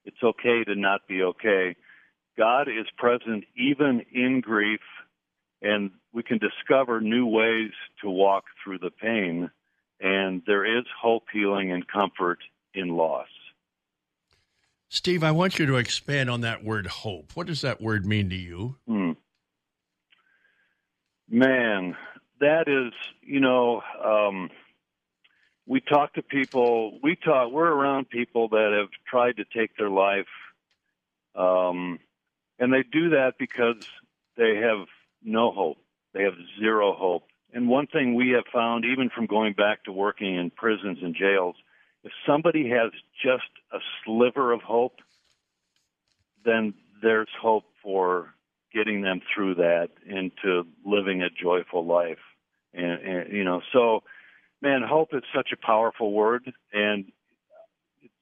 It's 0.05 0.23
okay 0.23 0.63
to 0.65 0.75
not 0.77 1.07
be 1.09 1.23
okay. 1.23 1.75
God 2.39 2.69
is 2.69 2.87
present 2.97 3.45
even 3.57 4.03
in 4.13 4.41
grief, 4.41 4.81
and 5.63 5.91
we 6.13 6.23
can 6.23 6.39
discover 6.39 7.01
new 7.01 7.27
ways 7.27 7.73
to 8.03 8.11
walk 8.11 8.45
through 8.63 8.79
the 8.79 8.91
pain. 8.91 9.51
And 10.01 10.43
there 10.47 10.79
is 10.79 10.85
hope, 11.01 11.25
healing, 11.33 11.73
and 11.73 11.87
comfort 11.87 12.39
in 12.75 12.89
loss. 12.89 13.29
Steve, 14.95 15.25
I 15.25 15.33
want 15.33 15.59
you 15.59 15.67
to 15.67 15.75
expand 15.75 16.31
on 16.31 16.43
that 16.43 16.63
word 16.63 16.87
hope. 16.87 17.33
What 17.35 17.49
does 17.49 17.63
that 17.63 17.81
word 17.81 18.07
mean 18.07 18.31
to 18.31 18.37
you? 18.37 18.77
Hmm. 18.87 19.11
Man, 21.29 21.97
that 22.39 22.69
is, 22.69 22.93
you 23.21 23.41
know, 23.41 23.83
um, 24.05 24.51
we 25.67 25.81
talk 25.81 26.15
to 26.15 26.23
people. 26.23 27.01
We 27.03 27.17
talk. 27.17 27.51
We're 27.51 27.73
around 27.73 28.09
people 28.09 28.51
that 28.51 28.73
have 28.79 28.91
tried 29.05 29.39
to 29.39 29.45
take 29.45 29.77
their 29.77 29.91
life, 29.91 30.29
um, 31.35 31.99
and 32.61 32.73
they 32.73 32.85
do 32.85 33.11
that 33.11 33.33
because 33.37 33.85
they 34.37 34.59
have 34.59 34.87
no 35.25 35.51
hope. 35.51 35.79
They 36.13 36.23
have 36.23 36.35
zero 36.61 36.95
hope. 36.95 37.25
And 37.53 37.69
one 37.69 37.89
thing 37.89 38.15
we 38.15 38.31
have 38.31 38.45
found, 38.53 38.85
even 38.85 39.11
from 39.11 39.27
going 39.27 39.55
back 39.55 39.83
to 39.85 39.93
working 39.93 40.37
in 40.37 40.51
prisons 40.51 40.99
and 41.03 41.17
jails, 41.17 41.57
if 42.05 42.13
somebody 42.27 42.69
has 42.69 42.93
just 43.23 43.51
a 43.73 43.79
sliver 44.05 44.53
of 44.53 44.61
hope, 44.61 45.01
then 46.45 46.75
there's 47.03 47.29
hope 47.41 47.65
for 47.83 48.35
getting 48.73 49.03
them 49.03 49.21
through 49.35 49.55
that 49.55 49.89
into 50.07 50.67
living 50.85 51.23
a 51.23 51.31
joyful 51.31 51.85
life. 51.85 52.19
And, 52.75 53.01
and 53.01 53.33
you 53.33 53.45
know, 53.45 53.63
so 53.73 54.03
man, 54.61 54.83
hope 54.83 55.15
is 55.15 55.23
such 55.35 55.51
a 55.53 55.67
powerful 55.67 56.13
word, 56.13 56.53
and 56.73 57.07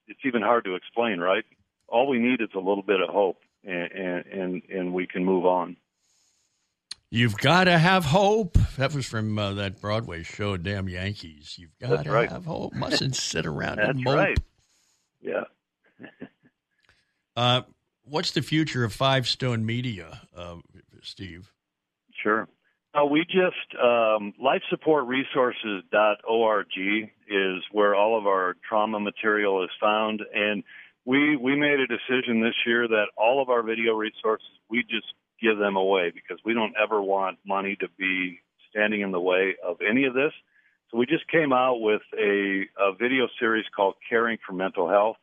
it's 0.07 0.21
even 0.25 0.43
hard 0.43 0.65
to 0.65 0.75
explain, 0.75 1.21
right? 1.21 1.45
All 1.89 2.09
we 2.09 2.19
need 2.19 2.41
is 2.41 2.51
a 2.55 2.59
little 2.59 2.83
bit 2.83 3.01
of 3.01 3.09
hope, 3.09 3.39
and 3.65 4.27
and 4.27 4.63
and 4.69 4.93
we 4.93 5.07
can 5.07 5.25
move 5.25 5.47
on. 5.47 5.77
You've 7.15 7.37
got 7.37 7.65
to 7.65 7.79
have 7.79 8.07
hope. 8.07 8.57
That 8.79 8.95
was 8.95 9.05
from 9.05 9.39
uh, 9.39 9.53
that 9.53 9.83
Broadway 9.83 10.23
show, 10.23 10.57
Damn 10.57 10.89
Yankees. 10.89 11.57
You've 11.59 11.79
got 11.79 12.05
to 12.05 12.11
right. 12.11 12.31
have 12.31 12.47
hope. 12.47 12.73
Mustn't 12.73 13.17
sit 13.31 13.45
around 13.45 13.77
That's 13.77 13.91
and 13.91 14.03
mope. 14.03 14.17
right. 14.17 14.39
Yeah. 15.21 15.45
uh, 17.37 17.61
what's 18.05 18.31
the 18.31 18.41
future 18.41 18.83
of 18.83 18.95
Five 18.95 19.29
Stone 19.29 19.67
Media, 19.67 20.23
uh, 20.35 20.57
Steve? 21.03 21.53
Sure. 22.23 22.49
Uh, 22.95 23.05
we 23.05 23.27
just 23.27 23.75
um, 23.79 24.33
lifesupportresources.org 24.43 26.67
is 27.29 27.63
where 27.73 27.95
all 27.95 28.19
of 28.19 28.27
our 28.27 28.57
trauma 28.67 28.99
material 28.99 29.63
is 29.63 29.69
found, 29.79 30.23
and 30.33 30.65
we 31.05 31.37
we 31.37 31.57
made 31.57 31.79
a 31.79 31.87
decision 31.87 32.41
this 32.41 32.55
year 32.67 32.89
that 32.89 33.09
all 33.19 33.43
of 33.43 33.51
our 33.51 33.63
video 33.63 33.97
resources 33.97 34.49
we 34.71 34.83
just 34.83 35.13
give 35.43 35.59
them 35.59 35.77
away 35.77 36.13
because 36.15 36.39
we 36.45 36.55
don't 36.55 36.75
ever 36.83 37.03
want 37.03 37.39
money 37.47 37.77
to 37.81 37.89
be 37.99 38.41
standing 38.71 39.01
in 39.01 39.11
the 39.11 39.21
way 39.21 39.57
of 39.67 39.79
any 39.89 40.05
of 40.05 40.15
this. 40.15 40.33
So 40.91 40.99
we 40.99 41.07
just 41.07 41.29
came 41.29 41.53
out 41.53 41.81
with 41.81 42.03
a, 42.19 42.65
a 42.79 42.95
video 42.99 43.27
series 43.39 43.65
called 43.75 43.95
Caring 44.09 44.39
for 44.47 44.53
Mental 44.53 44.89
Health 44.89 45.17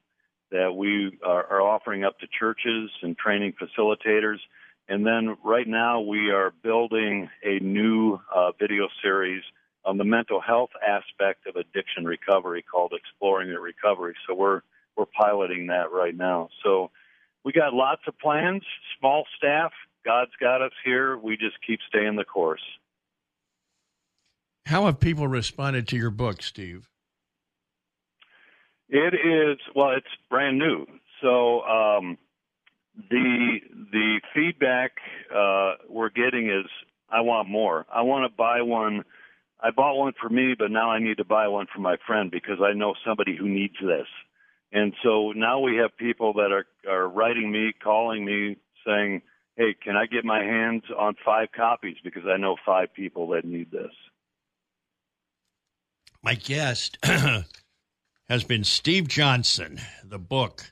that 0.51 0.73
we 0.75 1.17
are, 1.23 1.45
are 1.45 1.61
offering 1.61 2.03
up 2.03 2.19
to 2.19 2.27
churches 2.39 2.89
and 3.01 3.17
training 3.17 3.53
facilitators. 3.61 4.37
And 4.87 5.05
then 5.05 5.37
right 5.43 5.67
now 5.67 6.01
we 6.01 6.31
are 6.31 6.51
building 6.63 7.29
a 7.43 7.59
new 7.59 8.19
uh, 8.33 8.51
video 8.59 8.87
series 9.03 9.43
on 9.85 9.97
the 9.97 10.03
mental 10.03 10.41
health 10.41 10.71
aspect 10.85 11.47
of 11.47 11.55
addiction 11.55 12.05
recovery 12.05 12.63
called 12.63 12.93
Exploring 12.93 13.49
Your 13.49 13.61
Recovery. 13.61 14.15
So 14.27 14.33
we're 14.35 14.61
we're 14.97 15.05
piloting 15.05 15.67
that 15.67 15.91
right 15.93 16.15
now. 16.15 16.49
So 16.63 16.91
we 17.45 17.53
got 17.53 17.73
lots 17.73 18.01
of 18.07 18.17
plans, 18.19 18.63
small 18.99 19.25
staff. 19.37 19.71
God's 20.05 20.31
got 20.39 20.61
us 20.61 20.71
here. 20.83 21.17
We 21.17 21.37
just 21.37 21.57
keep 21.65 21.79
staying 21.87 22.15
the 22.15 22.23
course. 22.23 22.61
How 24.65 24.85
have 24.85 24.99
people 24.99 25.27
responded 25.27 25.87
to 25.89 25.97
your 25.97 26.11
book, 26.11 26.41
Steve? 26.41 26.89
It 28.87 29.13
is 29.13 29.59
well, 29.75 29.91
it's 29.91 30.07
brand 30.29 30.57
new. 30.57 30.85
So 31.21 31.61
um, 31.61 32.17
the 33.09 33.59
the 33.91 34.21
feedback 34.33 34.91
uh, 35.33 35.73
we're 35.87 36.09
getting 36.09 36.49
is 36.49 36.65
I 37.09 37.21
want 37.21 37.49
more. 37.49 37.85
I 37.93 38.01
want 38.01 38.31
to 38.31 38.35
buy 38.35 38.61
one. 38.61 39.03
I 39.61 39.71
bought 39.71 39.95
one 39.95 40.13
for 40.19 40.29
me, 40.29 40.55
but 40.57 40.71
now 40.71 40.91
I 40.91 40.99
need 40.99 41.17
to 41.17 41.25
buy 41.25 41.47
one 41.47 41.67
for 41.73 41.81
my 41.81 41.97
friend 42.07 42.31
because 42.31 42.59
I 42.61 42.73
know 42.73 42.93
somebody 43.05 43.35
who 43.35 43.47
needs 43.47 43.75
this. 43.81 44.07
And 44.71 44.93
so 45.03 45.33
now 45.35 45.59
we 45.59 45.77
have 45.77 45.97
people 45.97 46.33
that 46.33 46.51
are 46.51 46.65
are 46.89 47.07
writing 47.07 47.51
me, 47.51 47.73
calling 47.83 48.25
me, 48.25 48.57
saying, 48.85 49.21
"Hey, 49.59 49.75
can 49.83 49.97
I 49.97 50.05
get 50.05 50.23
my 50.23 50.41
hands 50.41 50.83
on 50.97 51.15
five 51.25 51.49
copies 51.51 51.97
because 52.01 52.23
I 52.25 52.37
know 52.37 52.55
five 52.65 52.93
people 52.93 53.27
that 53.29 53.43
need 53.43 53.69
this." 53.71 53.91
My 56.23 56.35
guest 56.35 56.97
has 58.29 58.43
been 58.45 58.63
Steve 58.63 59.09
Johnson. 59.09 59.81
The 60.01 60.17
book 60.17 60.71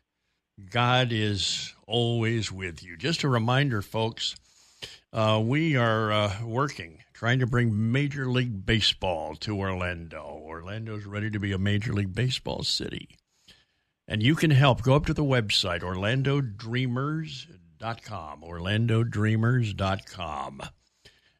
God 0.71 1.11
is 1.11 1.73
always 1.85 2.49
with 2.49 2.81
you. 2.81 2.95
Just 2.95 3.23
a 3.23 3.29
reminder, 3.29 3.81
folks, 3.81 4.35
uh, 5.11 5.41
we 5.43 5.75
are 5.75 6.09
uh, 6.13 6.45
working, 6.45 6.99
trying 7.13 7.39
to 7.39 7.45
bring 7.45 7.91
Major 7.91 8.25
League 8.29 8.65
Baseball 8.65 9.35
to 9.35 9.57
Orlando. 9.57 10.23
Orlando's 10.23 11.05
ready 11.05 11.29
to 11.29 11.39
be 11.39 11.51
a 11.51 11.57
Major 11.57 11.91
League 11.91 12.15
Baseball 12.15 12.63
city. 12.63 13.09
And 14.07 14.23
you 14.23 14.35
can 14.35 14.51
help. 14.51 14.81
Go 14.81 14.95
up 14.95 15.05
to 15.07 15.13
the 15.13 15.25
website, 15.25 15.83
orlandodreamers.com, 17.79 18.41
orlandodreamers.com, 18.41 20.61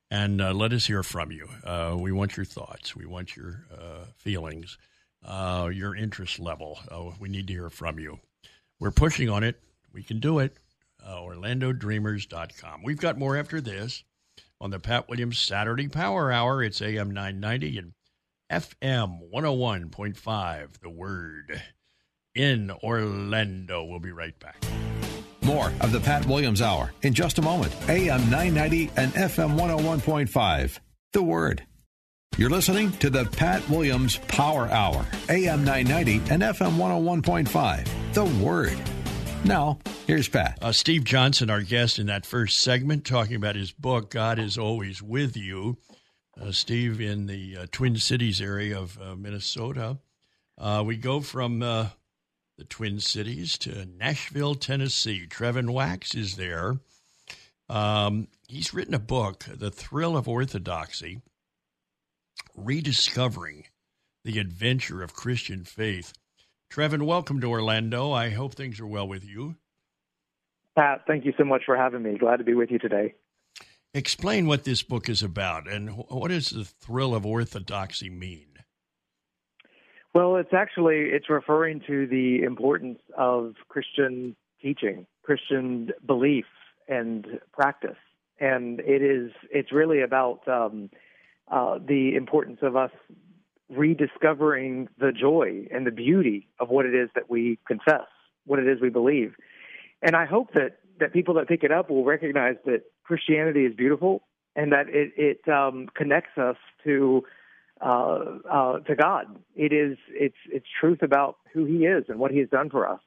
and 0.10 0.42
uh, 0.42 0.54
let 0.54 0.74
us 0.74 0.88
hear 0.88 1.04
from 1.04 1.32
you. 1.32 1.48
Uh, 1.64 1.96
we 2.00 2.12
want 2.12 2.38
your 2.38 2.46
thoughts. 2.46 2.96
We 2.96 3.06
want 3.06 3.36
your 3.36 3.66
uh, 3.72 4.06
feelings, 4.16 4.78
uh, 5.26 5.70
your 5.74 5.96
interest 5.96 6.40
level. 6.40 6.80
we 7.20 7.30
need 7.30 7.48
to 7.48 7.54
hear 7.54 7.70
from 7.70 8.00
you. 8.00 8.20
We're 8.80 8.92
pushing 8.92 9.30
on 9.30 9.44
it. 9.44 9.60
We 9.92 10.04
can 10.04 10.20
do 10.20 10.40
it. 10.40 10.56
Uh, 11.06 11.16
OrlandoDreamers.com. 11.18 12.84
We've 12.84 13.00
got 13.00 13.18
more 13.18 13.38
after 13.38 13.62
this. 13.62 14.04
on 14.60 14.72
the 14.72 14.80
Pat 14.80 15.08
Williams 15.08 15.38
Saturday 15.38 15.88
Power 15.88 16.32
Hour. 16.32 16.64
It's 16.64 16.82
AM 16.82 17.12
990 17.12 17.78
and 17.78 17.94
FM 18.52 19.20
101.5. 19.34 20.80
The 20.82 20.90
Word 20.90 21.62
in 22.36 22.72
Orlando. 22.84 23.84
We'll 23.84 24.00
be 24.00 24.12
right 24.12 24.38
back. 24.40 24.64
More 25.48 25.72
of 25.80 25.94
the 25.94 26.02
Pat 26.02 26.26
Williams 26.26 26.62
Hour 26.62 26.92
in 27.04 27.14
just 27.14 27.40
a 27.40 27.42
moment. 27.42 27.74
AM 27.88 28.20
990 28.30 28.92
and 28.98 29.14
FM 29.14 29.58
101.5. 29.58 30.80
The 31.14 31.24
Word. 31.24 31.66
You're 32.36 32.50
listening 32.50 32.92
to 32.98 33.10
the 33.10 33.24
Pat 33.24 33.68
Williams 33.70 34.18
Power 34.28 34.68
Hour, 34.68 35.06
AM 35.30 35.64
990 35.64 36.34
and 36.34 36.44
FM 36.44 36.76
101.5. 36.76 38.14
The 38.14 38.26
Word. 38.44 38.78
Now, 39.46 39.80
here's 40.06 40.28
Pat. 40.28 40.58
Uh, 40.62 40.74
Steve 40.74 41.06
Johnson, 41.06 41.50
our 41.50 41.62
guest 41.62 41.98
in 41.98 42.08
that 42.08 42.26
first 42.26 42.60
segment, 42.60 43.06
talking 43.06 43.38
about 43.38 43.56
his 43.56 43.72
book, 43.72 44.10
God 44.10 44.40
is 44.40 44.58
Always 44.58 45.02
With 45.02 45.38
You. 45.38 45.78
Uh, 46.38 46.52
Steve, 46.52 47.00
in 47.00 47.26
the 47.28 47.58
uh, 47.58 47.66
Twin 47.72 47.96
Cities 47.96 48.42
area 48.42 48.78
of 48.78 49.00
uh, 49.02 49.16
Minnesota. 49.16 49.98
Uh, 50.58 50.84
we 50.86 50.98
go 50.98 51.22
from 51.22 51.64
uh, 51.64 51.88
the 52.58 52.64
Twin 52.64 53.00
Cities 53.00 53.58
to 53.60 53.86
Nashville, 53.86 54.56
Tennessee. 54.56 55.28
Trevin 55.30 55.70
Wax 55.70 56.16
is 56.16 56.38
there. 56.38 56.78
Um, 57.70 58.28
he's 58.48 58.74
written 58.74 58.94
a 58.94 59.00
book, 59.00 59.46
The 59.48 59.70
Thrill 59.70 60.18
of 60.18 60.28
Orthodoxy 60.28 61.22
Rediscovering 62.56 63.66
the 64.24 64.40
Adventure 64.40 65.04
of 65.04 65.14
Christian 65.14 65.64
Faith. 65.64 66.14
Trevin, 66.72 67.04
welcome 67.04 67.40
to 67.42 67.48
Orlando. 67.48 68.12
I 68.12 68.32
hope 68.32 68.56
things 68.56 68.80
are 68.80 68.88
well 68.88 69.08
with 69.08 69.24
you. 69.24 69.56
Pat, 70.76 71.04
thank 71.08 71.26
you 71.26 71.34
so 71.38 71.44
much 71.44 71.64
for 71.66 71.78
having 71.78 72.04
me. 72.04 72.18
Glad 72.18 72.38
to 72.38 72.44
be 72.44 72.54
with 72.54 72.72
you 72.72 72.80
today. 72.80 73.14
Explain 73.94 74.48
what 74.48 74.64
this 74.64 74.84
book 74.84 75.10
is 75.10 75.24
about 75.24 75.68
and 75.70 75.92
what 75.92 76.30
does 76.30 76.50
the 76.50 76.66
thrill 76.66 77.16
of 77.16 77.26
orthodoxy 77.26 78.10
mean? 78.10 78.47
Well, 80.18 80.38
it's 80.38 80.52
actually 80.52 81.10
it's 81.12 81.30
referring 81.30 81.80
to 81.86 82.08
the 82.08 82.42
importance 82.42 82.98
of 83.16 83.54
Christian 83.70 84.36
teaching, 84.60 85.06
Christian 85.22 85.92
belief 86.08 86.46
and 86.88 87.40
practice, 87.54 88.00
and 88.40 88.80
it 88.80 89.04
is 89.04 89.30
it's 89.52 89.72
really 89.72 90.02
about 90.02 90.40
um, 90.48 90.90
uh, 91.52 91.78
the 91.88 92.16
importance 92.16 92.58
of 92.64 92.76
us 92.76 92.90
rediscovering 93.70 94.90
the 94.98 95.12
joy 95.12 95.68
and 95.72 95.86
the 95.86 95.92
beauty 95.92 96.48
of 96.60 96.70
what 96.70 96.88
it 96.88 96.96
is 96.96 97.10
that 97.14 97.30
we 97.30 97.60
confess, 97.68 98.08
what 98.48 98.58
it 98.58 98.68
is 98.68 98.82
we 98.82 98.90
believe, 98.90 99.36
and 100.02 100.16
I 100.16 100.26
hope 100.26 100.52
that 100.56 100.80
that 101.00 101.14
people 101.14 101.36
that 101.36 101.48
pick 101.48 101.64
it 101.64 101.72
up 101.72 101.92
will 101.92 102.06
recognize 102.06 102.56
that 102.66 102.86
Christianity 103.04 103.66
is 103.66 103.76
beautiful 103.76 104.24
and 104.56 104.72
that 104.72 104.90
it 104.90 105.12
it 105.16 105.48
um, 105.48 105.90
connects 105.96 106.40
us 106.40 106.58
to 106.86 107.24
uh, 107.82 108.20
uh, 108.50 108.80
to 108.80 108.96
God. 108.96 109.28
It 109.56 109.74
is 109.74 109.98
it's 110.10 110.38
it's 110.52 110.66
truth 110.80 111.02
about 111.02 111.38
who 111.54 111.66
He 111.66 111.86
is 111.86 112.06
and 112.08 112.20
what 112.20 112.32
He 112.32 112.40
has 112.40 112.50
done 112.50 112.70
for 112.70 112.88
us. 112.88 113.00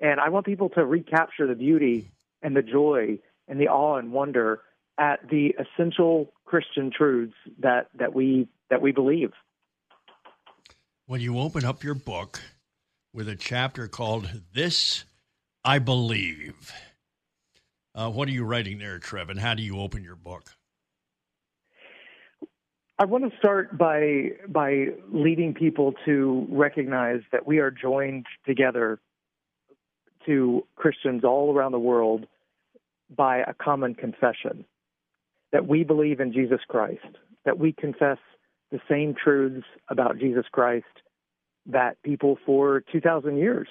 And 0.00 0.20
I 0.20 0.28
want 0.30 0.46
people 0.46 0.68
to 0.70 0.84
recapture 0.84 1.46
the 1.46 1.54
beauty 1.54 2.10
and 2.42 2.56
the 2.56 2.62
joy 2.62 3.18
and 3.48 3.60
the 3.60 3.68
awe 3.68 3.96
and 3.98 4.12
wonder 4.12 4.60
at 4.98 5.28
the 5.28 5.54
essential 5.58 6.32
Christian 6.44 6.90
truths 6.96 7.34
that 7.60 7.88
that 7.98 8.14
we 8.14 8.48
that 8.70 8.82
we 8.82 8.92
believe. 8.92 9.32
When 11.06 11.20
you 11.20 11.38
open 11.38 11.64
up 11.64 11.82
your 11.82 11.94
book 11.94 12.40
with 13.12 13.28
a 13.28 13.36
chapter 13.36 13.88
called 13.88 14.30
"This 14.52 15.04
I 15.64 15.78
Believe," 15.78 16.72
uh, 17.94 18.10
what 18.10 18.28
are 18.28 18.32
you 18.32 18.44
writing 18.44 18.78
there, 18.78 18.98
Trev? 18.98 19.30
And 19.30 19.38
how 19.38 19.54
do 19.54 19.62
you 19.62 19.78
open 19.78 20.02
your 20.02 20.16
book? 20.16 20.52
I 23.02 23.04
want 23.04 23.28
to 23.28 23.36
start 23.36 23.76
by 23.76 24.28
by 24.46 24.84
leading 25.12 25.54
people 25.54 25.92
to 26.04 26.46
recognize 26.48 27.18
that 27.32 27.44
we 27.44 27.58
are 27.58 27.72
joined 27.72 28.26
together 28.46 29.00
to 30.26 30.64
Christians 30.76 31.24
all 31.24 31.52
around 31.52 31.72
the 31.72 31.80
world 31.80 32.26
by 33.10 33.38
a 33.38 33.54
common 33.54 33.96
confession 33.96 34.64
that 35.50 35.66
we 35.66 35.82
believe 35.82 36.20
in 36.20 36.32
Jesus 36.32 36.60
Christ, 36.68 37.18
that 37.44 37.58
we 37.58 37.72
confess 37.72 38.18
the 38.70 38.78
same 38.88 39.16
truths 39.16 39.66
about 39.88 40.20
Jesus 40.20 40.44
Christ 40.52 40.86
that 41.66 42.00
people 42.04 42.38
for 42.46 42.84
2,000 42.92 43.36
years 43.36 43.66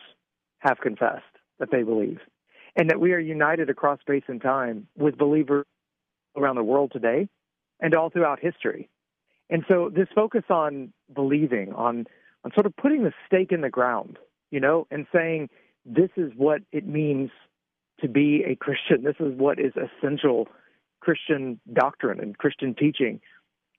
have 0.59 0.77
confessed 0.83 1.23
that 1.57 1.71
they 1.71 1.83
believe, 1.83 2.19
and 2.75 2.89
that 2.89 2.99
we 2.99 3.13
are 3.13 3.19
united 3.19 3.69
across 3.69 4.01
space 4.01 4.23
and 4.27 4.41
time 4.41 4.87
with 4.97 5.17
believers 5.17 5.65
around 6.35 6.57
the 6.57 6.63
world 6.63 6.91
today 6.91 7.29
and 7.79 7.95
all 7.95 8.09
throughout 8.09 8.37
history. 8.41 8.89
And 9.51 9.65
so 9.67 9.91
this 9.93 10.07
focus 10.15 10.43
on 10.49 10.93
believing, 11.13 11.73
on 11.73 12.05
on 12.43 12.51
sort 12.53 12.65
of 12.65 12.75
putting 12.75 13.03
the 13.03 13.13
stake 13.27 13.51
in 13.51 13.61
the 13.61 13.69
ground, 13.69 14.17
you 14.49 14.59
know, 14.59 14.87
and 14.89 15.05
saying 15.13 15.49
this 15.85 16.09
is 16.17 16.31
what 16.35 16.61
it 16.71 16.87
means 16.87 17.29
to 17.99 18.07
be 18.07 18.43
a 18.47 18.55
Christian. 18.55 19.03
This 19.03 19.17
is 19.19 19.37
what 19.37 19.59
is 19.59 19.73
essential 19.75 20.47
Christian 21.01 21.59
doctrine 21.71 22.19
and 22.19 22.35
Christian 22.37 22.73
teaching. 22.73 23.19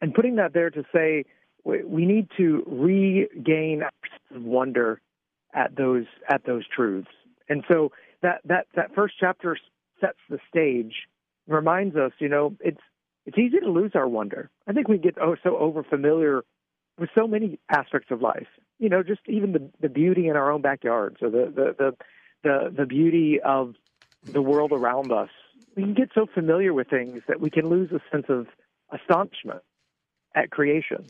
And 0.00 0.14
putting 0.14 0.36
that 0.36 0.52
there 0.52 0.70
to 0.70 0.84
say 0.94 1.24
we 1.64 2.06
need 2.06 2.28
to 2.36 2.64
regain 2.66 3.82
wonder 4.32 5.00
at 5.54 5.76
those 5.76 6.06
at 6.28 6.44
those 6.44 6.64
truths. 6.68 7.08
And 7.48 7.64
so 7.70 7.92
that 8.20 8.40
that 8.44 8.66
that 8.74 8.94
first 8.94 9.14
chapter 9.18 9.56
sets 10.00 10.18
the 10.28 10.38
stage, 10.48 10.94
reminds 11.46 11.96
us, 11.96 12.12
you 12.18 12.28
know, 12.28 12.56
it's 12.60 12.80
it's 13.26 13.38
easy 13.38 13.60
to 13.60 13.70
lose 13.70 13.92
our 13.94 14.08
wonder. 14.08 14.50
I 14.66 14.72
think 14.72 14.88
we 14.88 14.98
get 14.98 15.16
oh, 15.20 15.36
so 15.42 15.50
overfamiliar 15.50 16.42
with 16.98 17.10
so 17.16 17.26
many 17.26 17.58
aspects 17.68 18.10
of 18.10 18.20
life. 18.20 18.48
You 18.78 18.88
know, 18.88 19.02
just 19.02 19.20
even 19.28 19.52
the 19.52 19.70
the 19.80 19.88
beauty 19.88 20.28
in 20.28 20.36
our 20.36 20.50
own 20.50 20.62
backyards 20.62 21.16
or 21.22 21.30
the 21.30 21.52
the 21.54 21.74
the 21.78 21.96
the, 22.42 22.74
the 22.76 22.86
beauty 22.86 23.40
of 23.40 23.74
the 24.24 24.42
world 24.42 24.72
around 24.72 25.12
us. 25.12 25.30
We 25.76 25.84
can 25.84 25.94
get 25.94 26.10
so 26.14 26.26
familiar 26.26 26.74
with 26.74 26.88
things 26.88 27.22
that 27.28 27.40
we 27.40 27.50
can 27.50 27.68
lose 27.68 27.90
a 27.92 28.00
sense 28.10 28.26
of 28.28 28.46
astonishment 28.90 29.62
at 30.34 30.50
creation. 30.50 31.06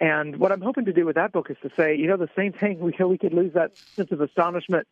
And 0.00 0.36
what 0.36 0.52
I'm 0.52 0.60
hoping 0.60 0.84
to 0.86 0.92
do 0.92 1.06
with 1.06 1.16
that 1.16 1.32
book 1.32 1.50
is 1.50 1.56
to 1.62 1.70
say, 1.76 1.96
you 1.96 2.06
know, 2.06 2.16
the 2.16 2.28
same 2.36 2.52
thing 2.52 2.78
we 2.80 2.92
we 3.04 3.18
could 3.18 3.34
lose 3.34 3.52
that 3.54 3.76
sense 3.76 4.10
of 4.12 4.20
astonishment 4.20 4.86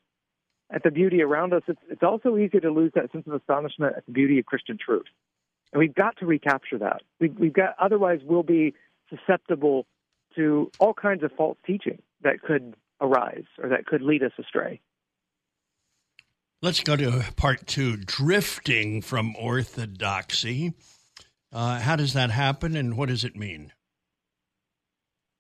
at 0.71 0.83
the 0.83 0.91
beauty 0.91 1.23
around 1.23 1.53
us. 1.53 1.63
It's, 1.69 1.81
it's 1.91 2.03
also 2.03 2.37
easy 2.39 2.61
to 2.61 2.71
lose 2.71 2.93
that 2.95 3.13
sense 3.13 3.27
of 3.27 3.35
astonishment 3.35 3.95
at 3.97 4.07
the 4.07 4.13
beauty 4.13 4.39
of 4.39 4.47
Christian 4.47 4.79
truth. 4.79 5.07
And 5.73 5.81
we've 5.81 5.95
got 5.95 6.17
to 6.19 6.27
recapture 6.27 6.79
that. 6.79 7.03
We, 7.21 7.29
we've 7.29 7.53
got, 7.53 7.75
otherwise, 7.79 8.21
we'll 8.25 8.43
be 8.43 8.75
susceptible 9.09 9.87
to 10.37 10.71
all 10.79 10.95
kinds 10.95 11.23
of 11.23 11.33
false 11.33 11.59
teaching 11.67 12.01
that 12.23 12.41
could 12.43 12.75
arise 13.01 13.45
or 13.63 13.69
that 13.71 13.87
could 13.87 14.03
lead 14.03 14.23
us 14.23 14.33
astray. 14.39 14.81
Let's 16.61 16.81
go 16.81 16.95
to 16.95 17.25
part 17.37 17.67
two 17.67 17.97
drifting 17.97 19.03
from 19.03 19.35
orthodoxy. 19.37 20.75
Uh, 21.53 21.81
how 21.81 21.97
does 21.97 22.13
that 22.13 22.31
happen 22.31 22.77
and 22.77 22.97
what 22.97 23.09
does 23.09 23.25
it 23.25 23.35
mean? 23.35 23.73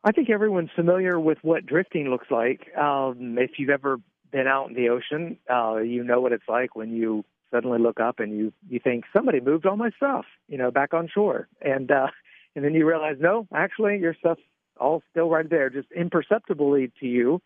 I 0.04 0.10
think 0.10 0.30
everyone's 0.30 0.70
familiar 0.74 1.20
with 1.20 1.38
what 1.42 1.64
drifting 1.64 2.08
looks 2.08 2.26
like. 2.30 2.76
Um, 2.76 3.36
if 3.38 3.52
you've 3.58 3.70
ever 3.70 3.98
been 4.32 4.48
out 4.48 4.68
in 4.68 4.74
the 4.74 4.88
ocean, 4.88 5.38
uh, 5.48 5.76
you 5.76 6.02
know 6.02 6.20
what 6.20 6.32
it's 6.32 6.48
like 6.48 6.74
when 6.74 6.90
you 6.90 7.24
suddenly 7.52 7.78
look 7.78 8.00
up 8.00 8.18
and 8.18 8.36
you 8.36 8.52
you 8.68 8.80
think 8.82 9.04
somebody 9.12 9.40
moved 9.40 9.66
all 9.66 9.76
my 9.76 9.90
stuff, 9.90 10.24
you 10.48 10.58
know, 10.58 10.70
back 10.70 10.94
on 10.94 11.08
shore, 11.12 11.48
and 11.60 11.90
uh, 11.90 12.08
and 12.56 12.64
then 12.64 12.74
you 12.74 12.86
realize 12.86 13.16
no, 13.20 13.46
actually 13.54 13.98
your 13.98 14.14
stuff's 14.18 14.42
all 14.80 15.02
still 15.10 15.28
right 15.28 15.48
there, 15.48 15.70
just 15.70 15.88
imperceptibly 15.92 16.90
to 17.00 17.06
you. 17.06 17.40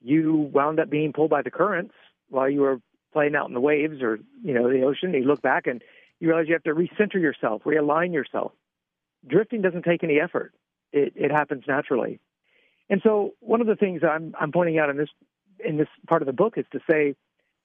You 0.00 0.50
wound 0.52 0.78
up 0.78 0.90
being 0.90 1.12
pulled 1.12 1.30
by 1.30 1.42
the 1.42 1.50
currents 1.50 1.94
while 2.28 2.48
you 2.48 2.60
were 2.60 2.80
playing 3.12 3.34
out 3.34 3.48
in 3.48 3.54
the 3.54 3.60
waves 3.60 4.02
or 4.02 4.18
you 4.42 4.54
know 4.54 4.70
the 4.70 4.82
ocean. 4.82 5.14
You 5.14 5.24
look 5.24 5.42
back 5.42 5.66
and 5.66 5.82
you 6.20 6.28
realize 6.28 6.46
you 6.48 6.54
have 6.54 6.62
to 6.64 6.74
recenter 6.74 7.20
yourself, 7.20 7.62
realign 7.64 8.12
yourself. 8.12 8.52
Drifting 9.26 9.62
doesn't 9.62 9.82
take 9.82 10.04
any 10.04 10.20
effort; 10.20 10.52
it 10.92 11.12
it 11.16 11.30
happens 11.30 11.64
naturally. 11.66 12.20
And 12.90 13.00
so, 13.02 13.32
one 13.40 13.60
of 13.60 13.66
the 13.66 13.76
things 13.76 14.02
I'm 14.08 14.34
I'm 14.38 14.52
pointing 14.52 14.78
out 14.78 14.90
in 14.90 14.96
this 14.96 15.08
in 15.64 15.76
this 15.76 15.88
part 16.08 16.22
of 16.22 16.26
the 16.26 16.32
book 16.32 16.54
is 16.56 16.66
to 16.72 16.80
say 16.90 17.14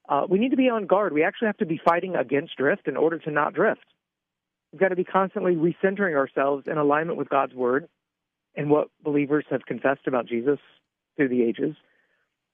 uh, 0.10 0.26
we 0.30 0.39
need 0.39 0.52
to 0.52 0.58
be 0.58 0.70
on 0.70 0.86
guard. 0.86 1.13
We 1.13 1.24
actually 1.24 1.48
have 1.48 1.58
to 1.58 1.65
be 1.65 1.80
fighting 1.84 2.15
against 2.15 2.56
drift 2.56 2.88
in 2.88 2.98
order 2.98 3.20
to 3.20 3.32
not 3.32 3.54
drift. 3.54 3.86
We've 4.72 4.80
got 4.80 4.89
to 4.89 4.96
be 4.96 5.04
constantly 5.04 5.56
recentering 5.56 6.15
ourselves 6.15 6.65
in 6.67 6.78
alignment 6.78 7.17
with 7.17 7.30
God's 7.30 7.54
word 7.54 7.88
and 8.56 8.70
what 8.70 8.89
believers 9.04 9.46
have 9.50 9.65
confessed 9.65 10.08
about 10.08 10.28
Jesus 10.28 10.60
through 11.15 11.30
the 11.30 11.43
ages. 11.43 11.76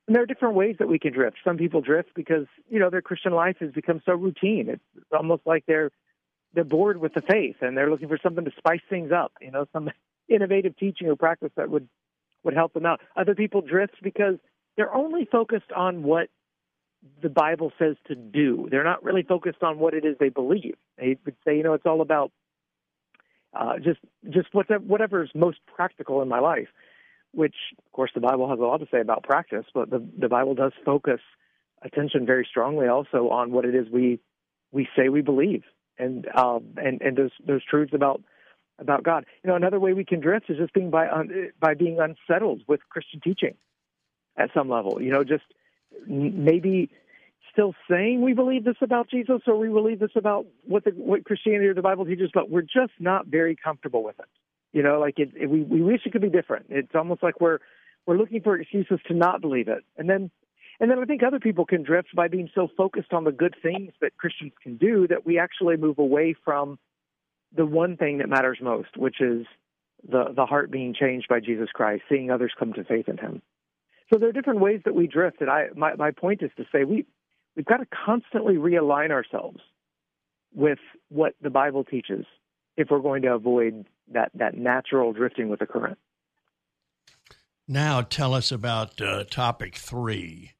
And 0.07 0.15
there 0.15 0.23
are 0.23 0.27
different 0.27 0.55
ways 0.55 0.75
that 0.79 0.87
we 0.87 0.99
can 0.99 1.13
drift. 1.13 1.37
Some 1.43 1.57
people 1.57 1.81
drift 1.81 2.09
because, 2.13 2.45
you 2.69 2.79
know, 2.79 2.89
their 2.89 3.01
Christian 3.01 3.33
life 3.33 3.57
has 3.59 3.71
become 3.71 4.01
so 4.05 4.13
routine. 4.13 4.67
It's 4.69 5.05
almost 5.11 5.43
like 5.45 5.65
they're 5.65 5.91
they're 6.53 6.63
bored 6.63 6.99
with 6.99 7.15
the 7.15 7.21
faith 7.21 7.55
and 7.61 7.75
they're 7.75 7.89
looking 7.89 8.09
for 8.09 8.19
something 8.21 8.45
to 8.45 8.51
spice 8.57 8.81
things 8.87 9.11
up, 9.11 9.31
you 9.41 9.49
know, 9.49 9.65
some 9.73 9.89
innovative 10.29 10.77
teaching 10.77 11.07
or 11.07 11.15
practice 11.15 11.51
that 11.55 11.69
would 11.69 11.87
would 12.43 12.53
help 12.53 12.73
them 12.73 12.85
out. 12.85 12.99
Other 13.15 13.33
people 13.33 13.61
drift 13.61 13.95
because 14.03 14.35
they're 14.75 14.93
only 14.93 15.25
focused 15.25 15.71
on 15.75 16.03
what 16.03 16.27
the 17.21 17.29
Bible 17.29 17.71
says 17.77 17.95
to 18.07 18.15
do. 18.15 18.67
They're 18.69 18.83
not 18.83 19.03
really 19.03 19.23
focused 19.23 19.63
on 19.63 19.79
what 19.79 19.93
it 19.93 20.05
is 20.05 20.15
they 20.19 20.29
believe. 20.29 20.75
They 20.97 21.17
would 21.25 21.35
say, 21.45 21.57
you 21.57 21.63
know, 21.63 21.73
it's 21.73 21.85
all 21.85 22.01
about 22.01 22.31
uh, 23.53 23.77
just 23.77 23.99
just 24.29 24.53
whatever 24.53 24.83
whatever's 24.83 25.31
most 25.35 25.59
practical 25.75 26.21
in 26.21 26.27
my 26.27 26.39
life. 26.39 26.67
Which, 27.31 27.55
of 27.83 27.91
course, 27.91 28.11
the 28.13 28.21
Bible 28.21 28.47
has 28.49 28.59
a 28.59 28.61
lot 28.61 28.77
to 28.77 28.87
say 28.91 29.01
about 29.01 29.23
practice, 29.23 29.65
but 29.73 29.89
the 29.89 30.05
the 30.17 30.29
Bible 30.29 30.55
does 30.55 30.73
focus 30.85 31.19
attention 31.81 32.25
very 32.25 32.47
strongly 32.49 32.87
also 32.87 33.29
on 33.29 33.51
what 33.51 33.65
it 33.65 33.75
is 33.75 33.89
we 33.91 34.19
we 34.71 34.87
say 34.95 35.09
we 35.09 35.21
believe 35.21 35.63
and 35.97 36.27
um, 36.35 36.63
and 36.77 37.01
and 37.01 37.17
those 37.17 37.31
those 37.45 37.63
truths 37.63 37.93
about 37.93 38.21
about 38.79 39.03
God. 39.03 39.25
You 39.43 39.49
know, 39.49 39.55
another 39.55 39.79
way 39.79 39.93
we 39.93 40.05
can 40.05 40.19
drift 40.19 40.49
is 40.49 40.57
just 40.57 40.73
being 40.73 40.89
by 40.89 41.07
un, 41.09 41.51
by 41.59 41.73
being 41.73 41.99
unsettled 41.99 42.61
with 42.67 42.81
Christian 42.89 43.19
teaching 43.21 43.55
at 44.37 44.49
some 44.53 44.69
level. 44.69 45.01
You 45.01 45.11
know, 45.11 45.23
just 45.23 45.43
maybe 46.07 46.89
still 47.51 47.73
saying 47.89 48.21
we 48.21 48.33
believe 48.33 48.65
this 48.65 48.75
about 48.81 49.09
Jesus 49.09 49.41
or 49.47 49.57
we 49.57 49.69
believe 49.69 49.99
this 49.99 50.11
about 50.15 50.45
what 50.65 50.83
the 50.83 50.91
what 50.91 51.23
Christianity 51.23 51.67
or 51.67 51.73
the 51.73 51.81
Bible 51.81 52.05
teaches, 52.05 52.31
but 52.33 52.49
we're 52.49 52.61
just 52.61 52.93
not 52.99 53.27
very 53.27 53.55
comfortable 53.55 54.03
with 54.03 54.19
it. 54.19 54.25
You 54.71 54.81
know, 54.81 54.99
like 54.99 55.19
it, 55.19 55.31
it, 55.35 55.49
we 55.49 55.61
we 55.61 55.81
wish 55.81 56.01
it 56.05 56.11
could 56.11 56.21
be 56.21 56.29
different. 56.29 56.65
It's 56.69 56.95
almost 56.95 57.21
like 57.21 57.39
we're 57.39 57.59
we're 58.05 58.17
looking 58.17 58.41
for 58.41 58.59
excuses 58.59 58.99
to 59.07 59.13
not 59.13 59.39
believe 59.39 59.67
it, 59.67 59.83
and 59.97 60.09
then 60.09 60.31
and 60.79 60.89
then 60.89 60.99
I 60.99 61.05
think 61.05 61.21
other 61.23 61.39
people 61.39 61.65
can 61.65 61.83
drift 61.83 62.09
by 62.15 62.27
being 62.27 62.49
so 62.53 62.67
focused 62.75 63.13
on 63.13 63.23
the 63.23 63.31
good 63.31 63.55
things 63.61 63.93
that 64.01 64.17
Christians 64.17 64.53
can 64.61 64.77
do 64.77 65.07
that 65.07 65.25
we 65.25 65.37
actually 65.37 65.77
move 65.77 65.99
away 65.99 66.35
from 66.43 66.79
the 67.55 67.65
one 67.65 67.97
thing 67.97 68.17
that 68.17 68.29
matters 68.29 68.57
most, 68.61 68.97
which 68.97 69.21
is 69.21 69.45
the 70.09 70.33
the 70.35 70.45
heart 70.45 70.71
being 70.71 70.93
changed 70.93 71.27
by 71.29 71.39
Jesus 71.39 71.69
Christ, 71.73 72.03
seeing 72.09 72.31
others 72.31 72.51
come 72.57 72.73
to 72.73 72.83
faith 72.83 73.07
in 73.07 73.17
Him. 73.17 73.41
So 74.13 74.19
there 74.19 74.29
are 74.29 74.33
different 74.33 74.59
ways 74.59 74.79
that 74.85 74.93
we 74.93 75.07
drift, 75.07 75.41
and 75.41 75.49
I 75.49 75.69
my 75.75 75.95
my 75.95 76.11
point 76.11 76.43
is 76.43 76.51
to 76.57 76.65
say 76.71 76.83
we 76.83 77.07
we've 77.55 77.65
got 77.65 77.77
to 77.77 77.87
constantly 78.05 78.57
realign 78.57 79.09
ourselves 79.09 79.57
with 80.53 80.77
what 81.09 81.33
the 81.41 81.49
Bible 81.49 81.83
teaches 81.83 82.23
if 82.77 82.91
we're 82.91 82.99
going 82.99 83.23
to 83.23 83.33
avoid 83.33 83.87
that 84.11 84.29
that 84.35 84.55
natural 84.55 85.13
drifting 85.13 85.49
with 85.49 85.61
the 85.61 85.65
current. 85.65 85.97
Now, 87.67 88.01
tell 88.01 88.35
us 88.35 88.51
about 88.51 89.01
uh, 89.01 89.23
topic 89.23 89.77
three 89.77 90.51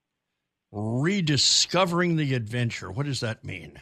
rediscovering 0.72 2.16
the 2.16 2.34
adventure. 2.34 2.90
What 2.90 3.06
does 3.06 3.20
that 3.20 3.46
mean? 3.46 3.80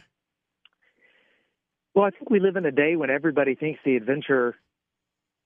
Well, 1.95 2.03
I 2.03 2.10
think 2.10 2.29
we 2.29 2.41
live 2.41 2.57
in 2.57 2.65
a 2.65 2.71
day 2.73 2.97
when 2.97 3.10
everybody 3.10 3.55
thinks 3.55 3.79
the 3.86 3.95
adventure 3.95 4.55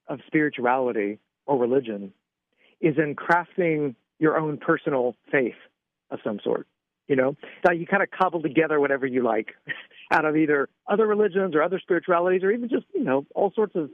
of 0.08 0.18
spirituality 0.26 1.20
or 1.46 1.58
religion 1.58 2.12
is 2.80 2.96
in 2.98 3.14
crafting 3.14 3.94
your 4.18 4.38
own 4.38 4.58
personal 4.58 5.14
faith 5.30 5.54
of 6.10 6.20
some 6.24 6.40
sort. 6.42 6.66
You 7.08 7.14
know, 7.14 7.36
that 7.62 7.78
you 7.78 7.86
kind 7.86 8.02
of 8.02 8.10
cobble 8.10 8.42
together 8.42 8.80
whatever 8.80 9.06
you 9.06 9.22
like 9.22 9.50
out 10.12 10.24
of 10.24 10.36
either 10.36 10.68
other 10.88 11.06
religions 11.06 11.54
or 11.54 11.62
other 11.62 11.78
spiritualities 11.78 12.42
or 12.42 12.50
even 12.50 12.68
just, 12.68 12.86
you 12.92 13.04
know, 13.04 13.24
all 13.32 13.52
sorts 13.54 13.76
of 13.76 13.90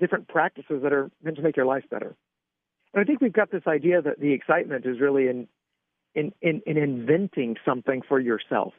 different 0.00 0.26
practices 0.26 0.82
that 0.82 0.92
are 0.92 1.10
meant 1.22 1.36
to 1.36 1.42
make 1.42 1.56
your 1.56 1.66
life 1.66 1.84
better. 1.90 2.16
And 2.92 3.00
I 3.00 3.04
think 3.04 3.20
we've 3.20 3.32
got 3.32 3.52
this 3.52 3.62
idea 3.68 4.02
that 4.02 4.18
the 4.18 4.32
excitement 4.32 4.84
is 4.84 5.00
really 5.00 5.28
in 5.28 5.46
in, 6.14 6.32
in, 6.42 6.60
in 6.66 6.76
inventing 6.76 7.56
something 7.64 8.02
for 8.08 8.18
yourself. 8.18 8.72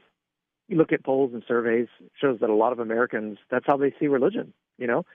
You 0.67 0.77
look 0.77 0.91
at 0.91 1.03
polls 1.03 1.31
and 1.33 1.43
surveys, 1.47 1.87
shows 2.19 2.39
that 2.41 2.49
a 2.49 2.53
lot 2.55 2.73
of 2.73 2.79
Americans, 2.79 3.37
that's 3.49 3.65
how 3.65 3.77
they 3.77 3.93
see 3.99 4.07
religion, 4.07 4.53
you 4.77 4.87
know? 4.87 5.05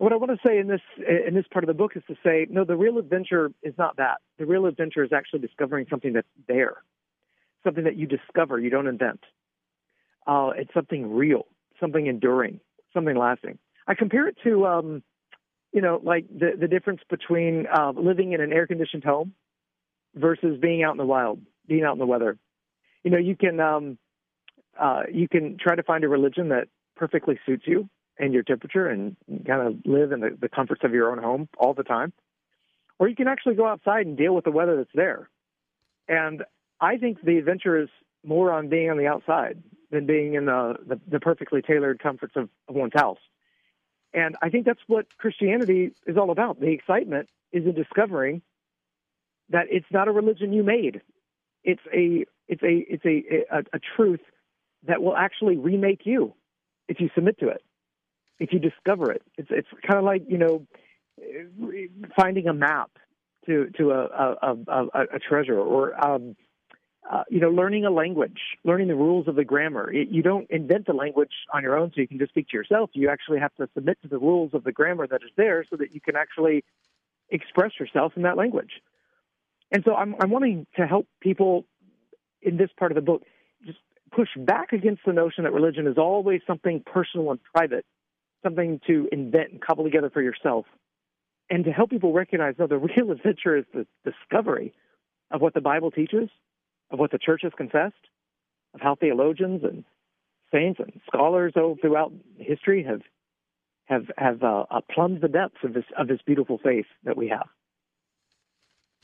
What 0.00 0.14
I 0.14 0.16
want 0.16 0.30
to 0.30 0.48
say 0.48 0.58
in 0.58 0.66
this 0.66 0.80
in 1.28 1.34
this 1.34 1.44
part 1.52 1.62
of 1.62 1.68
the 1.68 1.74
book 1.74 1.92
is 1.94 2.02
to 2.08 2.14
say, 2.24 2.46
no, 2.48 2.64
the 2.64 2.74
real 2.74 2.96
adventure 2.96 3.52
is 3.62 3.74
not 3.76 3.98
that. 3.98 4.22
The 4.38 4.46
real 4.46 4.64
adventure 4.64 5.04
is 5.04 5.12
actually 5.12 5.40
discovering 5.40 5.84
something 5.90 6.14
that's 6.14 6.26
there, 6.48 6.78
something 7.64 7.84
that 7.84 7.96
you 7.96 8.06
discover, 8.06 8.58
you 8.58 8.70
don't 8.70 8.86
invent. 8.86 9.20
Uh, 10.26 10.52
it's 10.56 10.72
something 10.72 11.12
real, 11.12 11.48
something 11.78 12.06
enduring, 12.06 12.60
something 12.94 13.14
lasting. 13.14 13.58
I 13.86 13.94
compare 13.94 14.26
it 14.26 14.38
to, 14.42 14.64
um, 14.64 15.02
you 15.70 15.82
know, 15.82 16.00
like 16.02 16.26
the 16.30 16.52
the 16.58 16.66
difference 16.66 17.02
between 17.10 17.66
uh, 17.66 17.92
living 17.94 18.32
in 18.32 18.40
an 18.40 18.54
air 18.54 18.66
conditioned 18.66 19.04
home 19.04 19.34
versus 20.14 20.58
being 20.62 20.82
out 20.82 20.92
in 20.92 20.96
the 20.96 21.04
wild, 21.04 21.42
being 21.68 21.84
out 21.84 21.92
in 21.92 21.98
the 21.98 22.06
weather. 22.06 22.38
You 23.04 23.10
know, 23.10 23.18
you 23.18 23.36
can 23.36 23.60
um, 23.60 23.98
uh, 24.80 25.02
you 25.12 25.28
can 25.28 25.58
try 25.60 25.74
to 25.74 25.82
find 25.82 26.04
a 26.04 26.08
religion 26.08 26.48
that 26.48 26.68
perfectly 26.96 27.38
suits 27.44 27.64
you 27.66 27.90
and 28.20 28.32
your 28.32 28.42
temperature, 28.42 28.86
and 28.86 29.16
kind 29.46 29.66
of 29.66 29.74
live 29.84 30.12
in 30.12 30.20
the, 30.20 30.36
the 30.38 30.48
comforts 30.48 30.82
of 30.84 30.92
your 30.92 31.10
own 31.10 31.18
home 31.18 31.48
all 31.58 31.74
the 31.74 31.82
time. 31.82 32.12
Or 32.98 33.08
you 33.08 33.16
can 33.16 33.28
actually 33.28 33.54
go 33.54 33.66
outside 33.66 34.06
and 34.06 34.16
deal 34.16 34.34
with 34.34 34.44
the 34.44 34.50
weather 34.50 34.76
that's 34.76 34.90
there. 34.94 35.28
And 36.06 36.44
I 36.80 36.98
think 36.98 37.22
the 37.22 37.38
adventure 37.38 37.80
is 37.80 37.88
more 38.24 38.52
on 38.52 38.68
being 38.68 38.90
on 38.90 38.98
the 38.98 39.06
outside 39.06 39.62
than 39.90 40.06
being 40.06 40.34
in 40.34 40.44
the, 40.44 40.76
the, 40.86 41.00
the 41.08 41.18
perfectly 41.18 41.62
tailored 41.62 41.98
comforts 41.98 42.34
of, 42.36 42.50
of 42.68 42.74
one's 42.74 42.92
house. 42.94 43.18
And 44.12 44.36
I 44.42 44.50
think 44.50 44.66
that's 44.66 44.80
what 44.86 45.06
Christianity 45.16 45.92
is 46.06 46.16
all 46.16 46.30
about. 46.30 46.60
The 46.60 46.72
excitement 46.72 47.28
is 47.52 47.64
in 47.64 47.74
discovering 47.74 48.42
that 49.48 49.66
it's 49.70 49.86
not 49.90 50.08
a 50.08 50.12
religion 50.12 50.52
you 50.52 50.62
made. 50.62 51.00
It's 51.64 51.82
a 51.94 52.24
it's 52.48 52.62
a 52.62 52.84
it's 52.88 53.04
a, 53.04 53.56
a, 53.56 53.58
a 53.72 53.80
truth 53.96 54.20
that 54.86 55.02
will 55.02 55.16
actually 55.16 55.56
remake 55.56 56.02
you 56.04 56.34
if 56.88 57.00
you 57.00 57.08
submit 57.14 57.38
to 57.38 57.48
it, 57.48 57.62
if 58.40 58.52
you 58.52 58.58
discover 58.58 59.12
it. 59.12 59.22
It's 59.36 59.50
it's 59.50 59.68
kind 59.86 59.98
of 59.98 60.04
like 60.04 60.22
you 60.26 60.38
know 60.38 60.66
finding 62.16 62.48
a 62.48 62.54
map 62.54 62.90
to 63.46 63.70
to 63.76 63.92
a 63.92 64.04
a, 64.42 64.56
a, 64.66 65.02
a 65.14 65.18
treasure 65.18 65.58
or 65.58 65.94
um, 66.04 66.34
uh, 67.08 67.22
you 67.28 67.38
know 67.38 67.50
learning 67.50 67.84
a 67.84 67.90
language, 67.90 68.40
learning 68.64 68.88
the 68.88 68.96
rules 68.96 69.28
of 69.28 69.36
the 69.36 69.44
grammar. 69.44 69.92
It, 69.92 70.08
you 70.08 70.22
don't 70.22 70.50
invent 70.50 70.86
the 70.86 70.94
language 70.94 71.32
on 71.54 71.62
your 71.62 71.78
own 71.78 71.92
so 71.94 72.00
you 72.00 72.08
can 72.08 72.18
just 72.18 72.30
speak 72.30 72.48
to 72.48 72.56
yourself. 72.56 72.90
You 72.94 73.10
actually 73.10 73.38
have 73.38 73.54
to 73.56 73.68
submit 73.74 73.98
to 74.02 74.08
the 74.08 74.18
rules 74.18 74.54
of 74.54 74.64
the 74.64 74.72
grammar 74.72 75.06
that 75.06 75.22
is 75.22 75.30
there 75.36 75.64
so 75.68 75.76
that 75.76 75.94
you 75.94 76.00
can 76.00 76.16
actually 76.16 76.64
express 77.28 77.72
yourself 77.78 78.14
in 78.16 78.22
that 78.22 78.36
language. 78.36 78.80
And 79.72 79.84
so 79.84 79.94
I'm, 79.94 80.16
I'm 80.20 80.30
wanting 80.30 80.66
to 80.76 80.86
help 80.86 81.06
people 81.20 81.64
in 82.42 82.56
this 82.56 82.70
part 82.76 82.90
of 82.90 82.96
the 82.96 83.02
book 83.02 83.22
just 83.64 83.78
push 84.10 84.28
back 84.36 84.72
against 84.72 85.02
the 85.06 85.12
notion 85.12 85.44
that 85.44 85.52
religion 85.52 85.86
is 85.86 85.96
always 85.96 86.40
something 86.46 86.82
personal 86.84 87.30
and 87.30 87.38
private, 87.54 87.84
something 88.42 88.80
to 88.86 89.08
invent 89.12 89.52
and 89.52 89.60
cobble 89.60 89.84
together 89.84 90.10
for 90.10 90.22
yourself, 90.22 90.66
and 91.48 91.64
to 91.64 91.70
help 91.70 91.90
people 91.90 92.12
recognize 92.12 92.54
no, 92.58 92.66
the 92.66 92.78
real 92.96 93.10
adventure 93.10 93.56
is 93.56 93.64
the 93.72 93.86
discovery 94.04 94.72
of 95.30 95.40
what 95.40 95.54
the 95.54 95.60
Bible 95.60 95.90
teaches, 95.90 96.28
of 96.90 96.98
what 96.98 97.10
the 97.10 97.18
church 97.18 97.40
has 97.42 97.52
confessed, 97.56 97.94
of 98.74 98.80
how 98.80 98.94
theologians 98.94 99.62
and 99.64 99.84
saints 100.52 100.80
and 100.80 101.00
scholars 101.06 101.52
all 101.56 101.76
throughout 101.80 102.12
history 102.38 102.84
have 102.84 103.02
have 103.86 104.10
have 104.16 104.42
uh, 104.42 104.64
uh, 104.70 104.80
plumbed 104.92 105.20
the 105.20 105.28
depths 105.28 105.58
of 105.64 105.74
this 105.74 105.84
of 105.98 106.08
this 106.08 106.20
beautiful 106.24 106.58
faith 106.58 106.86
that 107.04 107.16
we 107.16 107.28
have. 107.28 107.46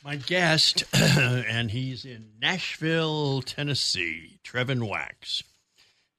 My 0.05 0.16
guest, 0.16 0.85
and 0.94 1.70
he's 1.70 2.05
in 2.05 2.33
Nashville, 2.40 3.42
Tennessee, 3.42 4.38
Trevin 4.44 4.88
Wax. 4.88 5.42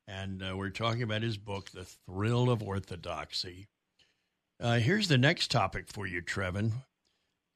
And 0.08 0.42
uh, 0.42 0.56
we're 0.56 0.70
talking 0.70 1.04
about 1.04 1.22
his 1.22 1.38
book, 1.38 1.72
The 1.72 1.84
Thrill 1.84 2.50
of 2.50 2.64
Orthodoxy. 2.64 3.68
Uh, 4.60 4.80
here's 4.80 5.08
the 5.08 5.18
next 5.18 5.52
topic 5.52 5.88
for 5.88 6.08
you, 6.08 6.22
Trevin. 6.22 6.72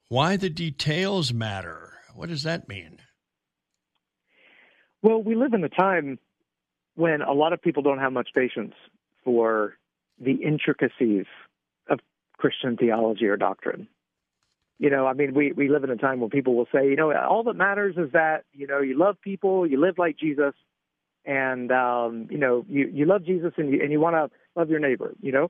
Why 0.10 0.36
the 0.36 0.50
details 0.50 1.34
matter. 1.34 1.94
What 2.14 2.30
does 2.30 2.44
that 2.44 2.68
mean? 2.68 3.00
Well, 5.02 5.24
we 5.24 5.36
live 5.36 5.54
in 5.54 5.64
a 5.64 5.70
time 5.70 6.20
when 6.96 7.22
a 7.22 7.34
lot 7.34 7.54
of 7.54 7.62
people 7.62 7.82
don't 7.82 8.00
have 8.00 8.12
much 8.12 8.30
patience 8.36 8.74
for 9.24 9.76
the 10.20 10.34
intricacies 10.34 11.26
of 11.90 12.00
Christian 12.38 12.76
theology 12.76 13.26
or 13.26 13.38
doctrine 13.38 13.88
you 14.82 14.90
know, 14.90 15.06
I 15.06 15.14
mean, 15.14 15.36
we, 15.36 15.52
we 15.52 15.70
live 15.70 15.84
in 15.84 15.92
a 15.92 15.96
time 15.96 16.20
when 16.22 16.32
people 16.32 16.56
will 16.56 16.68
say, 16.74 16.90
you 16.90 16.96
know, 16.96 17.14
all 17.16 17.44
that 17.44 17.54
matters 17.54 17.98
is 17.98 18.14
that, 18.14 18.46
you 18.52 18.66
know, 18.66 18.80
you 18.80 18.98
love 18.98 19.16
people, 19.22 19.68
you 19.68 19.80
live 19.80 20.00
like 20.00 20.18
Jesus, 20.18 20.56
and, 21.26 21.72
um, 21.72 22.28
you 22.30 22.38
know, 22.38 22.66
you, 22.68 22.90
you 22.92 23.06
love 23.06 23.24
Jesus 23.26 23.54
and 23.58 23.72
you, 23.72 23.82
and 23.82 23.92
you 23.92 24.00
want 24.00 24.16
to 24.16 24.30
love 24.56 24.70
your 24.70 24.80
neighbor, 24.80 25.14
you 25.22 25.32
know, 25.32 25.50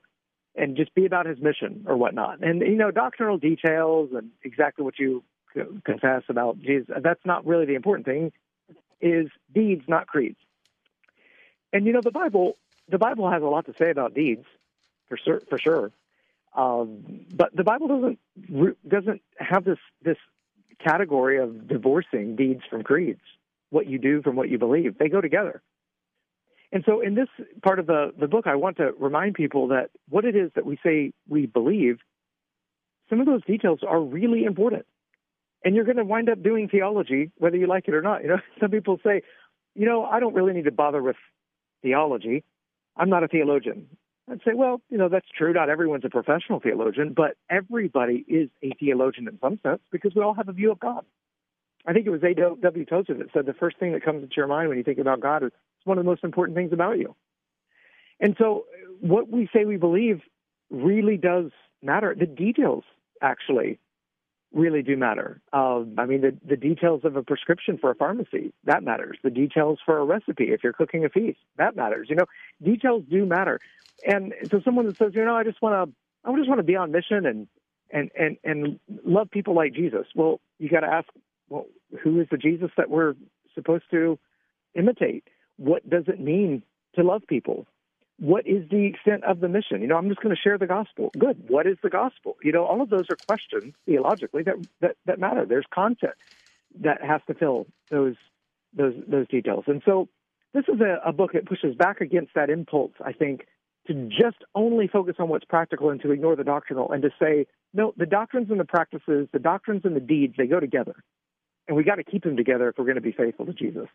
and 0.54 0.76
just 0.76 0.94
be 0.94 1.06
about 1.06 1.26
his 1.26 1.38
mission 1.40 1.84
or 1.86 1.96
whatnot. 1.96 2.42
And, 2.42 2.60
you 2.60 2.76
know, 2.76 2.90
doctrinal 2.90 3.38
details 3.38 4.10
and 4.14 4.30
exactly 4.42 4.84
what 4.84 4.98
you 4.98 5.22
confess 5.84 6.22
about 6.28 6.60
Jesus, 6.60 6.94
that's 7.02 7.24
not 7.24 7.46
really 7.46 7.66
the 7.66 7.74
important 7.74 8.06
thing, 8.06 8.32
is 9.00 9.28
deeds, 9.54 9.84
not 9.88 10.06
creeds. 10.06 10.38
And, 11.72 11.86
you 11.86 11.92
know, 11.92 12.00
the 12.02 12.10
Bible, 12.10 12.56
the 12.88 12.98
Bible 12.98 13.30
has 13.30 13.42
a 13.42 13.46
lot 13.46 13.66
to 13.66 13.74
say 13.78 13.90
about 13.90 14.14
deeds, 14.14 14.44
for 15.08 15.16
sure, 15.16 15.40
for 15.48 15.58
sure. 15.58 15.90
Um, 16.54 17.24
but 17.34 17.54
the 17.56 17.64
Bible 17.64 17.88
doesn't 17.88 18.18
doesn't 18.86 19.22
have 19.38 19.64
this 19.64 19.78
this 20.02 20.18
category 20.84 21.38
of 21.38 21.66
divorcing 21.66 22.36
deeds 22.36 22.62
from 22.68 22.82
creeds. 22.82 23.22
What 23.72 23.86
you 23.86 23.98
do 23.98 24.20
from 24.20 24.36
what 24.36 24.50
you 24.50 24.58
believe, 24.58 24.98
they 24.98 25.08
go 25.08 25.22
together. 25.22 25.62
And 26.72 26.84
so, 26.86 27.00
in 27.00 27.14
this 27.14 27.28
part 27.62 27.78
of 27.78 27.86
the 27.86 28.12
the 28.18 28.28
book, 28.28 28.46
I 28.46 28.54
want 28.54 28.76
to 28.76 28.92
remind 28.98 29.34
people 29.34 29.68
that 29.68 29.90
what 30.08 30.26
it 30.26 30.36
is 30.36 30.50
that 30.54 30.66
we 30.66 30.78
say 30.84 31.12
we 31.26 31.46
believe, 31.46 31.98
some 33.08 33.18
of 33.18 33.26
those 33.26 33.44
details 33.44 33.80
are 33.86 34.00
really 34.00 34.44
important. 34.44 34.84
And 35.64 35.74
you're 35.74 35.84
going 35.84 35.96
to 35.96 36.04
wind 36.04 36.28
up 36.28 36.42
doing 36.42 36.68
theology 36.68 37.30
whether 37.38 37.56
you 37.56 37.66
like 37.66 37.88
it 37.88 37.94
or 37.94 38.02
not. 38.02 38.22
You 38.22 38.28
know, 38.28 38.40
some 38.60 38.70
people 38.70 38.98
say, 39.02 39.22
you 39.74 39.86
know, 39.86 40.04
I 40.04 40.20
don't 40.20 40.34
really 40.34 40.52
need 40.52 40.64
to 40.64 40.72
bother 40.72 41.02
with 41.02 41.16
theology. 41.82 42.44
I'm 42.96 43.08
not 43.08 43.24
a 43.24 43.28
theologian. 43.28 43.86
I'd 44.30 44.40
say, 44.44 44.52
well, 44.54 44.80
you 44.88 44.98
know, 44.98 45.08
that's 45.08 45.26
true. 45.36 45.52
Not 45.52 45.68
everyone's 45.68 46.04
a 46.04 46.10
professional 46.10 46.60
theologian, 46.60 47.12
but 47.14 47.36
everybody 47.50 48.24
is 48.28 48.48
a 48.62 48.70
theologian 48.78 49.28
in 49.28 49.38
some 49.40 49.58
sense 49.62 49.80
because 49.90 50.12
we 50.14 50.22
all 50.22 50.34
have 50.34 50.48
a 50.48 50.52
view 50.52 50.70
of 50.70 50.78
God. 50.78 51.04
I 51.86 51.92
think 51.92 52.06
it 52.06 52.10
was 52.10 52.22
A.W. 52.22 52.84
Tozer 52.84 53.14
that 53.14 53.32
said 53.32 53.46
the 53.46 53.54
first 53.54 53.78
thing 53.78 53.92
that 53.92 54.04
comes 54.04 54.22
into 54.22 54.34
your 54.36 54.46
mind 54.46 54.68
when 54.68 54.78
you 54.78 54.84
think 54.84 54.98
about 54.98 55.20
God 55.20 55.42
is 55.42 55.50
one 55.84 55.98
of 55.98 56.04
the 56.04 56.10
most 56.10 56.22
important 56.24 56.56
things 56.56 56.72
about 56.72 56.98
you. 56.98 57.14
And 58.20 58.36
so, 58.38 58.66
what 59.00 59.28
we 59.28 59.48
say 59.52 59.64
we 59.64 59.76
believe 59.76 60.20
really 60.70 61.16
does 61.16 61.50
matter. 61.82 62.14
The 62.16 62.26
details 62.26 62.84
actually 63.20 63.78
really 64.52 64.82
do 64.82 64.96
matter. 64.96 65.40
Um, 65.52 65.94
I 65.98 66.06
mean, 66.06 66.20
the, 66.20 66.36
the 66.46 66.56
details 66.56 67.02
of 67.04 67.16
a 67.16 67.22
prescription 67.22 67.78
for 67.78 67.90
a 67.90 67.94
pharmacy, 67.94 68.52
that 68.64 68.82
matters. 68.82 69.18
The 69.22 69.30
details 69.30 69.78
for 69.84 69.98
a 69.98 70.04
recipe, 70.04 70.52
if 70.52 70.62
you're 70.62 70.72
cooking 70.72 71.04
a 71.04 71.08
feast, 71.08 71.38
that 71.56 71.74
matters. 71.74 72.08
You 72.10 72.16
know, 72.16 72.26
details 72.62 73.04
do 73.10 73.24
matter. 73.24 73.60
And 74.06 74.34
so 74.50 74.60
someone 74.64 74.86
that 74.86 74.96
says, 74.98 75.12
you 75.14 75.24
know, 75.24 75.36
I 75.36 75.44
just 75.44 75.62
want 75.62 75.90
to, 75.90 76.28
I 76.28 76.36
just 76.36 76.48
want 76.48 76.58
to 76.58 76.64
be 76.64 76.76
on 76.76 76.92
mission 76.92 77.26
and, 77.26 77.48
and, 77.90 78.10
and, 78.18 78.36
and 78.44 78.80
love 79.04 79.30
people 79.30 79.54
like 79.54 79.72
Jesus. 79.74 80.06
Well, 80.14 80.40
you 80.58 80.68
got 80.68 80.80
to 80.80 80.86
ask, 80.86 81.08
well, 81.52 81.66
who 82.02 82.20
is 82.20 82.26
the 82.30 82.38
Jesus 82.38 82.70
that 82.76 82.90
we're 82.90 83.14
supposed 83.54 83.84
to 83.90 84.18
imitate? 84.74 85.24
What 85.56 85.88
does 85.88 86.04
it 86.06 86.20
mean 86.20 86.62
to 86.96 87.02
love 87.02 87.22
people? 87.28 87.66
what 88.22 88.46
is 88.46 88.68
the 88.70 88.86
extent 88.86 89.24
of 89.24 89.40
the 89.40 89.48
mission? 89.48 89.80
You 89.80 89.88
know, 89.88 89.96
I'm 89.96 90.08
just 90.08 90.20
going 90.20 90.34
to 90.34 90.40
share 90.40 90.56
the 90.56 90.66
gospel. 90.66 91.10
Good. 91.18 91.42
What 91.48 91.66
is 91.66 91.76
the 91.82 91.90
gospel? 91.90 92.36
You 92.42 92.52
know, 92.52 92.64
all 92.64 92.80
of 92.80 92.88
those 92.88 93.10
are 93.10 93.16
questions 93.16 93.74
theologically 93.84 94.44
that 94.44 94.54
that, 94.80 94.96
that 95.06 95.18
matter. 95.18 95.44
There's 95.44 95.66
content 95.74 96.14
that 96.80 97.02
has 97.02 97.20
to 97.26 97.34
fill 97.34 97.66
those 97.90 98.14
those 98.76 98.94
those 99.08 99.26
details. 99.26 99.64
And 99.66 99.82
so 99.84 100.08
this 100.54 100.64
is 100.68 100.80
a, 100.80 101.00
a 101.04 101.12
book 101.12 101.32
that 101.32 101.46
pushes 101.46 101.74
back 101.74 102.00
against 102.00 102.34
that 102.34 102.48
impulse, 102.48 102.92
I 103.04 103.12
think, 103.12 103.48
to 103.88 104.08
just 104.08 104.38
only 104.54 104.86
focus 104.86 105.16
on 105.18 105.28
what's 105.28 105.44
practical 105.44 105.90
and 105.90 106.00
to 106.02 106.12
ignore 106.12 106.36
the 106.36 106.44
doctrinal 106.44 106.92
and 106.92 107.02
to 107.02 107.10
say, 107.20 107.46
no, 107.74 107.92
the 107.96 108.06
doctrines 108.06 108.50
and 108.50 108.60
the 108.60 108.64
practices, 108.64 109.28
the 109.32 109.40
doctrines 109.40 109.82
and 109.84 109.96
the 109.96 110.00
deeds, 110.00 110.34
they 110.38 110.46
go 110.46 110.60
together. 110.60 110.94
And 111.68 111.76
we 111.76 111.84
got 111.84 111.96
to 111.96 112.04
keep 112.04 112.24
them 112.24 112.36
together 112.36 112.68
if 112.68 112.78
we're 112.78 112.84
going 112.84 112.96
to 112.96 113.00
be 113.00 113.12
faithful 113.12 113.46
to 113.46 113.52
Jesus. 113.52 113.88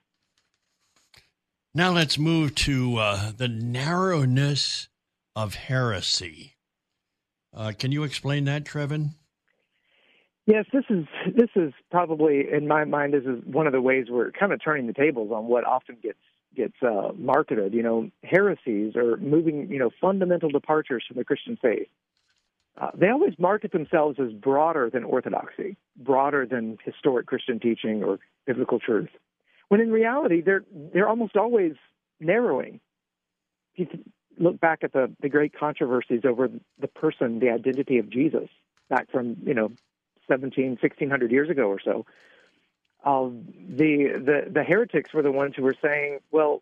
Now 1.74 1.92
let's 1.92 2.18
move 2.18 2.56
to 2.56 2.98
uh, 2.98 3.32
the 3.36 3.48
narrowness 3.48 4.88
of 5.36 5.54
heresy. 5.54 6.56
Uh, 7.54 7.72
can 7.78 7.92
you 7.92 8.04
explain 8.04 8.46
that, 8.46 8.64
Trevin? 8.64 9.12
Yes, 10.48 10.66
this 10.72 10.86
is 10.90 11.06
this 11.36 11.50
is 11.56 11.74
probably 11.92 12.46
in 12.52 12.68
my 12.70 12.86
mind 12.86 13.14
this 13.14 13.26
is 13.26 13.44
one 13.46 13.68
of 13.68 13.74
the 13.74 13.82
ways 13.82 14.06
we're 14.10 14.32
kind 14.32 14.54
of 14.54 14.64
turning 14.64 14.88
the 14.88 14.94
tables 14.94 15.30
on 15.32 15.48
what 15.48 15.66
often 15.66 15.98
gets 16.02 16.20
gets 16.56 16.76
uh, 16.82 17.12
marketed. 17.18 17.74
You 17.74 17.84
know, 17.84 18.10
heresies 18.24 18.96
or 18.96 19.18
moving 19.18 19.70
you 19.70 19.78
know 19.78 19.90
fundamental 20.00 20.50
departures 20.50 21.04
from 21.06 21.18
the 21.18 21.26
Christian 21.26 21.58
faith. 21.62 21.90
Uh, 22.80 22.92
they 22.94 23.10
always 23.10 23.34
market 23.40 23.72
themselves 23.72 24.20
as 24.20 24.32
broader 24.34 24.90
than 24.92 25.04
orthodoxy, 25.04 25.78
broader 25.98 26.46
than 26.46 26.78
historic 26.84 27.26
Christian 27.26 27.60
teaching 27.60 28.04
or 28.04 28.20
biblical 28.46 28.80
truth 28.80 29.10
when 29.70 29.82
in 29.82 29.92
reality 29.92 30.42
they're 30.42 30.64
they're 30.94 31.10
almost 31.10 31.36
always 31.36 31.74
narrowing. 32.20 32.80
If 33.76 33.90
you 33.94 34.04
look 34.38 34.60
back 34.60 34.80
at 34.84 34.94
the 34.94 35.12
the 35.22 35.30
great 35.30 35.54
controversies 35.58 36.22
over 36.26 36.50
the 36.80 36.88
person, 36.88 37.40
the 37.40 37.50
identity 37.50 37.98
of 37.98 38.10
Jesus, 38.10 38.50
back 38.90 39.12
from 39.12 39.38
you 39.46 39.54
know 39.54 39.72
17, 40.28 40.78
1600 40.82 41.32
years 41.32 41.50
ago 41.50 41.64
or 41.64 41.80
so. 41.84 42.06
Uh, 43.06 43.30
the 43.70 44.14
the 44.16 44.52
the 44.52 44.64
heretics 44.64 45.14
were 45.14 45.22
the 45.22 45.32
ones 45.32 45.54
who 45.56 45.64
were 45.64 45.76
saying, 45.82 46.20
well, 46.32 46.62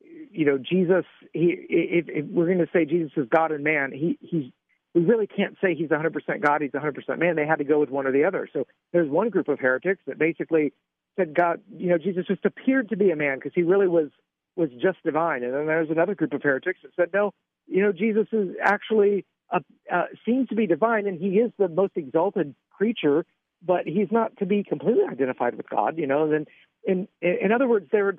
you 0.00 0.44
know, 0.44 0.58
Jesus. 0.58 1.04
He 1.32 1.56
if, 1.68 2.08
if 2.08 2.26
we're 2.26 2.46
going 2.46 2.58
to 2.58 2.68
say 2.72 2.84
Jesus 2.84 3.12
is 3.16 3.26
God 3.28 3.52
and 3.52 3.64
man, 3.64 3.92
he 3.92 4.18
he's 4.20 4.52
we 4.94 5.02
really 5.02 5.26
can't 5.26 5.56
say 5.62 5.74
he's 5.74 5.88
100% 5.88 6.40
God, 6.40 6.62
he's 6.62 6.70
100% 6.70 7.18
man. 7.18 7.36
They 7.36 7.46
had 7.46 7.58
to 7.58 7.64
go 7.64 7.80
with 7.80 7.90
one 7.90 8.06
or 8.06 8.12
the 8.12 8.24
other. 8.24 8.48
So 8.52 8.66
there's 8.92 9.10
one 9.10 9.30
group 9.30 9.48
of 9.48 9.58
heretics 9.58 10.02
that 10.06 10.18
basically 10.18 10.72
said 11.16 11.34
God, 11.34 11.60
you 11.76 11.88
know, 11.88 11.98
Jesus 11.98 12.26
just 12.26 12.44
appeared 12.44 12.88
to 12.90 12.96
be 12.96 13.10
a 13.10 13.16
man 13.16 13.38
because 13.38 13.52
he 13.54 13.62
really 13.62 13.88
was 13.88 14.10
was 14.56 14.70
just 14.82 15.02
divine. 15.02 15.42
And 15.42 15.54
then 15.54 15.66
there's 15.66 15.90
another 15.90 16.14
group 16.14 16.32
of 16.34 16.42
heretics 16.42 16.80
that 16.82 16.90
said, 16.94 17.08
no, 17.14 17.32
you 17.66 17.82
know, 17.82 17.92
Jesus 17.92 18.26
is 18.32 18.50
actually 18.62 19.24
a, 19.50 19.60
uh, 19.90 20.04
seems 20.26 20.48
to 20.48 20.54
be 20.54 20.66
divine, 20.66 21.06
and 21.06 21.18
he 21.18 21.38
is 21.38 21.50
the 21.58 21.68
most 21.68 21.92
exalted 21.96 22.54
creature, 22.70 23.24
but 23.64 23.86
he's 23.86 24.08
not 24.10 24.36
to 24.38 24.46
be 24.46 24.62
completely 24.62 25.04
identified 25.10 25.54
with 25.54 25.68
God. 25.70 25.96
You 25.98 26.06
know, 26.06 26.28
then 26.28 26.46
in 26.84 27.08
in 27.20 27.52
other 27.52 27.68
words, 27.68 27.86
they're 27.92 28.16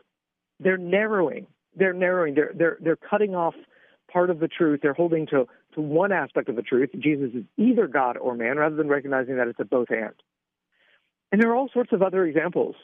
they're 0.59 0.78
narrowing, 0.78 1.47
they're 1.76 1.93
narrowing, 1.93 2.36
they're 2.36 2.51
they're 2.55 2.78
they're 2.80 2.95
cutting 2.95 3.36
off 3.36 3.55
part 4.14 4.30
of 4.30 4.39
the 4.39 4.47
truth. 4.47 4.82
They're 4.82 4.93
holding 4.93 5.26
to 5.28 5.47
to 5.74 5.82
one 5.82 6.11
aspect 6.11 6.47
of 6.49 6.55
the 6.55 6.61
truth. 6.61 6.91
Jesus 6.99 7.32
is 7.34 7.43
either 7.57 7.88
God 7.88 8.16
or 8.18 8.36
man, 8.36 8.57
rather 8.57 8.76
than 8.76 8.88
recognizing 8.88 9.38
that 9.38 9.47
it's 9.47 9.59
a 9.59 9.66
both 9.66 9.89
and. 9.89 10.14
And 11.32 11.41
there 11.41 11.49
are 11.49 11.55
all 11.55 11.70
sorts 11.74 11.91
of 11.91 12.03
other 12.03 12.26
examples 12.26 12.76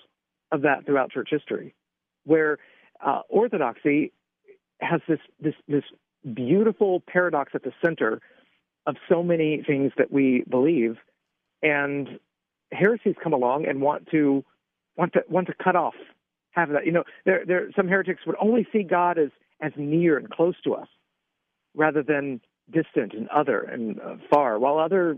of 0.52 0.64
that 0.64 0.86
throughout 0.86 1.12
church 1.12 1.30
history, 1.30 1.76
where 2.26 2.58
uh, 3.06 3.22
orthodoxy 3.30 4.12
has 4.82 5.02
this 5.08 5.20
this 5.40 5.54
this 5.68 5.84
beautiful 6.34 7.04
paradox 7.08 7.52
at 7.54 7.64
the 7.64 7.72
center 7.86 8.20
of 8.88 8.96
so 9.08 9.22
many 9.22 9.64
things 9.66 9.92
that 9.98 10.12
we 10.12 10.44
believe, 10.50 10.98
and 11.62 12.20
heresies 12.72 13.16
come 13.24 13.34
along 13.34 13.68
and 13.68 13.82
want 13.82 14.08
to 14.10 14.44
want 14.98 15.14
to 15.14 15.22
want 15.30 15.48
to 15.48 15.54
cut 15.64 15.76
off 15.76 15.96
have 16.52 16.70
that. 16.70 16.86
You 16.86 16.92
know, 16.92 17.04
there 17.26 17.44
there 17.46 17.70
some 17.76 17.88
heretics 17.88 18.26
would 18.26 18.36
only 18.42 18.68
see 18.72 18.84
God 18.84 19.18
as 19.18 19.30
as 19.62 19.72
near 19.78 20.18
and 20.18 20.30
close 20.30 20.56
to 20.64 20.74
us, 20.74 20.88
rather 21.80 22.04
than 22.04 22.42
distant 22.70 23.14
and 23.14 23.28
other 23.30 23.62
and 23.62 24.00
uh, 24.02 24.18
far, 24.30 24.60
while 24.60 24.78
other 24.78 25.18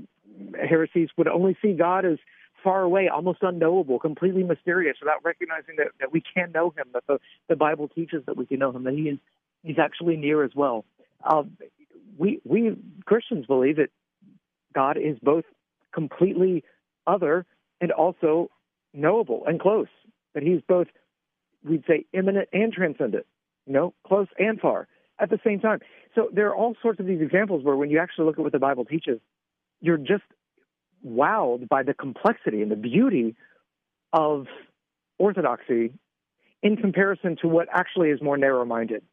heresies 0.70 1.10
would 1.18 1.28
only 1.28 1.58
see 1.62 1.74
God 1.74 2.06
as 2.06 2.20
far 2.64 2.84
away, 2.84 3.10
almost 3.10 3.40
unknowable, 3.42 3.98
completely 3.98 4.44
mysterious, 4.44 4.96
without 5.02 5.26
recognizing 5.26 5.76
that, 5.78 5.88
that 6.00 6.14
we 6.14 6.22
can 6.22 6.52
know 6.52 6.70
him, 6.70 6.86
that 6.94 7.04
the, 7.08 7.20
the 7.50 7.56
Bible 7.56 7.88
teaches 7.88 8.24
that 8.28 8.38
we 8.38 8.46
can 8.46 8.60
know 8.60 8.72
him, 8.72 8.84
that 8.84 8.94
he 8.94 9.10
is 9.10 9.18
he's 9.64 9.80
actually 9.80 10.16
near 10.16 10.44
as 10.44 10.52
well. 10.56 10.86
Uh, 11.24 11.44
we 12.18 12.40
we 12.46 12.78
Christians 13.06 13.48
believe 13.48 13.78
that 13.78 13.90
God 14.74 14.98
is 14.98 15.18
both 15.22 15.46
completely 15.92 16.64
other 17.08 17.46
and 17.82 17.92
also 17.92 18.52
knowable 18.94 19.44
and 19.48 19.60
close. 19.60 19.88
That 20.36 20.44
he's 20.44 20.62
both 20.68 20.88
we'd 21.68 21.84
say 21.88 22.06
immanent 22.14 22.50
and 22.54 22.72
transcendent, 22.72 23.26
you 23.66 23.74
know, 23.74 23.96
close 24.06 24.28
and 24.38 24.60
far 24.60 24.88
at 25.22 25.30
the 25.30 25.40
same 25.46 25.60
time. 25.60 25.80
So 26.16 26.30
there 26.34 26.48
are 26.50 26.56
all 26.56 26.76
sorts 26.82 27.00
of 27.00 27.06
these 27.06 27.22
examples 27.22 27.64
where 27.64 27.76
when 27.76 27.90
you 27.90 28.00
actually 28.00 28.26
look 28.26 28.38
at 28.38 28.44
what 28.44 28.52
the 28.52 28.60
Bible 28.60 28.86
teaches, 28.86 29.20
you're 29.80 29.98
just 29.98 30.24
wowed 31.06 31.68
by 31.70 31.84
the 31.84 31.94
complexity 31.94 32.62
and 32.62 32.72
the 32.72 32.76
beauty 32.76 33.36
of 34.14 34.48
orthodoxy 35.18 35.94
in 36.62 36.78
comparison 36.78 37.38
to 37.42 37.48
what 37.48 37.68
actually 37.72 38.10
is 38.10 38.22
more 38.22 38.38
narrow-minded 38.38 39.04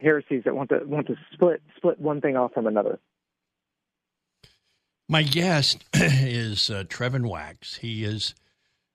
heresies 0.00 0.42
that 0.44 0.54
want 0.54 0.68
to 0.70 0.80
want 0.84 1.06
to 1.06 1.16
split 1.32 1.62
split 1.76 1.98
one 1.98 2.20
thing 2.20 2.36
off 2.36 2.52
from 2.52 2.66
another. 2.66 2.98
My 5.08 5.22
guest 5.22 5.84
is 5.94 6.68
uh, 6.68 6.84
Trevin 6.88 7.28
Wax. 7.28 7.76
He 7.76 8.02
has 8.02 8.34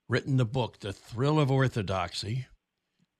written 0.08 0.38
the 0.38 0.46
book 0.46 0.80
"The 0.80 0.94
Thrill 0.94 1.40
of 1.40 1.50
Orthodoxy: 1.50 2.48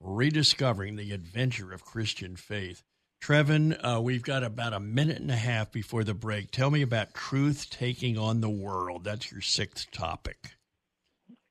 Rediscovering 0.02 0.96
the 0.96 1.12
Adventure 1.12 1.72
of 1.72 1.86
Christian 1.86 2.36
Faith." 2.36 2.84
Trevin, 3.22 3.78
uh, 3.84 4.02
we've 4.02 4.24
got 4.24 4.44
about 4.44 4.74
a 4.74 4.80
minute 4.80 5.20
and 5.20 5.30
a 5.30 5.36
half 5.36 5.72
before 5.72 6.04
the 6.04 6.16
break. 6.16 6.50
Tell 6.50 6.72
me 6.72 6.82
about 6.82 7.14
truth 7.14 7.68
taking 7.70 8.18
on 8.18 8.42
the 8.42 8.50
world. 8.50 9.04
That's 9.04 9.32
your 9.32 9.42
sixth 9.42 9.92
topic. 9.92 10.38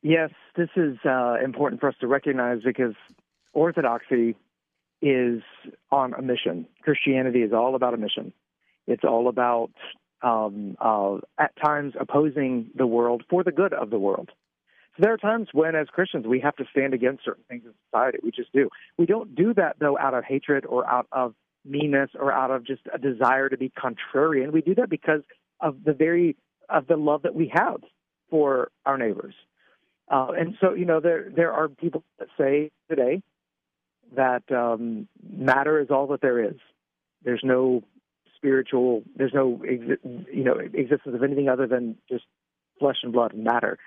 Yes, 0.03 0.31
this 0.57 0.71
is 0.75 0.97
uh, 1.05 1.37
important 1.45 1.81
for 1.81 1.89
us 1.89 1.95
to 2.01 2.09
recognize 2.09 2.63
because 2.65 2.95
orthodoxy 3.53 4.35
is 5.01 5.43
on 5.93 6.13
a 6.15 6.23
mission. 6.23 6.67
Christianity 6.83 7.43
is 7.43 7.53
all 7.53 7.77
about 7.77 7.95
a 7.95 7.99
mission. 7.99 8.33
It's 8.87 9.05
all 9.05 9.29
about, 9.29 9.71
um, 10.23 10.77
uh, 10.81 11.19
at 11.39 11.53
times, 11.63 11.95
opposing 12.01 12.71
the 12.75 12.87
world 12.87 13.23
for 13.31 13.45
the 13.45 13.53
good 13.53 13.73
of 13.73 13.91
the 13.91 13.99
world. 13.99 14.31
There 15.01 15.15
are 15.15 15.17
times 15.17 15.49
when, 15.53 15.75
as 15.75 15.89
Christians, 15.89 16.27
we 16.27 16.41
have 16.41 16.57
to 16.57 16.65
stand 16.71 16.93
against 16.93 17.25
certain 17.25 17.45
things 17.49 17.63
in 17.65 17.73
society. 17.87 18.19
We 18.23 18.31
just 18.33 18.53
do. 18.53 18.69
We 18.99 19.07
don't 19.07 19.35
do 19.35 19.55
that, 19.55 19.77
though, 19.79 19.97
out 19.99 20.13
of 20.13 20.25
hatred 20.25 20.67
or 20.67 20.87
out 20.87 21.07
of 21.11 21.35
meanness 21.65 22.11
or 22.19 22.31
out 22.31 22.51
of 22.51 22.67
just 22.67 22.83
a 22.93 22.99
desire 22.99 23.49
to 23.49 23.57
be 23.57 23.71
contrarian. 23.71 24.53
We 24.53 24.61
do 24.61 24.75
that 24.75 24.91
because 24.91 25.23
of 25.59 25.85
the 25.85 25.95
very 25.95 26.37
of 26.69 26.87
the 26.87 26.97
love 26.97 27.23
that 27.23 27.35
we 27.35 27.51
have 27.55 27.81
for 28.29 28.71
our 28.85 28.99
neighbors. 28.99 29.35
Uh, 30.11 30.33
and 30.39 30.57
so, 30.61 30.75
you 30.75 30.85
know, 30.85 31.01
there 31.01 31.31
there 31.35 31.53
are 31.53 31.69
people 31.69 32.05
that 32.19 32.29
say 32.37 32.71
today 32.91 33.23
that 34.15 34.43
um, 34.53 35.09
matter 35.27 35.81
is 35.81 35.89
all 35.91 36.09
that 36.09 36.21
there 36.21 36.45
is. 36.45 36.57
There's 37.25 37.43
no 37.43 37.85
spiritual. 38.37 39.03
There's 39.17 39.33
no 39.33 39.63
you 39.65 40.45
know 40.45 40.59
existence 40.59 41.15
of 41.15 41.23
anything 41.23 41.49
other 41.49 41.67
than 41.67 41.97
just 42.07 42.25
flesh 42.79 42.99
and 43.03 43.15
blood 43.15 43.33
and 43.33 43.45
matter. 43.45 43.79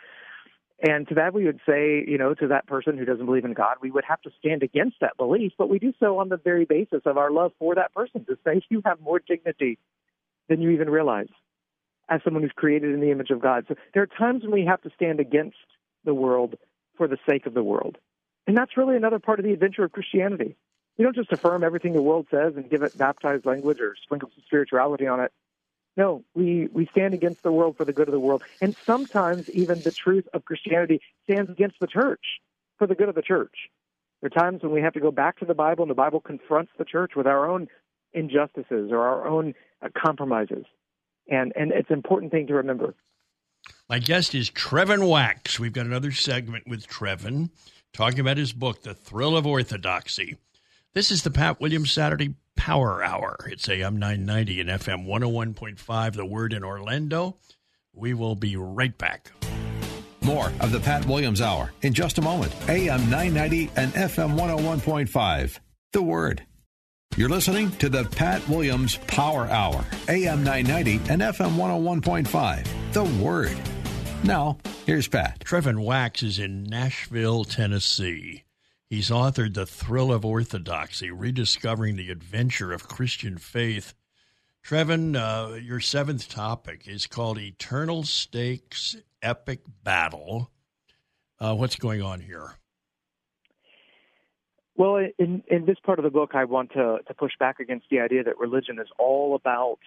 And 0.85 1.07
to 1.07 1.15
that, 1.15 1.33
we 1.33 1.45
would 1.45 1.61
say, 1.65 2.03
you 2.05 2.17
know, 2.17 2.33
to 2.33 2.47
that 2.49 2.67
person 2.67 2.97
who 2.97 3.05
doesn't 3.05 3.25
believe 3.25 3.45
in 3.45 3.53
God, 3.53 3.77
we 3.81 3.89
would 3.89 4.03
have 4.03 4.21
to 4.23 4.31
stand 4.37 4.63
against 4.63 4.99
that 4.99 5.15
belief, 5.15 5.53
but 5.57 5.69
we 5.69 5.79
do 5.79 5.93
so 5.97 6.19
on 6.19 6.27
the 6.27 6.35
very 6.35 6.65
basis 6.65 7.01
of 7.05 7.17
our 7.17 7.31
love 7.31 7.53
for 7.57 7.73
that 7.75 7.93
person 7.93 8.25
to 8.25 8.37
say, 8.43 8.61
you 8.69 8.81
have 8.85 8.99
more 8.99 9.19
dignity 9.19 9.79
than 10.49 10.61
you 10.61 10.71
even 10.71 10.89
realize 10.89 11.29
as 12.09 12.19
someone 12.25 12.43
who's 12.43 12.51
created 12.53 12.93
in 12.93 12.99
the 12.99 13.11
image 13.11 13.29
of 13.29 13.39
God. 13.39 13.63
So 13.69 13.75
there 13.93 14.03
are 14.03 14.07
times 14.07 14.43
when 14.43 14.51
we 14.51 14.65
have 14.65 14.81
to 14.81 14.89
stand 14.93 15.21
against 15.21 15.55
the 16.03 16.13
world 16.13 16.55
for 16.97 17.07
the 17.07 17.17
sake 17.25 17.45
of 17.45 17.53
the 17.53 17.63
world. 17.63 17.97
And 18.45 18.57
that's 18.57 18.75
really 18.75 18.97
another 18.97 19.19
part 19.19 19.39
of 19.39 19.45
the 19.45 19.53
adventure 19.53 19.85
of 19.85 19.93
Christianity. 19.93 20.57
We 20.97 21.05
don't 21.05 21.15
just 21.15 21.31
affirm 21.31 21.63
everything 21.63 21.93
the 21.93 22.01
world 22.01 22.27
says 22.29 22.53
and 22.57 22.69
give 22.69 22.83
it 22.83 22.97
baptized 22.97 23.45
language 23.45 23.79
or 23.79 23.95
sprinkle 24.03 24.29
some 24.35 24.43
spirituality 24.45 25.07
on 25.07 25.21
it. 25.21 25.31
No, 25.95 26.23
we, 26.33 26.67
we 26.71 26.87
stand 26.87 27.13
against 27.13 27.43
the 27.43 27.51
world 27.51 27.77
for 27.77 27.85
the 27.85 27.93
good 27.93 28.07
of 28.07 28.13
the 28.13 28.19
world. 28.19 28.43
And 28.61 28.75
sometimes 28.85 29.49
even 29.51 29.81
the 29.81 29.91
truth 29.91 30.27
of 30.33 30.45
Christianity 30.45 31.01
stands 31.23 31.51
against 31.51 31.79
the 31.79 31.87
church 31.87 32.41
for 32.77 32.87
the 32.87 32.95
good 32.95 33.09
of 33.09 33.15
the 33.15 33.21
church. 33.21 33.69
There 34.21 34.31
are 34.33 34.41
times 34.41 34.63
when 34.63 34.71
we 34.71 34.81
have 34.81 34.93
to 34.93 34.99
go 34.99 35.11
back 35.11 35.37
to 35.39 35.45
the 35.45 35.53
Bible 35.53 35.83
and 35.83 35.91
the 35.91 35.95
Bible 35.95 36.19
confronts 36.19 36.71
the 36.77 36.85
church 36.85 37.11
with 37.15 37.27
our 37.27 37.49
own 37.49 37.67
injustices 38.13 38.91
or 38.91 38.99
our 38.99 39.27
own 39.27 39.53
uh, 39.81 39.89
compromises. 39.95 40.65
And, 41.29 41.53
and 41.55 41.71
it's 41.71 41.89
an 41.89 41.95
important 41.95 42.31
thing 42.31 42.47
to 42.47 42.55
remember. 42.55 42.95
My 43.89 43.99
guest 43.99 44.33
is 44.33 44.49
Trevin 44.49 45.07
Wax. 45.07 45.59
We've 45.59 45.73
got 45.73 45.85
another 45.85 46.11
segment 46.11 46.67
with 46.67 46.87
Trevin 46.87 47.49
talking 47.93 48.19
about 48.19 48.37
his 48.37 48.51
book, 48.51 48.81
The 48.81 48.93
Thrill 48.93 49.37
of 49.37 49.45
Orthodoxy. 49.45 50.37
This 50.95 51.09
is 51.09 51.23
the 51.23 51.31
Pat 51.31 51.59
Williams 51.59 51.91
Saturday 51.91 52.35
Power 52.55 53.03
Hour. 53.03 53.35
It's 53.49 53.67
AM 53.67 53.97
990 53.97 54.61
and 54.61 54.69
FM 54.69 55.07
101.5, 55.07 56.13
The 56.13 56.23
Word 56.23 56.53
in 56.53 56.63
Orlando. 56.63 57.37
We 57.93 58.13
will 58.13 58.35
be 58.35 58.57
right 58.57 58.95
back. 58.95 59.31
More 60.21 60.51
of 60.59 60.71
the 60.71 60.79
Pat 60.79 61.07
Williams 61.07 61.41
Hour 61.41 61.71
in 61.81 61.95
just 61.95 62.19
a 62.19 62.21
moment. 62.21 62.53
AM 62.69 63.09
990 63.09 63.71
and 63.75 63.91
FM 63.93 64.37
101.5, 64.37 65.59
The 65.93 66.03
Word. 66.03 66.45
You're 67.17 67.27
listening 67.27 67.71
to 67.77 67.89
the 67.89 68.03
Pat 68.03 68.47
Williams 68.47 68.97
Power 69.07 69.47
Hour, 69.47 69.83
AM 70.09 70.43
990 70.43 71.11
and 71.11 71.23
FM 71.23 71.55
101.5, 71.55 72.67
The 72.93 73.03
Word. 73.03 73.57
Now, 74.23 74.59
here's 74.85 75.07
Pat. 75.07 75.39
Trevin 75.39 75.83
Wax 75.83 76.21
is 76.21 76.37
in 76.37 76.65
Nashville, 76.65 77.45
Tennessee. 77.45 78.43
He's 78.93 79.09
authored 79.09 79.55
The 79.55 79.65
Thrill 79.65 80.13
of 80.13 80.23
Orthodoxy 80.23 81.09
Rediscovering 81.09 81.95
the 81.95 82.11
Adventure 82.11 82.71
of 82.71 82.87
Christian 82.87 83.39
Faith. 83.39 83.95
Trevin, 84.63 85.15
uh, 85.15 85.55
your 85.55 85.79
seventh 85.79 86.29
topic 86.29 86.83
is 86.87 87.07
called 87.07 87.39
Eternal 87.39 88.03
Stakes 88.03 88.95
Epic 89.23 89.61
Battle. 89.83 90.51
Uh, 91.39 91.55
what's 91.55 91.75
going 91.75 92.03
on 92.03 92.19
here? 92.19 92.51
Well, 94.75 94.97
in, 95.17 95.41
in 95.47 95.65
this 95.65 95.77
part 95.83 95.97
of 95.97 96.03
the 96.03 96.11
book, 96.11 96.35
I 96.35 96.45
want 96.45 96.73
to, 96.73 96.99
to 97.07 97.13
push 97.15 97.33
back 97.39 97.59
against 97.59 97.87
the 97.89 97.99
idea 97.99 98.23
that 98.23 98.37
religion 98.37 98.77
is 98.77 98.89
all 98.99 99.33
about 99.33 99.79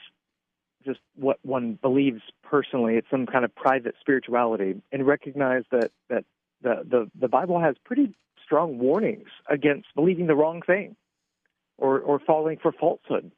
just 0.84 0.98
what 1.14 1.38
one 1.42 1.78
believes 1.80 2.22
personally. 2.42 2.96
It's 2.96 3.08
some 3.08 3.26
kind 3.26 3.44
of 3.44 3.54
private 3.54 3.94
spirituality, 4.00 4.82
and 4.90 5.06
recognize 5.06 5.62
that 5.70 5.92
that 6.08 6.24
the 6.60 6.82
the, 6.84 7.10
the 7.20 7.28
Bible 7.28 7.60
has 7.60 7.76
pretty 7.84 8.16
strong 8.46 8.78
warnings 8.78 9.28
against 9.50 9.88
believing 9.94 10.26
the 10.26 10.34
wrong 10.34 10.62
thing 10.62 10.96
or, 11.76 12.00
or 12.00 12.18
falling 12.18 12.56
for 12.62 12.72
falsehood 12.72 13.30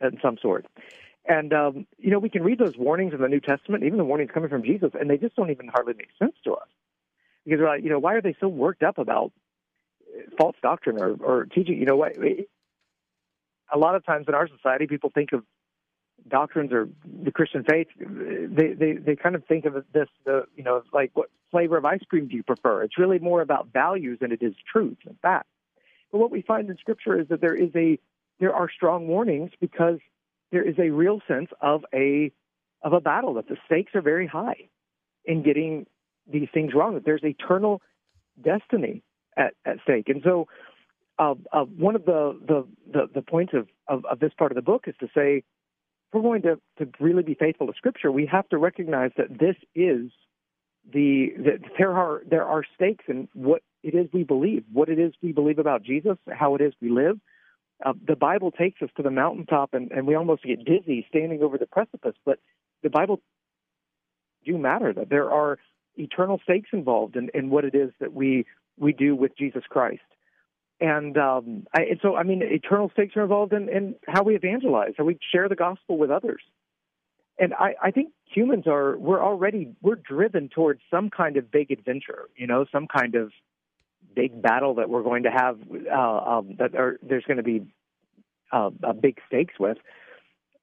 in 0.00 0.18
some 0.22 0.38
sort. 0.40 0.64
And, 1.28 1.52
um, 1.52 1.86
you 1.98 2.10
know, 2.10 2.20
we 2.20 2.30
can 2.30 2.42
read 2.42 2.58
those 2.58 2.76
warnings 2.78 3.12
in 3.12 3.20
the 3.20 3.28
New 3.28 3.40
Testament, 3.40 3.82
even 3.84 3.98
the 3.98 4.04
warnings 4.04 4.30
coming 4.32 4.48
from 4.48 4.62
Jesus, 4.62 4.92
and 4.98 5.10
they 5.10 5.18
just 5.18 5.34
don't 5.34 5.50
even 5.50 5.68
hardly 5.68 5.94
make 5.94 6.08
sense 6.18 6.36
to 6.44 6.54
us. 6.54 6.68
Because 7.44 7.60
we're 7.60 7.68
like, 7.68 7.82
you 7.82 7.90
know, 7.90 7.98
why 7.98 8.14
are 8.14 8.22
they 8.22 8.36
so 8.40 8.48
worked 8.48 8.82
up 8.82 8.98
about 8.98 9.32
false 10.38 10.56
doctrine 10.62 11.00
or, 11.00 11.16
or 11.20 11.44
teaching? 11.46 11.78
You 11.78 11.86
know, 11.86 11.96
what? 11.96 12.16
A 12.16 13.78
lot 13.78 13.96
of 13.96 14.06
times 14.06 14.26
in 14.28 14.34
our 14.34 14.48
society, 14.48 14.86
people 14.86 15.10
think 15.12 15.32
of 15.32 15.42
doctrines 16.28 16.72
or 16.72 16.88
the 17.04 17.32
Christian 17.32 17.64
faith, 17.64 17.88
they, 17.98 18.72
they, 18.72 18.92
they 18.94 19.16
kind 19.16 19.34
of 19.34 19.44
think 19.46 19.64
of 19.64 19.74
this, 19.92 20.08
the, 20.24 20.44
you 20.56 20.64
know, 20.64 20.82
like 20.92 21.10
what 21.14 21.30
flavor 21.56 21.78
of 21.78 21.86
ice 21.86 22.02
cream 22.10 22.28
do 22.28 22.36
you 22.36 22.42
prefer? 22.42 22.82
It's 22.82 22.98
really 22.98 23.18
more 23.18 23.40
about 23.40 23.68
values 23.72 24.18
than 24.20 24.30
it 24.30 24.42
is 24.42 24.52
truth 24.70 24.98
and 25.06 25.18
fact. 25.20 25.48
But 26.12 26.18
what 26.18 26.30
we 26.30 26.42
find 26.42 26.68
in 26.68 26.76
Scripture 26.76 27.18
is 27.18 27.28
that 27.28 27.40
there 27.40 27.54
is 27.54 27.70
a, 27.74 27.98
there 28.38 28.54
are 28.54 28.68
strong 28.70 29.08
warnings 29.08 29.52
because 29.58 29.98
there 30.52 30.62
is 30.62 30.74
a 30.78 30.90
real 30.90 31.22
sense 31.26 31.48
of 31.62 31.86
a, 31.94 32.30
of 32.82 32.92
a 32.92 33.00
battle 33.00 33.32
that 33.34 33.48
the 33.48 33.56
stakes 33.64 33.94
are 33.94 34.02
very 34.02 34.26
high 34.26 34.68
in 35.24 35.42
getting 35.42 35.86
these 36.30 36.48
things 36.52 36.74
wrong. 36.74 36.92
That 36.92 37.06
there's 37.06 37.24
eternal 37.24 37.80
destiny 38.42 39.02
at, 39.34 39.54
at 39.64 39.78
stake, 39.82 40.10
and 40.10 40.20
so 40.22 40.48
uh, 41.18 41.36
uh, 41.54 41.64
one 41.64 41.96
of 41.96 42.04
the, 42.04 42.38
the, 42.46 42.66
the, 42.92 43.08
the 43.14 43.22
points 43.22 43.54
of, 43.54 43.66
of, 43.88 44.04
of, 44.04 44.20
this 44.20 44.32
part 44.36 44.52
of 44.52 44.56
the 44.56 44.62
book 44.62 44.84
is 44.86 44.94
to 45.00 45.06
say 45.14 45.38
if 45.38 45.44
we're 46.12 46.20
going 46.20 46.42
to, 46.42 46.60
to 46.76 46.90
really 47.00 47.22
be 47.22 47.32
faithful 47.32 47.66
to 47.66 47.72
Scripture, 47.74 48.12
we 48.12 48.26
have 48.26 48.46
to 48.50 48.58
recognize 48.58 49.12
that 49.16 49.38
this 49.38 49.56
is 49.74 50.10
the 50.92 51.30
that 51.38 51.60
there 51.78 51.92
are 51.92 52.22
there 52.28 52.44
are 52.44 52.62
stakes 52.74 53.04
in 53.08 53.28
what 53.34 53.62
it 53.82 53.94
is 53.94 54.08
we 54.12 54.24
believe, 54.24 54.64
what 54.72 54.88
it 54.88 54.98
is 54.98 55.12
we 55.22 55.32
believe 55.32 55.58
about 55.58 55.82
Jesus, 55.82 56.16
how 56.30 56.54
it 56.54 56.60
is 56.60 56.72
we 56.80 56.90
live. 56.90 57.18
Uh, 57.84 57.92
the 58.06 58.16
Bible 58.16 58.50
takes 58.50 58.80
us 58.82 58.88
to 58.96 59.02
the 59.02 59.10
mountaintop, 59.10 59.74
and, 59.74 59.92
and 59.92 60.06
we 60.06 60.14
almost 60.14 60.42
get 60.42 60.64
dizzy 60.64 61.04
standing 61.08 61.42
over 61.42 61.58
the 61.58 61.66
precipice. 61.66 62.14
But 62.24 62.38
the 62.82 62.90
Bible 62.90 63.20
do 64.44 64.56
matter 64.56 64.92
that 64.92 65.10
there 65.10 65.30
are 65.30 65.58
eternal 65.96 66.40
stakes 66.42 66.70
involved 66.72 67.16
in, 67.16 67.30
in 67.34 67.50
what 67.50 67.64
it 67.64 67.74
is 67.74 67.90
that 68.00 68.12
we 68.12 68.46
we 68.78 68.92
do 68.92 69.14
with 69.14 69.36
Jesus 69.36 69.64
Christ. 69.68 70.02
And, 70.80 71.16
um, 71.16 71.66
I, 71.72 71.82
and 71.82 72.00
so, 72.02 72.16
I 72.16 72.22
mean, 72.22 72.42
eternal 72.42 72.90
stakes 72.92 73.16
are 73.16 73.22
involved 73.22 73.54
in, 73.54 73.68
in 73.70 73.94
how 74.06 74.22
we 74.22 74.36
evangelize, 74.36 74.92
how 74.98 75.04
we 75.04 75.18
share 75.32 75.48
the 75.48 75.56
gospel 75.56 75.96
with 75.96 76.10
others. 76.10 76.42
And 77.38 77.52
I, 77.54 77.74
I 77.82 77.90
think 77.90 78.12
humans 78.24 78.64
are, 78.66 78.96
we're 78.96 79.22
already, 79.22 79.74
we're 79.82 79.96
driven 79.96 80.48
towards 80.48 80.80
some 80.90 81.10
kind 81.10 81.36
of 81.36 81.50
big 81.50 81.70
adventure, 81.70 82.28
you 82.36 82.46
know, 82.46 82.64
some 82.72 82.86
kind 82.86 83.14
of 83.14 83.32
big 84.14 84.40
battle 84.40 84.74
that 84.76 84.88
we're 84.88 85.02
going 85.02 85.24
to 85.24 85.30
have, 85.30 85.58
uh, 85.92 85.98
um, 85.98 86.56
that 86.58 86.74
are, 86.74 86.98
there's 87.02 87.24
going 87.24 87.36
to 87.36 87.42
be 87.42 87.66
uh, 88.52 88.70
big 89.00 89.18
stakes 89.26 89.54
with. 89.60 89.76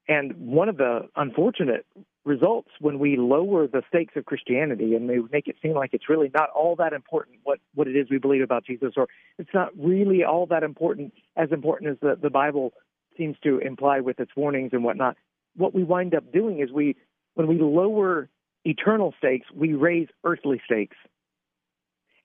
And 0.07 0.35
one 0.37 0.67
of 0.67 0.77
the 0.77 1.07
unfortunate 1.15 1.85
results 2.25 2.69
when 2.79 2.99
we 2.99 3.17
lower 3.17 3.67
the 3.67 3.83
stakes 3.87 4.13
of 4.15 4.25
Christianity 4.25 4.95
and 4.95 5.07
we 5.07 5.21
make 5.31 5.47
it 5.47 5.57
seem 5.61 5.73
like 5.73 5.93
it's 5.93 6.09
really 6.09 6.31
not 6.33 6.49
all 6.51 6.75
that 6.77 6.93
important 6.93 7.37
what, 7.43 7.59
what 7.75 7.87
it 7.87 7.95
is 7.95 8.07
we 8.09 8.17
believe 8.17 8.41
about 8.41 8.65
Jesus, 8.65 8.93
or 8.95 9.07
it's 9.37 9.53
not 9.53 9.69
really 9.77 10.23
all 10.23 10.45
that 10.47 10.63
important, 10.63 11.13
as 11.35 11.51
important 11.51 11.91
as 11.91 11.97
the, 12.01 12.17
the 12.21 12.29
Bible 12.29 12.73
seems 13.17 13.35
to 13.43 13.59
imply 13.59 13.99
with 13.99 14.19
its 14.19 14.31
warnings 14.35 14.71
and 14.73 14.83
whatnot. 14.83 15.17
What 15.55 15.73
we 15.73 15.83
wind 15.83 16.15
up 16.15 16.31
doing 16.31 16.59
is 16.59 16.71
we, 16.71 16.95
when 17.35 17.47
we 17.47 17.59
lower 17.59 18.29
eternal 18.65 19.13
stakes, 19.17 19.47
we 19.53 19.73
raise 19.73 20.07
earthly 20.23 20.61
stakes. 20.65 20.97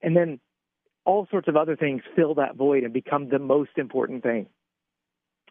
And 0.03 0.17
then 0.17 0.41
all 1.05 1.27
sorts 1.31 1.49
of 1.49 1.57
other 1.57 1.77
things 1.77 2.03
fill 2.15 2.35
that 2.35 2.57
void 2.57 2.85
and 2.85 2.93
become 2.93 3.29
the 3.29 3.39
most 3.39 3.71
important 3.77 4.23
thing. 4.23 4.47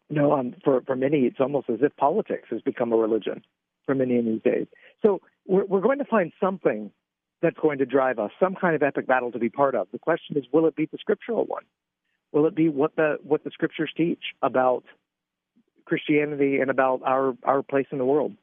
No, 0.09 0.32
um, 0.32 0.55
for 0.63 0.82
for 0.82 0.95
many, 0.95 1.21
it's 1.21 1.39
almost 1.39 1.69
as 1.69 1.80
if 1.82 1.95
politics 1.97 2.47
has 2.51 2.61
become 2.61 2.93
a 2.93 2.95
religion 2.95 3.41
for 3.86 3.93
many 3.93 4.17
in 4.17 4.25
these 4.25 4.41
days. 4.41 4.67
So 5.01 5.21
we're, 5.45 5.65
we're 5.65 5.82
going 5.82 5.97
to 5.97 6.05
find 6.05 6.32
something 6.39 6.91
that's 7.41 7.57
going 7.61 7.80
to 7.80 7.86
drive 7.86 8.17
us, 8.17 8.32
some 8.39 8.55
kind 8.55 8.75
of 8.75 8.84
epic 8.84 9.05
battle 9.05 9.32
to 9.32 9.39
be 9.39 9.49
part 9.49 9.75
of. 9.75 9.88
The 9.91 9.99
question 9.99 10.38
is, 10.38 10.45
will 10.53 10.65
it 10.65 10.75
be 10.75 10.88
the 10.89 10.97
scriptural 10.97 11.45
one? 11.45 11.63
Will 12.32 12.45
it 12.45 12.55
be 12.55 12.69
what 12.69 12.95
the 12.95 13.17
what 13.23 13.43
the 13.43 13.51
scriptures 13.51 13.91
teach 13.97 14.23
about 14.41 14.84
Christianity 15.88 16.60
and 16.60 16.70
about 16.70 17.02
our 17.04 17.36
our 17.44 17.64
place 17.64 17.88
in 17.92 17.98
the 17.98 18.06
world? 18.06 18.34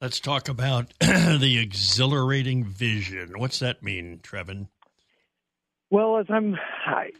Let's 0.00 0.20
talk 0.20 0.48
about 0.48 0.92
the 1.00 1.58
exhilarating 1.58 2.64
vision. 2.64 3.38
What's 3.38 3.60
that 3.60 3.82
mean, 3.82 4.20
Trevin? 4.22 4.66
Well, 5.90 6.18
as 6.18 6.26
I'm, 6.28 6.56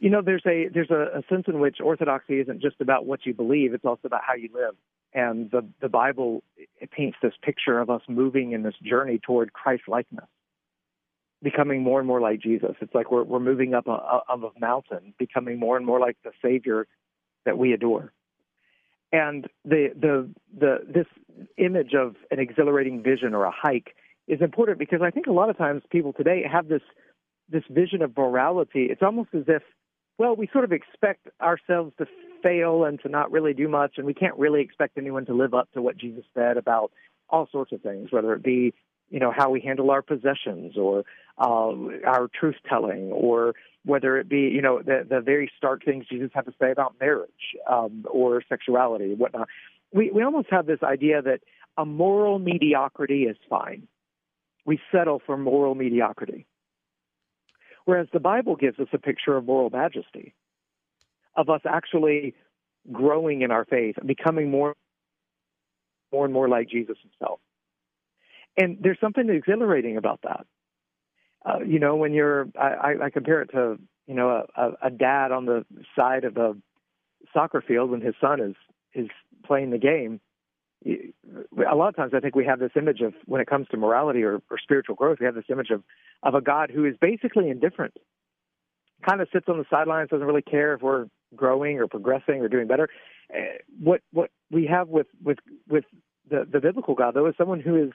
you 0.00 0.10
know, 0.10 0.20
there's 0.20 0.44
a 0.46 0.68
there's 0.68 0.90
a, 0.90 1.18
a, 1.18 1.22
sense 1.28 1.44
in 1.46 1.60
which 1.60 1.78
orthodoxy 1.80 2.40
isn't 2.40 2.60
just 2.60 2.80
about 2.80 3.06
what 3.06 3.24
you 3.24 3.32
believe; 3.32 3.72
it's 3.72 3.84
also 3.84 4.02
about 4.04 4.22
how 4.26 4.34
you 4.34 4.48
live. 4.52 4.74
And 5.12 5.50
the 5.50 5.64
the 5.80 5.88
Bible 5.88 6.42
it 6.56 6.90
paints 6.90 7.16
this 7.22 7.34
picture 7.40 7.78
of 7.78 7.88
us 7.88 8.02
moving 8.08 8.52
in 8.52 8.64
this 8.64 8.74
journey 8.82 9.20
toward 9.24 9.52
Christ 9.52 9.84
likeness, 9.86 10.26
becoming 11.40 11.82
more 11.82 12.00
and 12.00 12.08
more 12.08 12.20
like 12.20 12.40
Jesus. 12.40 12.74
It's 12.80 12.94
like 12.94 13.12
we're 13.12 13.22
we're 13.22 13.38
moving 13.38 13.74
up 13.74 13.86
a, 13.86 13.92
a, 13.92 14.22
of 14.28 14.42
a 14.42 14.50
mountain, 14.58 15.14
becoming 15.18 15.58
more 15.58 15.76
and 15.76 15.86
more 15.86 16.00
like 16.00 16.16
the 16.24 16.32
Savior 16.42 16.88
that 17.44 17.56
we 17.56 17.72
adore. 17.72 18.12
And 19.14 19.46
the 19.64 19.90
the 19.94 20.28
the 20.58 20.78
this 20.92 21.06
image 21.56 21.94
of 21.94 22.16
an 22.32 22.40
exhilarating 22.40 23.00
vision 23.00 23.32
or 23.32 23.44
a 23.44 23.52
hike 23.52 23.94
is 24.26 24.40
important 24.40 24.80
because 24.80 25.02
I 25.02 25.10
think 25.10 25.28
a 25.28 25.32
lot 25.32 25.50
of 25.50 25.56
times 25.56 25.82
people 25.88 26.12
today 26.12 26.42
have 26.50 26.66
this 26.66 26.82
this 27.48 27.62
vision 27.70 28.02
of 28.02 28.16
morality, 28.16 28.88
it's 28.90 29.02
almost 29.02 29.28
as 29.32 29.44
if, 29.46 29.62
well, 30.18 30.34
we 30.34 30.48
sort 30.52 30.64
of 30.64 30.72
expect 30.72 31.28
ourselves 31.40 31.92
to 31.98 32.06
fail 32.42 32.82
and 32.82 33.00
to 33.02 33.08
not 33.08 33.30
really 33.30 33.54
do 33.54 33.68
much, 33.68 33.92
and 33.98 34.06
we 34.06 34.14
can't 34.14 34.36
really 34.36 34.62
expect 34.62 34.98
anyone 34.98 35.26
to 35.26 35.34
live 35.34 35.54
up 35.54 35.70
to 35.74 35.82
what 35.82 35.96
Jesus 35.96 36.24
said 36.34 36.56
about 36.56 36.90
all 37.28 37.48
sorts 37.52 37.70
of 37.70 37.82
things, 37.82 38.10
whether 38.10 38.32
it 38.32 38.42
be 38.42 38.74
you 39.10 39.20
know 39.20 39.32
how 39.36 39.50
we 39.50 39.60
handle 39.60 39.90
our 39.90 40.02
possessions 40.02 40.76
or 40.76 41.04
uh, 41.38 41.72
our 42.06 42.28
truth 42.38 42.56
telling 42.68 43.10
or 43.12 43.54
whether 43.84 44.16
it 44.18 44.28
be 44.28 44.40
you 44.40 44.62
know 44.62 44.82
the 44.82 45.06
the 45.08 45.20
very 45.20 45.50
stark 45.56 45.84
things 45.84 46.06
Jesus 46.08 46.30
had 46.34 46.46
to 46.46 46.54
say 46.60 46.70
about 46.70 46.94
marriage 47.00 47.30
um, 47.68 48.04
or 48.10 48.42
sexuality 48.48 49.10
and 49.10 49.18
whatnot. 49.18 49.48
We 49.92 50.10
we 50.10 50.22
almost 50.22 50.48
have 50.50 50.66
this 50.66 50.82
idea 50.82 51.22
that 51.22 51.40
a 51.76 51.84
moral 51.84 52.38
mediocrity 52.38 53.24
is 53.24 53.36
fine. 53.48 53.88
We 54.64 54.80
settle 54.90 55.20
for 55.24 55.36
moral 55.36 55.74
mediocrity. 55.74 56.46
Whereas 57.84 58.06
the 58.12 58.20
Bible 58.20 58.56
gives 58.56 58.78
us 58.80 58.88
a 58.92 58.98
picture 58.98 59.36
of 59.36 59.44
moral 59.44 59.68
majesty, 59.68 60.34
of 61.36 61.50
us 61.50 61.60
actually 61.68 62.34
growing 62.90 63.42
in 63.42 63.50
our 63.50 63.64
faith, 63.64 63.96
becoming 64.04 64.50
more, 64.50 64.74
more 66.12 66.24
and 66.24 66.32
more 66.32 66.48
like 66.48 66.68
Jesus 66.68 66.96
himself. 67.02 67.40
And 68.56 68.78
there's 68.80 68.98
something 69.00 69.28
exhilarating 69.28 69.96
about 69.96 70.20
that. 70.22 70.46
Uh, 71.44 71.58
you 71.60 71.78
know, 71.78 71.96
when 71.96 72.12
you're, 72.12 72.48
I, 72.58 72.94
I 73.04 73.10
compare 73.10 73.42
it 73.42 73.50
to, 73.52 73.78
you 74.06 74.14
know, 74.14 74.46
a, 74.56 74.70
a 74.82 74.90
dad 74.90 75.32
on 75.32 75.44
the 75.46 75.64
side 75.96 76.24
of 76.24 76.36
a 76.36 76.54
soccer 77.32 77.62
field 77.66 77.90
when 77.90 78.00
his 78.00 78.14
son 78.20 78.40
is 78.40 78.54
is 78.94 79.08
playing 79.44 79.70
the 79.70 79.78
game. 79.78 80.20
A 80.86 81.74
lot 81.74 81.88
of 81.88 81.96
times, 81.96 82.12
I 82.14 82.20
think 82.20 82.36
we 82.36 82.44
have 82.44 82.60
this 82.60 82.70
image 82.76 83.00
of 83.00 83.14
when 83.24 83.40
it 83.40 83.46
comes 83.46 83.66
to 83.68 83.76
morality 83.76 84.22
or, 84.22 84.40
or 84.50 84.58
spiritual 84.62 84.94
growth, 84.94 85.18
we 85.18 85.26
have 85.26 85.34
this 85.34 85.44
image 85.50 85.70
of 85.70 85.82
of 86.22 86.34
a 86.34 86.40
God 86.40 86.70
who 86.70 86.84
is 86.84 86.94
basically 87.00 87.48
indifferent, 87.48 87.96
kind 89.06 89.20
of 89.20 89.28
sits 89.32 89.48
on 89.48 89.58
the 89.58 89.64
sidelines, 89.70 90.10
doesn't 90.10 90.26
really 90.26 90.42
care 90.42 90.74
if 90.74 90.82
we're 90.82 91.06
growing 91.34 91.78
or 91.78 91.86
progressing 91.86 92.40
or 92.40 92.48
doing 92.48 92.66
better. 92.66 92.88
Uh, 93.34 93.40
what 93.82 94.02
what 94.12 94.30
we 94.50 94.66
have 94.66 94.88
with 94.88 95.06
with 95.22 95.38
with 95.68 95.84
the 96.30 96.46
the 96.50 96.60
biblical 96.60 96.94
God 96.94 97.14
though 97.14 97.26
is 97.26 97.34
someone 97.36 97.60
who 97.60 97.76
is 97.82 97.92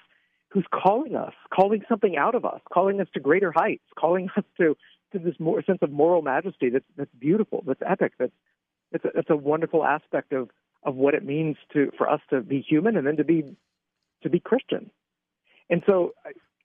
who's 0.49 0.65
calling 0.73 1.15
us, 1.15 1.33
calling 1.53 1.83
something 1.87 2.17
out 2.17 2.35
of 2.35 2.45
us, 2.45 2.59
calling 2.71 2.99
us 2.99 3.07
to 3.13 3.19
greater 3.19 3.51
heights, 3.51 3.83
calling 3.97 4.29
us 4.37 4.43
to 4.57 4.75
to 5.11 5.17
this 5.17 5.35
more 5.39 5.63
sense 5.63 5.79
of 5.81 5.91
moral 5.91 6.21
majesty 6.21 6.69
that's 6.69 6.85
that's 6.97 7.13
beautiful, 7.19 7.63
that's 7.65 7.81
epic, 7.85 8.13
that's 8.19 8.33
it's 8.91 9.05
a, 9.05 9.09
it's 9.15 9.29
a 9.29 9.35
wonderful 9.35 9.83
aspect 9.83 10.33
of 10.33 10.49
of 10.83 10.95
what 10.95 11.13
it 11.13 11.23
means 11.23 11.57
to 11.73 11.91
for 11.97 12.09
us 12.09 12.21
to 12.29 12.41
be 12.41 12.61
human 12.61 12.97
and 12.97 13.05
then 13.05 13.17
to 13.17 13.23
be 13.23 13.55
to 14.23 14.29
be 14.29 14.39
Christian. 14.39 14.89
And 15.69 15.83
so, 15.85 16.13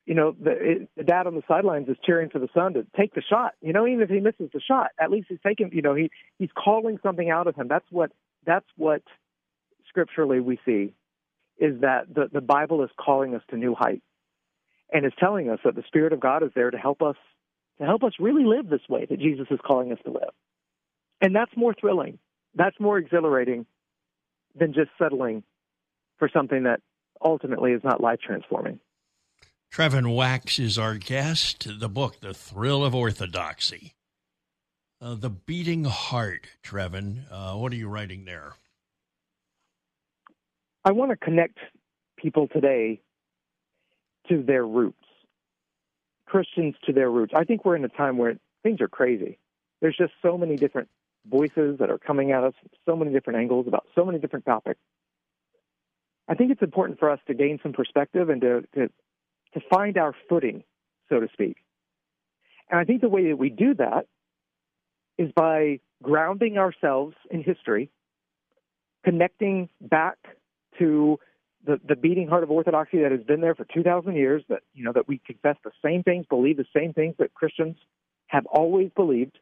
you 0.06 0.14
know, 0.14 0.34
the, 0.40 0.88
the 0.96 1.04
dad 1.04 1.26
on 1.26 1.34
the 1.34 1.42
sidelines 1.46 1.88
is 1.88 1.96
cheering 2.04 2.30
for 2.30 2.38
the 2.38 2.48
son 2.54 2.74
to 2.74 2.86
take 2.96 3.14
the 3.14 3.22
shot. 3.22 3.52
You 3.60 3.72
know, 3.72 3.86
even 3.86 4.02
if 4.02 4.08
he 4.08 4.20
misses 4.20 4.50
the 4.52 4.60
shot, 4.60 4.88
at 4.98 5.10
least 5.10 5.26
he's 5.28 5.38
taking. 5.46 5.70
You 5.72 5.82
know, 5.82 5.94
he 5.94 6.10
he's 6.38 6.50
calling 6.56 6.98
something 7.02 7.30
out 7.30 7.46
of 7.46 7.54
him. 7.54 7.68
That's 7.68 7.86
what 7.90 8.12
that's 8.46 8.66
what 8.76 9.02
scripturally 9.88 10.40
we 10.40 10.58
see 10.64 10.94
is 11.58 11.80
that 11.80 12.12
the, 12.12 12.28
the 12.32 12.40
Bible 12.40 12.82
is 12.82 12.90
calling 12.98 13.34
us 13.34 13.42
to 13.50 13.56
new 13.56 13.74
heights 13.78 14.04
and 14.92 15.06
is 15.06 15.12
telling 15.18 15.48
us 15.50 15.58
that 15.64 15.74
the 15.74 15.84
Spirit 15.86 16.12
of 16.12 16.20
God 16.20 16.42
is 16.42 16.50
there 16.54 16.70
to 16.70 16.78
help 16.78 17.02
us 17.02 17.16
to 17.78 17.84
help 17.84 18.04
us 18.04 18.12
really 18.20 18.44
live 18.44 18.68
this 18.68 18.88
way 18.88 19.04
that 19.04 19.18
Jesus 19.18 19.46
is 19.50 19.58
calling 19.64 19.90
us 19.90 19.98
to 20.04 20.12
live. 20.12 20.30
And 21.20 21.34
that's 21.34 21.50
more 21.56 21.74
thrilling. 21.74 22.18
That's 22.54 22.78
more 22.78 22.98
exhilarating 22.98 23.66
than 24.54 24.72
just 24.72 24.90
settling 24.96 25.42
for 26.18 26.28
something 26.32 26.64
that 26.64 26.80
ultimately 27.24 27.72
is 27.72 27.82
not 27.82 28.00
life 28.00 28.20
transforming. 28.24 28.78
Trevin 29.72 30.14
Wax 30.14 30.60
is 30.60 30.78
our 30.78 30.94
guest. 30.94 31.66
The 31.80 31.88
book, 31.88 32.20
The 32.20 32.32
Thrill 32.32 32.84
of 32.84 32.94
Orthodoxy. 32.94 33.94
Uh, 35.00 35.16
the 35.16 35.30
Beating 35.30 35.84
Heart, 35.84 36.46
Trevin. 36.62 37.24
Uh, 37.28 37.54
what 37.54 37.72
are 37.72 37.76
you 37.76 37.88
writing 37.88 38.24
there? 38.24 38.52
I 40.84 40.92
want 40.92 41.10
to 41.10 41.16
connect 41.16 41.58
people 42.16 42.46
today 42.48 43.00
to 44.28 44.42
their 44.42 44.66
roots, 44.66 45.04
Christians 46.26 46.74
to 46.86 46.92
their 46.92 47.10
roots. 47.10 47.32
I 47.34 47.44
think 47.44 47.64
we're 47.64 47.76
in 47.76 47.84
a 47.84 47.88
time 47.88 48.18
where 48.18 48.36
things 48.62 48.80
are 48.80 48.88
crazy. 48.88 49.38
There's 49.80 49.96
just 49.96 50.12
so 50.22 50.36
many 50.36 50.56
different 50.56 50.88
voices 51.28 51.78
that 51.78 51.90
are 51.90 51.98
coming 51.98 52.32
at 52.32 52.44
us 52.44 52.52
so 52.84 52.96
many 52.96 53.12
different 53.12 53.38
angles 53.38 53.66
about 53.66 53.86
so 53.94 54.04
many 54.04 54.18
different 54.18 54.44
topics. 54.44 54.80
I 56.28 56.34
think 56.34 56.50
it's 56.50 56.62
important 56.62 56.98
for 56.98 57.10
us 57.10 57.18
to 57.26 57.34
gain 57.34 57.58
some 57.62 57.72
perspective 57.72 58.28
and 58.28 58.40
to, 58.42 58.62
to, 58.74 58.88
to 58.88 59.60
find 59.70 59.96
our 59.96 60.14
footing, 60.28 60.64
so 61.08 61.20
to 61.20 61.28
speak. 61.32 61.56
And 62.70 62.78
I 62.78 62.84
think 62.84 63.00
the 63.00 63.08
way 63.08 63.28
that 63.28 63.36
we 63.36 63.50
do 63.50 63.74
that 63.74 64.06
is 65.16 65.30
by 65.32 65.80
grounding 66.02 66.58
ourselves 66.58 67.14
in 67.30 67.42
history, 67.42 67.90
connecting 69.04 69.68
back 69.80 70.16
to 70.78 71.18
the, 71.66 71.80
the 71.86 71.96
beating 71.96 72.28
heart 72.28 72.42
of 72.42 72.50
orthodoxy 72.50 73.00
that 73.02 73.12
has 73.12 73.22
been 73.22 73.40
there 73.40 73.54
for 73.54 73.66
2,000 73.72 74.14
years, 74.14 74.42
that, 74.48 74.60
you 74.74 74.84
know, 74.84 74.92
that 74.92 75.08
we 75.08 75.20
confess 75.26 75.56
the 75.64 75.70
same 75.82 76.02
things, 76.02 76.26
believe 76.28 76.56
the 76.56 76.66
same 76.76 76.92
things 76.92 77.14
that 77.18 77.34
Christians 77.34 77.76
have 78.26 78.46
always 78.46 78.90
believed 78.94 79.38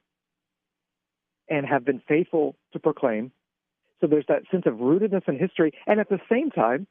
and 1.49 1.67
have 1.67 1.85
been 1.85 2.01
faithful 2.07 2.57
to 2.73 2.79
proclaim. 2.79 3.33
So 4.01 4.07
there's 4.07 4.27
that 4.29 4.43
sense 4.51 4.65
of 4.67 4.75
rootedness 4.75 5.29
in 5.29 5.39
history. 5.39 5.73
And 5.87 6.01
at 6.01 6.09
the 6.09 6.21
same 6.31 6.51
time, 6.51 6.87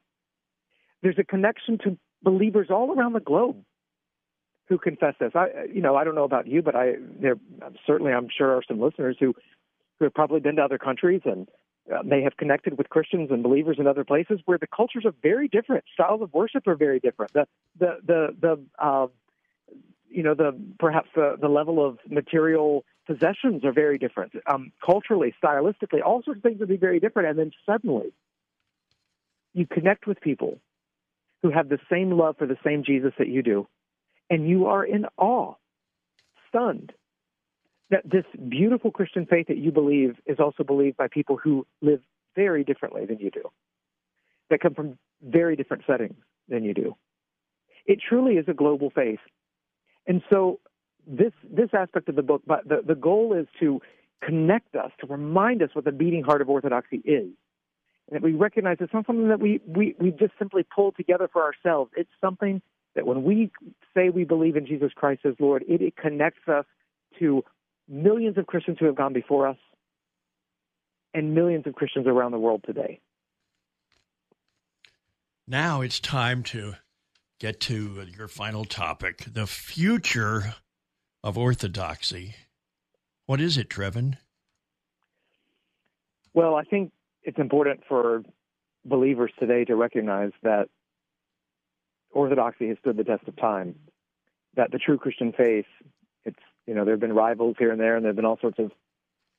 there's 1.01 1.17
a 1.17 1.23
connection 1.23 1.77
to 1.79 1.97
believers 2.23 2.67
all 2.69 2.91
around 2.91 3.13
the 3.13 3.19
globe 3.19 3.57
who 4.67 4.77
confess 4.77 5.15
this. 5.19 5.31
I, 5.35 5.47
you 5.73 5.81
know, 5.81 5.95
I 5.95 6.03
don't 6.03 6.15
know 6.15 6.23
about 6.23 6.47
you, 6.47 6.61
but 6.61 6.75
I 6.75 6.93
there 7.19 7.35
certainly 7.85 8.13
I'm 8.13 8.29
sure 8.35 8.55
are 8.55 8.63
some 8.65 8.79
listeners 8.79 9.17
who 9.19 9.33
who 9.99 10.05
have 10.05 10.13
probably 10.13 10.39
been 10.39 10.55
to 10.55 10.61
other 10.61 10.77
countries 10.77 11.21
and 11.25 11.47
uh, 11.89 12.03
may 12.03 12.21
have 12.21 12.37
connected 12.37 12.77
with 12.77 12.89
Christians 12.89 13.31
and 13.31 13.41
believers 13.41 13.77
in 13.79 13.87
other 13.87 14.03
places 14.03 14.39
where 14.45 14.57
the 14.57 14.67
cultures 14.67 15.05
are 15.05 15.13
very 15.21 15.47
different. 15.47 15.83
Styles 15.93 16.21
of 16.21 16.33
worship 16.33 16.67
are 16.67 16.75
very 16.75 16.99
different. 16.99 17.33
The 17.33 17.47
the 17.79 17.97
the 18.05 18.35
the 18.39 18.59
uh, 18.77 19.07
you 20.09 20.23
know 20.23 20.35
the 20.35 20.57
perhaps 20.79 21.09
the 21.15 21.37
the 21.39 21.47
level 21.47 21.85
of 21.85 21.97
material 22.09 22.85
possessions 23.07 23.65
are 23.65 23.71
very 23.71 23.97
different. 23.97 24.33
Um, 24.45 24.71
culturally, 24.85 25.33
stylistically, 25.43 26.03
all 26.05 26.21
sorts 26.23 26.39
of 26.39 26.43
things 26.43 26.59
would 26.59 26.69
be 26.69 26.77
very 26.77 26.99
different. 26.99 27.29
And 27.29 27.39
then 27.39 27.51
suddenly, 27.65 28.13
you 29.53 29.65
connect 29.65 30.05
with 30.05 30.21
people 30.21 30.59
who 31.41 31.49
have 31.49 31.69
the 31.69 31.79
same 31.89 32.11
love 32.11 32.37
for 32.37 32.45
the 32.45 32.57
same 32.63 32.83
Jesus 32.83 33.13
that 33.17 33.27
you 33.27 33.41
do, 33.41 33.67
and 34.29 34.47
you 34.47 34.67
are 34.67 34.85
in 34.85 35.05
awe, 35.17 35.55
stunned 36.47 36.93
that 37.91 38.09
this 38.09 38.25
beautiful 38.49 38.89
Christian 38.89 39.25
faith 39.25 39.47
that 39.47 39.57
you 39.57 39.71
believe 39.71 40.15
is 40.25 40.39
also 40.39 40.63
believed 40.63 40.97
by 40.97 41.07
people 41.07 41.37
who 41.37 41.67
live 41.81 41.99
very 42.35 42.63
differently 42.63 43.05
than 43.05 43.19
you 43.19 43.29
do, 43.29 43.43
that 44.49 44.61
come 44.61 44.73
from 44.73 44.97
very 45.21 45.55
different 45.55 45.83
settings 45.85 46.15
than 46.47 46.63
you 46.63 46.73
do. 46.73 46.95
It 47.85 47.99
truly 48.07 48.35
is 48.35 48.45
a 48.47 48.53
global 48.53 48.89
faith. 48.89 49.19
And 50.07 50.23
so 50.29 50.59
this 51.05 51.33
this 51.43 51.69
aspect 51.73 52.09
of 52.09 52.15
the 52.15 52.23
book, 52.23 52.43
but 52.47 52.67
the, 52.67 52.81
the 52.85 52.95
goal 52.95 53.33
is 53.33 53.47
to 53.59 53.81
connect 54.23 54.75
us, 54.75 54.91
to 55.01 55.07
remind 55.07 55.61
us 55.61 55.69
what 55.73 55.85
the 55.85 55.91
beating 55.91 56.23
heart 56.23 56.41
of 56.41 56.49
orthodoxy 56.49 56.97
is. 56.97 57.29
And 58.07 58.15
that 58.15 58.21
we 58.21 58.33
recognize 58.33 58.77
it's 58.79 58.93
not 58.93 59.05
something 59.05 59.29
that 59.29 59.39
we, 59.39 59.61
we, 59.65 59.95
we 59.99 60.11
just 60.11 60.33
simply 60.37 60.63
pull 60.63 60.91
together 60.91 61.29
for 61.31 61.43
ourselves. 61.43 61.91
It's 61.95 62.09
something 62.19 62.61
that 62.95 63.05
when 63.05 63.23
we 63.23 63.51
say 63.95 64.09
we 64.09 64.25
believe 64.25 64.55
in 64.55 64.65
Jesus 64.65 64.91
Christ 64.93 65.21
as 65.25 65.33
Lord, 65.39 65.63
it, 65.67 65.81
it 65.81 65.95
connects 65.95 66.47
us 66.47 66.65
to 67.19 67.43
millions 67.91 68.37
of 68.37 68.47
Christians 68.47 68.77
who 68.79 68.85
have 68.85 68.95
gone 68.95 69.13
before 69.13 69.47
us 69.47 69.57
and 71.13 71.35
millions 71.35 71.67
of 71.67 71.75
Christians 71.75 72.07
around 72.07 72.31
the 72.31 72.39
world 72.39 72.63
today. 72.65 73.01
Now 75.45 75.81
it's 75.81 75.99
time 75.99 76.43
to 76.43 76.75
get 77.39 77.59
to 77.59 78.07
your 78.17 78.29
final 78.29 78.63
topic 78.63 79.25
the 79.33 79.45
future 79.45 80.55
of 81.23 81.37
orthodoxy. 81.37 82.35
What 83.25 83.41
is 83.41 83.57
it, 83.57 83.69
Trevin? 83.69 84.17
Well, 86.33 86.55
I 86.55 86.63
think 86.63 86.91
it's 87.23 87.39
important 87.39 87.81
for 87.89 88.23
believers 88.85 89.31
today 89.37 89.65
to 89.65 89.75
recognize 89.75 90.31
that 90.43 90.69
orthodoxy 92.11 92.69
has 92.69 92.77
stood 92.79 92.95
the 92.95 93.03
test 93.03 93.27
of 93.27 93.35
time, 93.35 93.75
that 94.55 94.71
the 94.71 94.79
true 94.79 94.97
Christian 94.97 95.33
faith 95.33 95.65
you 96.67 96.73
know 96.73 96.85
there 96.85 96.93
have 96.93 96.99
been 97.01 97.13
rivals 97.13 97.55
here 97.59 97.71
and 97.71 97.79
there, 97.79 97.95
and 97.95 98.03
there 98.03 98.09
have 98.09 98.15
been 98.15 98.25
all 98.25 98.39
sorts 98.39 98.59
of 98.59 98.71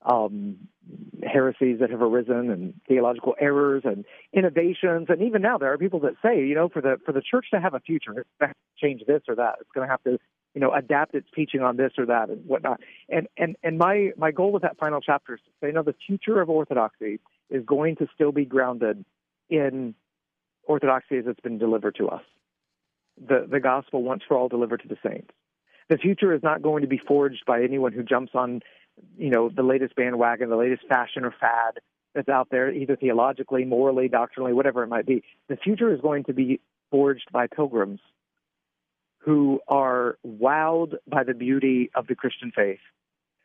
um, 0.05 0.57
heresies 1.23 1.79
that 1.81 1.91
have 1.91 2.03
arisen 2.03 2.51
and 2.51 2.75
theological 2.89 3.35
errors 3.41 3.83
and 3.85 4.05
innovations. 4.33 5.07
And 5.09 5.23
even 5.23 5.43
now, 5.43 5.59
there 5.59 5.73
are 5.73 5.79
people 5.79 6.01
that 6.01 6.14
say, 6.23 6.45
you 6.45 6.55
know, 6.55 6.68
for 6.68 6.81
the 6.83 6.99
for 7.05 7.12
the 7.12 7.23
church 7.23 7.47
to 7.53 7.61
have 7.61 7.75
a 7.75 7.81
future, 7.81 8.12
it's 8.18 8.29
going 8.41 8.53
to 8.53 8.57
change 8.81 9.03
this 9.07 9.23
or 9.29 9.37
that. 9.37 9.57
It's 9.61 9.70
going 9.75 9.87
to 9.87 9.91
have 9.91 10.03
to, 10.05 10.18
you 10.55 10.61
know, 10.61 10.73
adapt 10.73 11.14
its 11.14 11.29
teaching 11.35 11.61
on 11.61 11.77
this 11.77 11.93
or 11.99 12.07
that 12.07 12.31
and 12.31 12.45
whatnot. 12.47 12.81
And 13.09 13.29
and 13.37 13.57
and 13.62 13.79
my 13.79 14.11
my 14.16 14.33
goal 14.33 14.53
with 14.53 14.62
that 14.62 14.79
final 14.79 15.01
chapter 15.01 15.35
is 15.35 15.41
to 15.41 15.66
say, 15.66 15.73
no, 15.73 15.83
the 15.83 15.95
future 16.07 16.41
of 16.41 16.51
orthodoxy 16.51 17.20
is 17.51 17.64
going 17.64 17.97
to 17.97 18.07
still 18.14 18.33
be 18.33 18.45
grounded 18.45 19.05
in 19.49 19.95
orthodoxy 20.64 21.18
as 21.18 21.25
it's 21.27 21.41
been 21.41 21.59
delivered 21.59 21.95
to 21.97 22.09
us. 22.09 22.23
The 23.25 23.47
the 23.49 23.61
gospel 23.61 24.03
once 24.03 24.23
for 24.27 24.37
all 24.37 24.49
delivered 24.49 24.83
to 24.83 24.89
the 24.89 24.99
saints 25.07 25.31
the 25.89 25.99
future 25.99 26.33
is 26.33 26.43
not 26.43 26.62
going 26.62 26.83
to 26.83 26.89
be 26.89 26.99
forged 26.99 27.45
by 27.47 27.62
anyone 27.62 27.93
who 27.93 28.03
jumps 28.03 28.33
on, 28.35 28.61
you 29.16 29.30
know, 29.30 29.49
the 29.49 29.62
latest 29.62 29.95
bandwagon, 29.97 30.51
the 30.51 30.57
latest 30.57 30.87
fashion 30.89 31.24
or 31.24 31.35
fad 31.39 31.80
that's 32.14 32.28
out 32.28 32.49
there, 32.51 32.70
either 32.70 32.97
theologically, 32.97 33.64
morally, 33.64 34.09
doctrinally, 34.09 34.53
whatever 34.53 34.83
it 34.83 34.89
might 34.89 35.07
be. 35.07 35.22
The 35.49 35.57
future 35.57 35.93
is 35.93 36.01
going 36.01 36.24
to 36.24 36.33
be 36.33 36.61
forged 36.91 37.28
by 37.33 37.47
pilgrims 37.47 38.01
who 39.18 39.61
are 39.68 40.18
wowed 40.26 40.95
by 41.07 41.24
the 41.24 41.35
beauty 41.35 41.91
of 41.95 42.07
the 42.07 42.14
Christian 42.14 42.53
faith, 42.55 42.80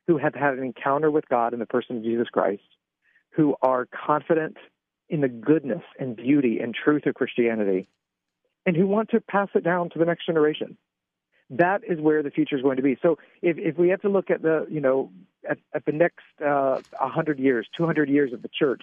who 0.07 0.17
have 0.17 0.33
had 0.33 0.55
an 0.55 0.63
encounter 0.63 1.11
with 1.11 1.27
God 1.29 1.53
in 1.53 1.59
the 1.59 1.65
person 1.65 1.97
of 1.97 2.03
Jesus 2.03 2.27
Christ, 2.29 2.63
who 3.31 3.55
are 3.61 3.85
confident 3.85 4.57
in 5.09 5.21
the 5.21 5.29
goodness 5.29 5.83
and 5.99 6.15
beauty 6.15 6.59
and 6.59 6.73
truth 6.73 7.05
of 7.05 7.13
Christianity, 7.13 7.87
and 8.65 8.75
who 8.75 8.87
want 8.87 9.09
to 9.11 9.21
pass 9.21 9.49
it 9.55 9.63
down 9.63 9.89
to 9.91 9.99
the 9.99 10.05
next 10.05 10.25
generation. 10.25 10.77
That 11.49 11.81
is 11.87 11.99
where 11.99 12.23
the 12.23 12.31
future 12.31 12.57
is 12.57 12.61
going 12.61 12.77
to 12.77 12.83
be. 12.83 12.97
So 13.01 13.17
if, 13.41 13.57
if 13.57 13.77
we 13.77 13.89
have 13.89 14.01
to 14.01 14.09
look 14.09 14.29
at 14.29 14.41
the, 14.41 14.67
you 14.69 14.81
know, 14.81 15.11
at, 15.49 15.59
at 15.73 15.85
the 15.85 15.91
next 15.91 16.25
uh, 16.45 16.81
100 16.99 17.39
years, 17.39 17.67
200 17.77 18.09
years 18.09 18.33
of 18.33 18.41
the 18.41 18.49
church, 18.49 18.81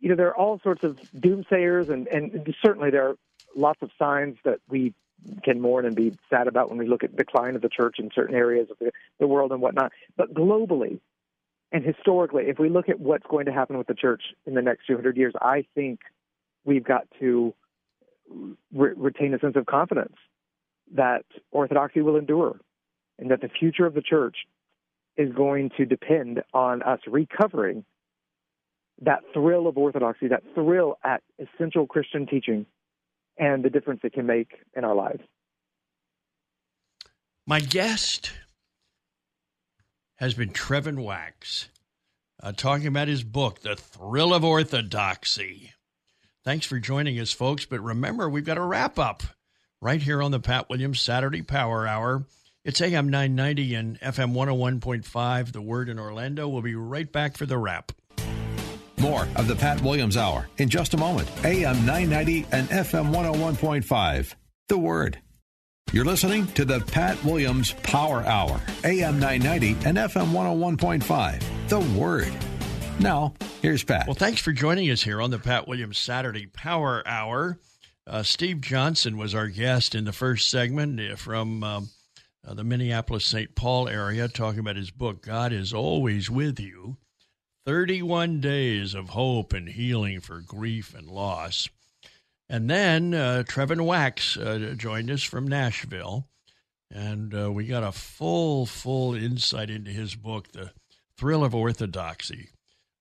you 0.00 0.08
know, 0.08 0.16
there 0.16 0.28
are 0.28 0.36
all 0.36 0.60
sorts 0.62 0.84
of 0.84 0.98
doomsayers, 1.16 1.88
and, 1.88 2.06
and 2.08 2.54
certainly 2.64 2.90
there 2.90 3.08
are 3.08 3.16
lots 3.54 3.82
of 3.82 3.90
signs 3.98 4.36
that 4.44 4.60
we 4.68 4.94
can 5.42 5.60
mourn 5.60 5.86
and 5.86 5.96
be 5.96 6.16
sad 6.30 6.46
about 6.46 6.68
when 6.68 6.78
we 6.78 6.86
look 6.86 7.02
at 7.02 7.16
decline 7.16 7.56
of 7.56 7.62
the 7.62 7.68
church 7.68 7.96
in 7.98 8.10
certain 8.14 8.34
areas 8.34 8.70
of 8.70 8.78
the, 8.78 8.92
the 9.18 9.26
world 9.26 9.52
and 9.52 9.60
whatnot. 9.60 9.92
But 10.16 10.34
globally 10.34 11.00
and 11.72 11.84
historically, 11.84 12.44
if 12.44 12.58
we 12.58 12.68
look 12.68 12.88
at 12.88 13.00
what's 13.00 13.26
going 13.26 13.46
to 13.46 13.52
happen 13.52 13.76
with 13.76 13.86
the 13.86 13.94
church 13.94 14.22
in 14.46 14.54
the 14.54 14.62
next 14.62 14.86
200 14.86 15.16
years, 15.16 15.34
I 15.40 15.66
think 15.74 16.00
we've 16.64 16.84
got 16.84 17.08
to 17.18 17.54
re- 18.72 18.94
retain 18.96 19.34
a 19.34 19.38
sense 19.38 19.56
of 19.56 19.66
confidence 19.66 20.14
that 20.94 21.24
orthodoxy 21.50 22.00
will 22.00 22.16
endure 22.16 22.60
and 23.18 23.30
that 23.30 23.40
the 23.40 23.48
future 23.48 23.86
of 23.86 23.94
the 23.94 24.02
church 24.02 24.36
is 25.16 25.32
going 25.32 25.70
to 25.76 25.86
depend 25.86 26.42
on 26.52 26.82
us 26.82 27.00
recovering 27.06 27.84
that 29.02 29.20
thrill 29.32 29.66
of 29.66 29.76
orthodoxy, 29.76 30.28
that 30.28 30.42
thrill 30.54 30.98
at 31.04 31.22
essential 31.38 31.86
Christian 31.86 32.26
teaching, 32.26 32.66
and 33.38 33.64
the 33.64 33.70
difference 33.70 34.00
it 34.04 34.12
can 34.12 34.26
make 34.26 34.52
in 34.74 34.84
our 34.84 34.94
lives. 34.94 35.22
My 37.46 37.60
guest 37.60 38.32
has 40.16 40.34
been 40.34 40.50
Trevin 40.50 41.04
Wax, 41.04 41.68
uh, 42.42 42.52
talking 42.52 42.86
about 42.86 43.08
his 43.08 43.22
book, 43.22 43.60
The 43.60 43.76
Thrill 43.76 44.32
of 44.32 44.44
Orthodoxy. 44.44 45.72
Thanks 46.42 46.64
for 46.64 46.78
joining 46.78 47.20
us, 47.20 47.32
folks. 47.32 47.66
But 47.66 47.80
remember, 47.80 48.28
we've 48.28 48.44
got 48.44 48.56
a 48.56 48.62
wrap 48.62 48.98
up 48.98 49.22
right 49.80 50.00
here 50.00 50.22
on 50.22 50.30
the 50.30 50.40
Pat 50.40 50.68
Williams 50.68 51.00
Saturday 51.00 51.42
Power 51.42 51.86
Hour. 51.86 52.24
It's 52.64 52.80
AM 52.80 53.08
990 53.08 53.74
and 53.74 54.00
FM 54.00 54.32
101.5, 54.32 55.52
The 55.52 55.62
Word 55.62 55.88
in 55.88 55.98
Orlando. 55.98 56.48
We'll 56.48 56.62
be 56.62 56.74
right 56.74 57.10
back 57.10 57.36
for 57.36 57.46
the 57.46 57.58
wrap. 57.58 57.92
More 58.98 59.28
of 59.36 59.46
the 59.46 59.54
Pat 59.54 59.82
Williams 59.82 60.16
Hour 60.16 60.48
in 60.56 60.68
just 60.68 60.94
a 60.94 60.96
moment. 60.96 61.30
AM 61.44 61.84
990 61.86 62.46
and 62.50 62.68
FM 62.68 63.14
101.5. 63.14 64.34
The 64.68 64.78
Word. 64.78 65.18
You're 65.92 66.04
listening 66.04 66.48
to 66.48 66.64
the 66.64 66.80
Pat 66.80 67.22
Williams 67.22 67.72
Power 67.84 68.24
Hour, 68.24 68.60
AM 68.82 69.20
990 69.20 69.88
and 69.88 69.98
FM 69.98 70.32
101.5. 70.32 71.68
The 71.68 71.80
Word. 71.96 72.32
Now, 72.98 73.34
here's 73.62 73.84
Pat. 73.84 74.06
Well, 74.06 74.14
thanks 74.14 74.40
for 74.40 74.52
joining 74.52 74.90
us 74.90 75.02
here 75.02 75.20
on 75.20 75.30
the 75.30 75.38
Pat 75.38 75.68
Williams 75.68 75.98
Saturday 75.98 76.46
Power 76.46 77.06
Hour. 77.06 77.60
Uh, 78.08 78.22
Steve 78.22 78.60
Johnson 78.60 79.16
was 79.16 79.34
our 79.34 79.48
guest 79.48 79.94
in 79.94 80.04
the 80.04 80.12
first 80.12 80.48
segment 80.48 81.00
uh, 81.00 81.16
from 81.16 81.64
um, 81.64 81.88
uh, 82.46 82.54
the 82.54 82.62
Minneapolis 82.62 83.24
St. 83.24 83.56
Paul 83.56 83.88
area, 83.88 84.28
talking 84.28 84.60
about 84.60 84.76
his 84.76 84.92
book, 84.92 85.22
God 85.22 85.52
is 85.52 85.72
Always 85.72 86.30
With 86.30 86.60
You 86.60 86.98
31 87.64 88.40
Days 88.40 88.94
of 88.94 89.08
Hope 89.08 89.52
and 89.52 89.68
Healing 89.68 90.20
for 90.20 90.40
Grief 90.40 90.94
and 90.94 91.08
Loss. 91.08 91.68
And 92.48 92.70
then 92.70 93.12
uh, 93.12 93.42
Trevin 93.44 93.84
Wax 93.84 94.36
uh, 94.36 94.74
joined 94.76 95.10
us 95.10 95.24
from 95.24 95.48
Nashville, 95.48 96.28
and 96.92 97.34
uh, 97.34 97.50
we 97.50 97.66
got 97.66 97.82
a 97.82 97.90
full, 97.90 98.66
full 98.66 99.14
insight 99.16 99.68
into 99.68 99.90
his 99.90 100.14
book, 100.14 100.52
The 100.52 100.70
Thrill 101.18 101.42
of 101.42 101.56
Orthodoxy 101.56 102.50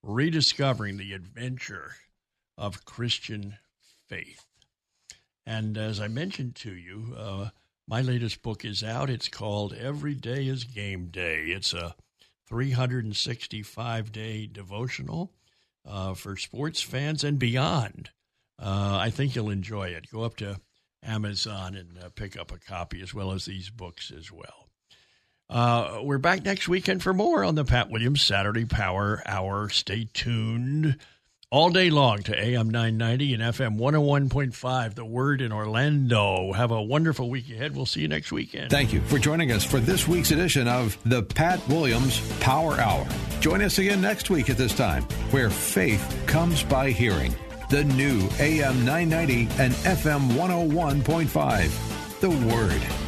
Rediscovering 0.02 0.98
the 0.98 1.14
Adventure 1.14 1.98
of 2.58 2.86
Christian 2.86 3.58
Faith. 4.10 4.45
And 5.46 5.78
as 5.78 6.00
I 6.00 6.08
mentioned 6.08 6.56
to 6.58 6.76
you, 6.76 7.16
uh, 7.18 7.50
my 7.88 8.02
latest 8.02 8.42
book 8.42 8.66
is 8.66 8.84
out. 8.84 9.10
It's 9.10 9.28
called 9.28 9.74
Every 9.74 10.16
Day 10.16 10.48
is 10.48 10.64
Game 10.64 11.08
Day. 11.08 11.46
It's 11.48 11.74
a 11.74 11.96
365 12.48 14.12
day 14.12 14.48
devotional 14.48 15.32
uh, 15.86 16.14
for 16.14 16.36
sports 16.36 16.82
fans 16.82 17.24
and 17.24 17.38
beyond. 17.38 18.10
Uh, 18.58 18.98
I 19.00 19.10
think 19.10 19.36
you'll 19.36 19.50
enjoy 19.50 19.90
it. 19.90 20.10
Go 20.12 20.24
up 20.24 20.38
to 20.38 20.60
Amazon 21.04 21.76
and 21.76 21.98
uh, 22.04 22.10
pick 22.10 22.38
up 22.40 22.52
a 22.52 22.58
copy 22.58 23.02
as 23.02 23.14
well 23.14 23.32
as 23.32 23.46
these 23.46 23.70
books 23.70 24.12
as 24.18 24.32
well. 24.32 24.70
Uh, 25.48 26.00
we're 26.02 26.18
back 26.18 26.44
next 26.44 26.68
weekend 26.68 27.04
for 27.04 27.14
more 27.14 27.44
on 27.44 27.54
the 27.54 27.66
Pat 27.66 27.92
Williams 27.92 28.24
Saturday 28.24 28.66
Power 28.66 29.22
Hour. 29.28 29.70
Stay 29.70 30.10
tuned 30.12 30.98
all 31.50 31.70
day 31.70 31.90
long 31.90 32.24
to 32.24 32.38
AM 32.38 32.70
990 32.70 33.34
and 33.36 33.44
FM 33.44 33.78
101.5, 33.78 34.96
The 34.96 35.06
Word 35.06 35.42
in 35.42 35.52
Orlando. 35.52 36.52
Have 36.54 36.72
a 36.72 36.82
wonderful 36.82 37.30
week 37.30 37.50
ahead. 37.50 37.76
We'll 37.76 37.86
see 37.86 38.02
you 38.02 38.08
next 38.08 38.32
weekend. 38.32 38.72
Thank 38.72 38.92
you 38.94 39.02
for 39.02 39.20
joining 39.20 39.52
us 39.52 39.64
for 39.64 39.80
this 39.80 40.08
week's 40.08 40.32
edition 40.32 40.68
of 40.68 40.98
the 41.06 41.24
Pat 41.24 41.66
Williams 41.68 42.20
Power 42.40 42.80
Hour. 42.80 43.08
Join 43.40 43.62
us 43.62 43.78
again 43.78 44.02
next 44.02 44.30
week 44.30 44.50
at 44.50 44.58
this 44.58 44.74
time, 44.74 45.04
where 45.32 45.50
faith 45.50 46.24
comes 46.26 46.64
by 46.64 46.92
hearing 46.92 47.34
the 47.70 47.84
new 47.84 48.28
AM 48.40 48.84
990 48.86 49.48
and 49.62 49.74
FM 49.74 50.30
101.5. 50.32 52.20
The 52.22 52.30
Word. 52.30 53.05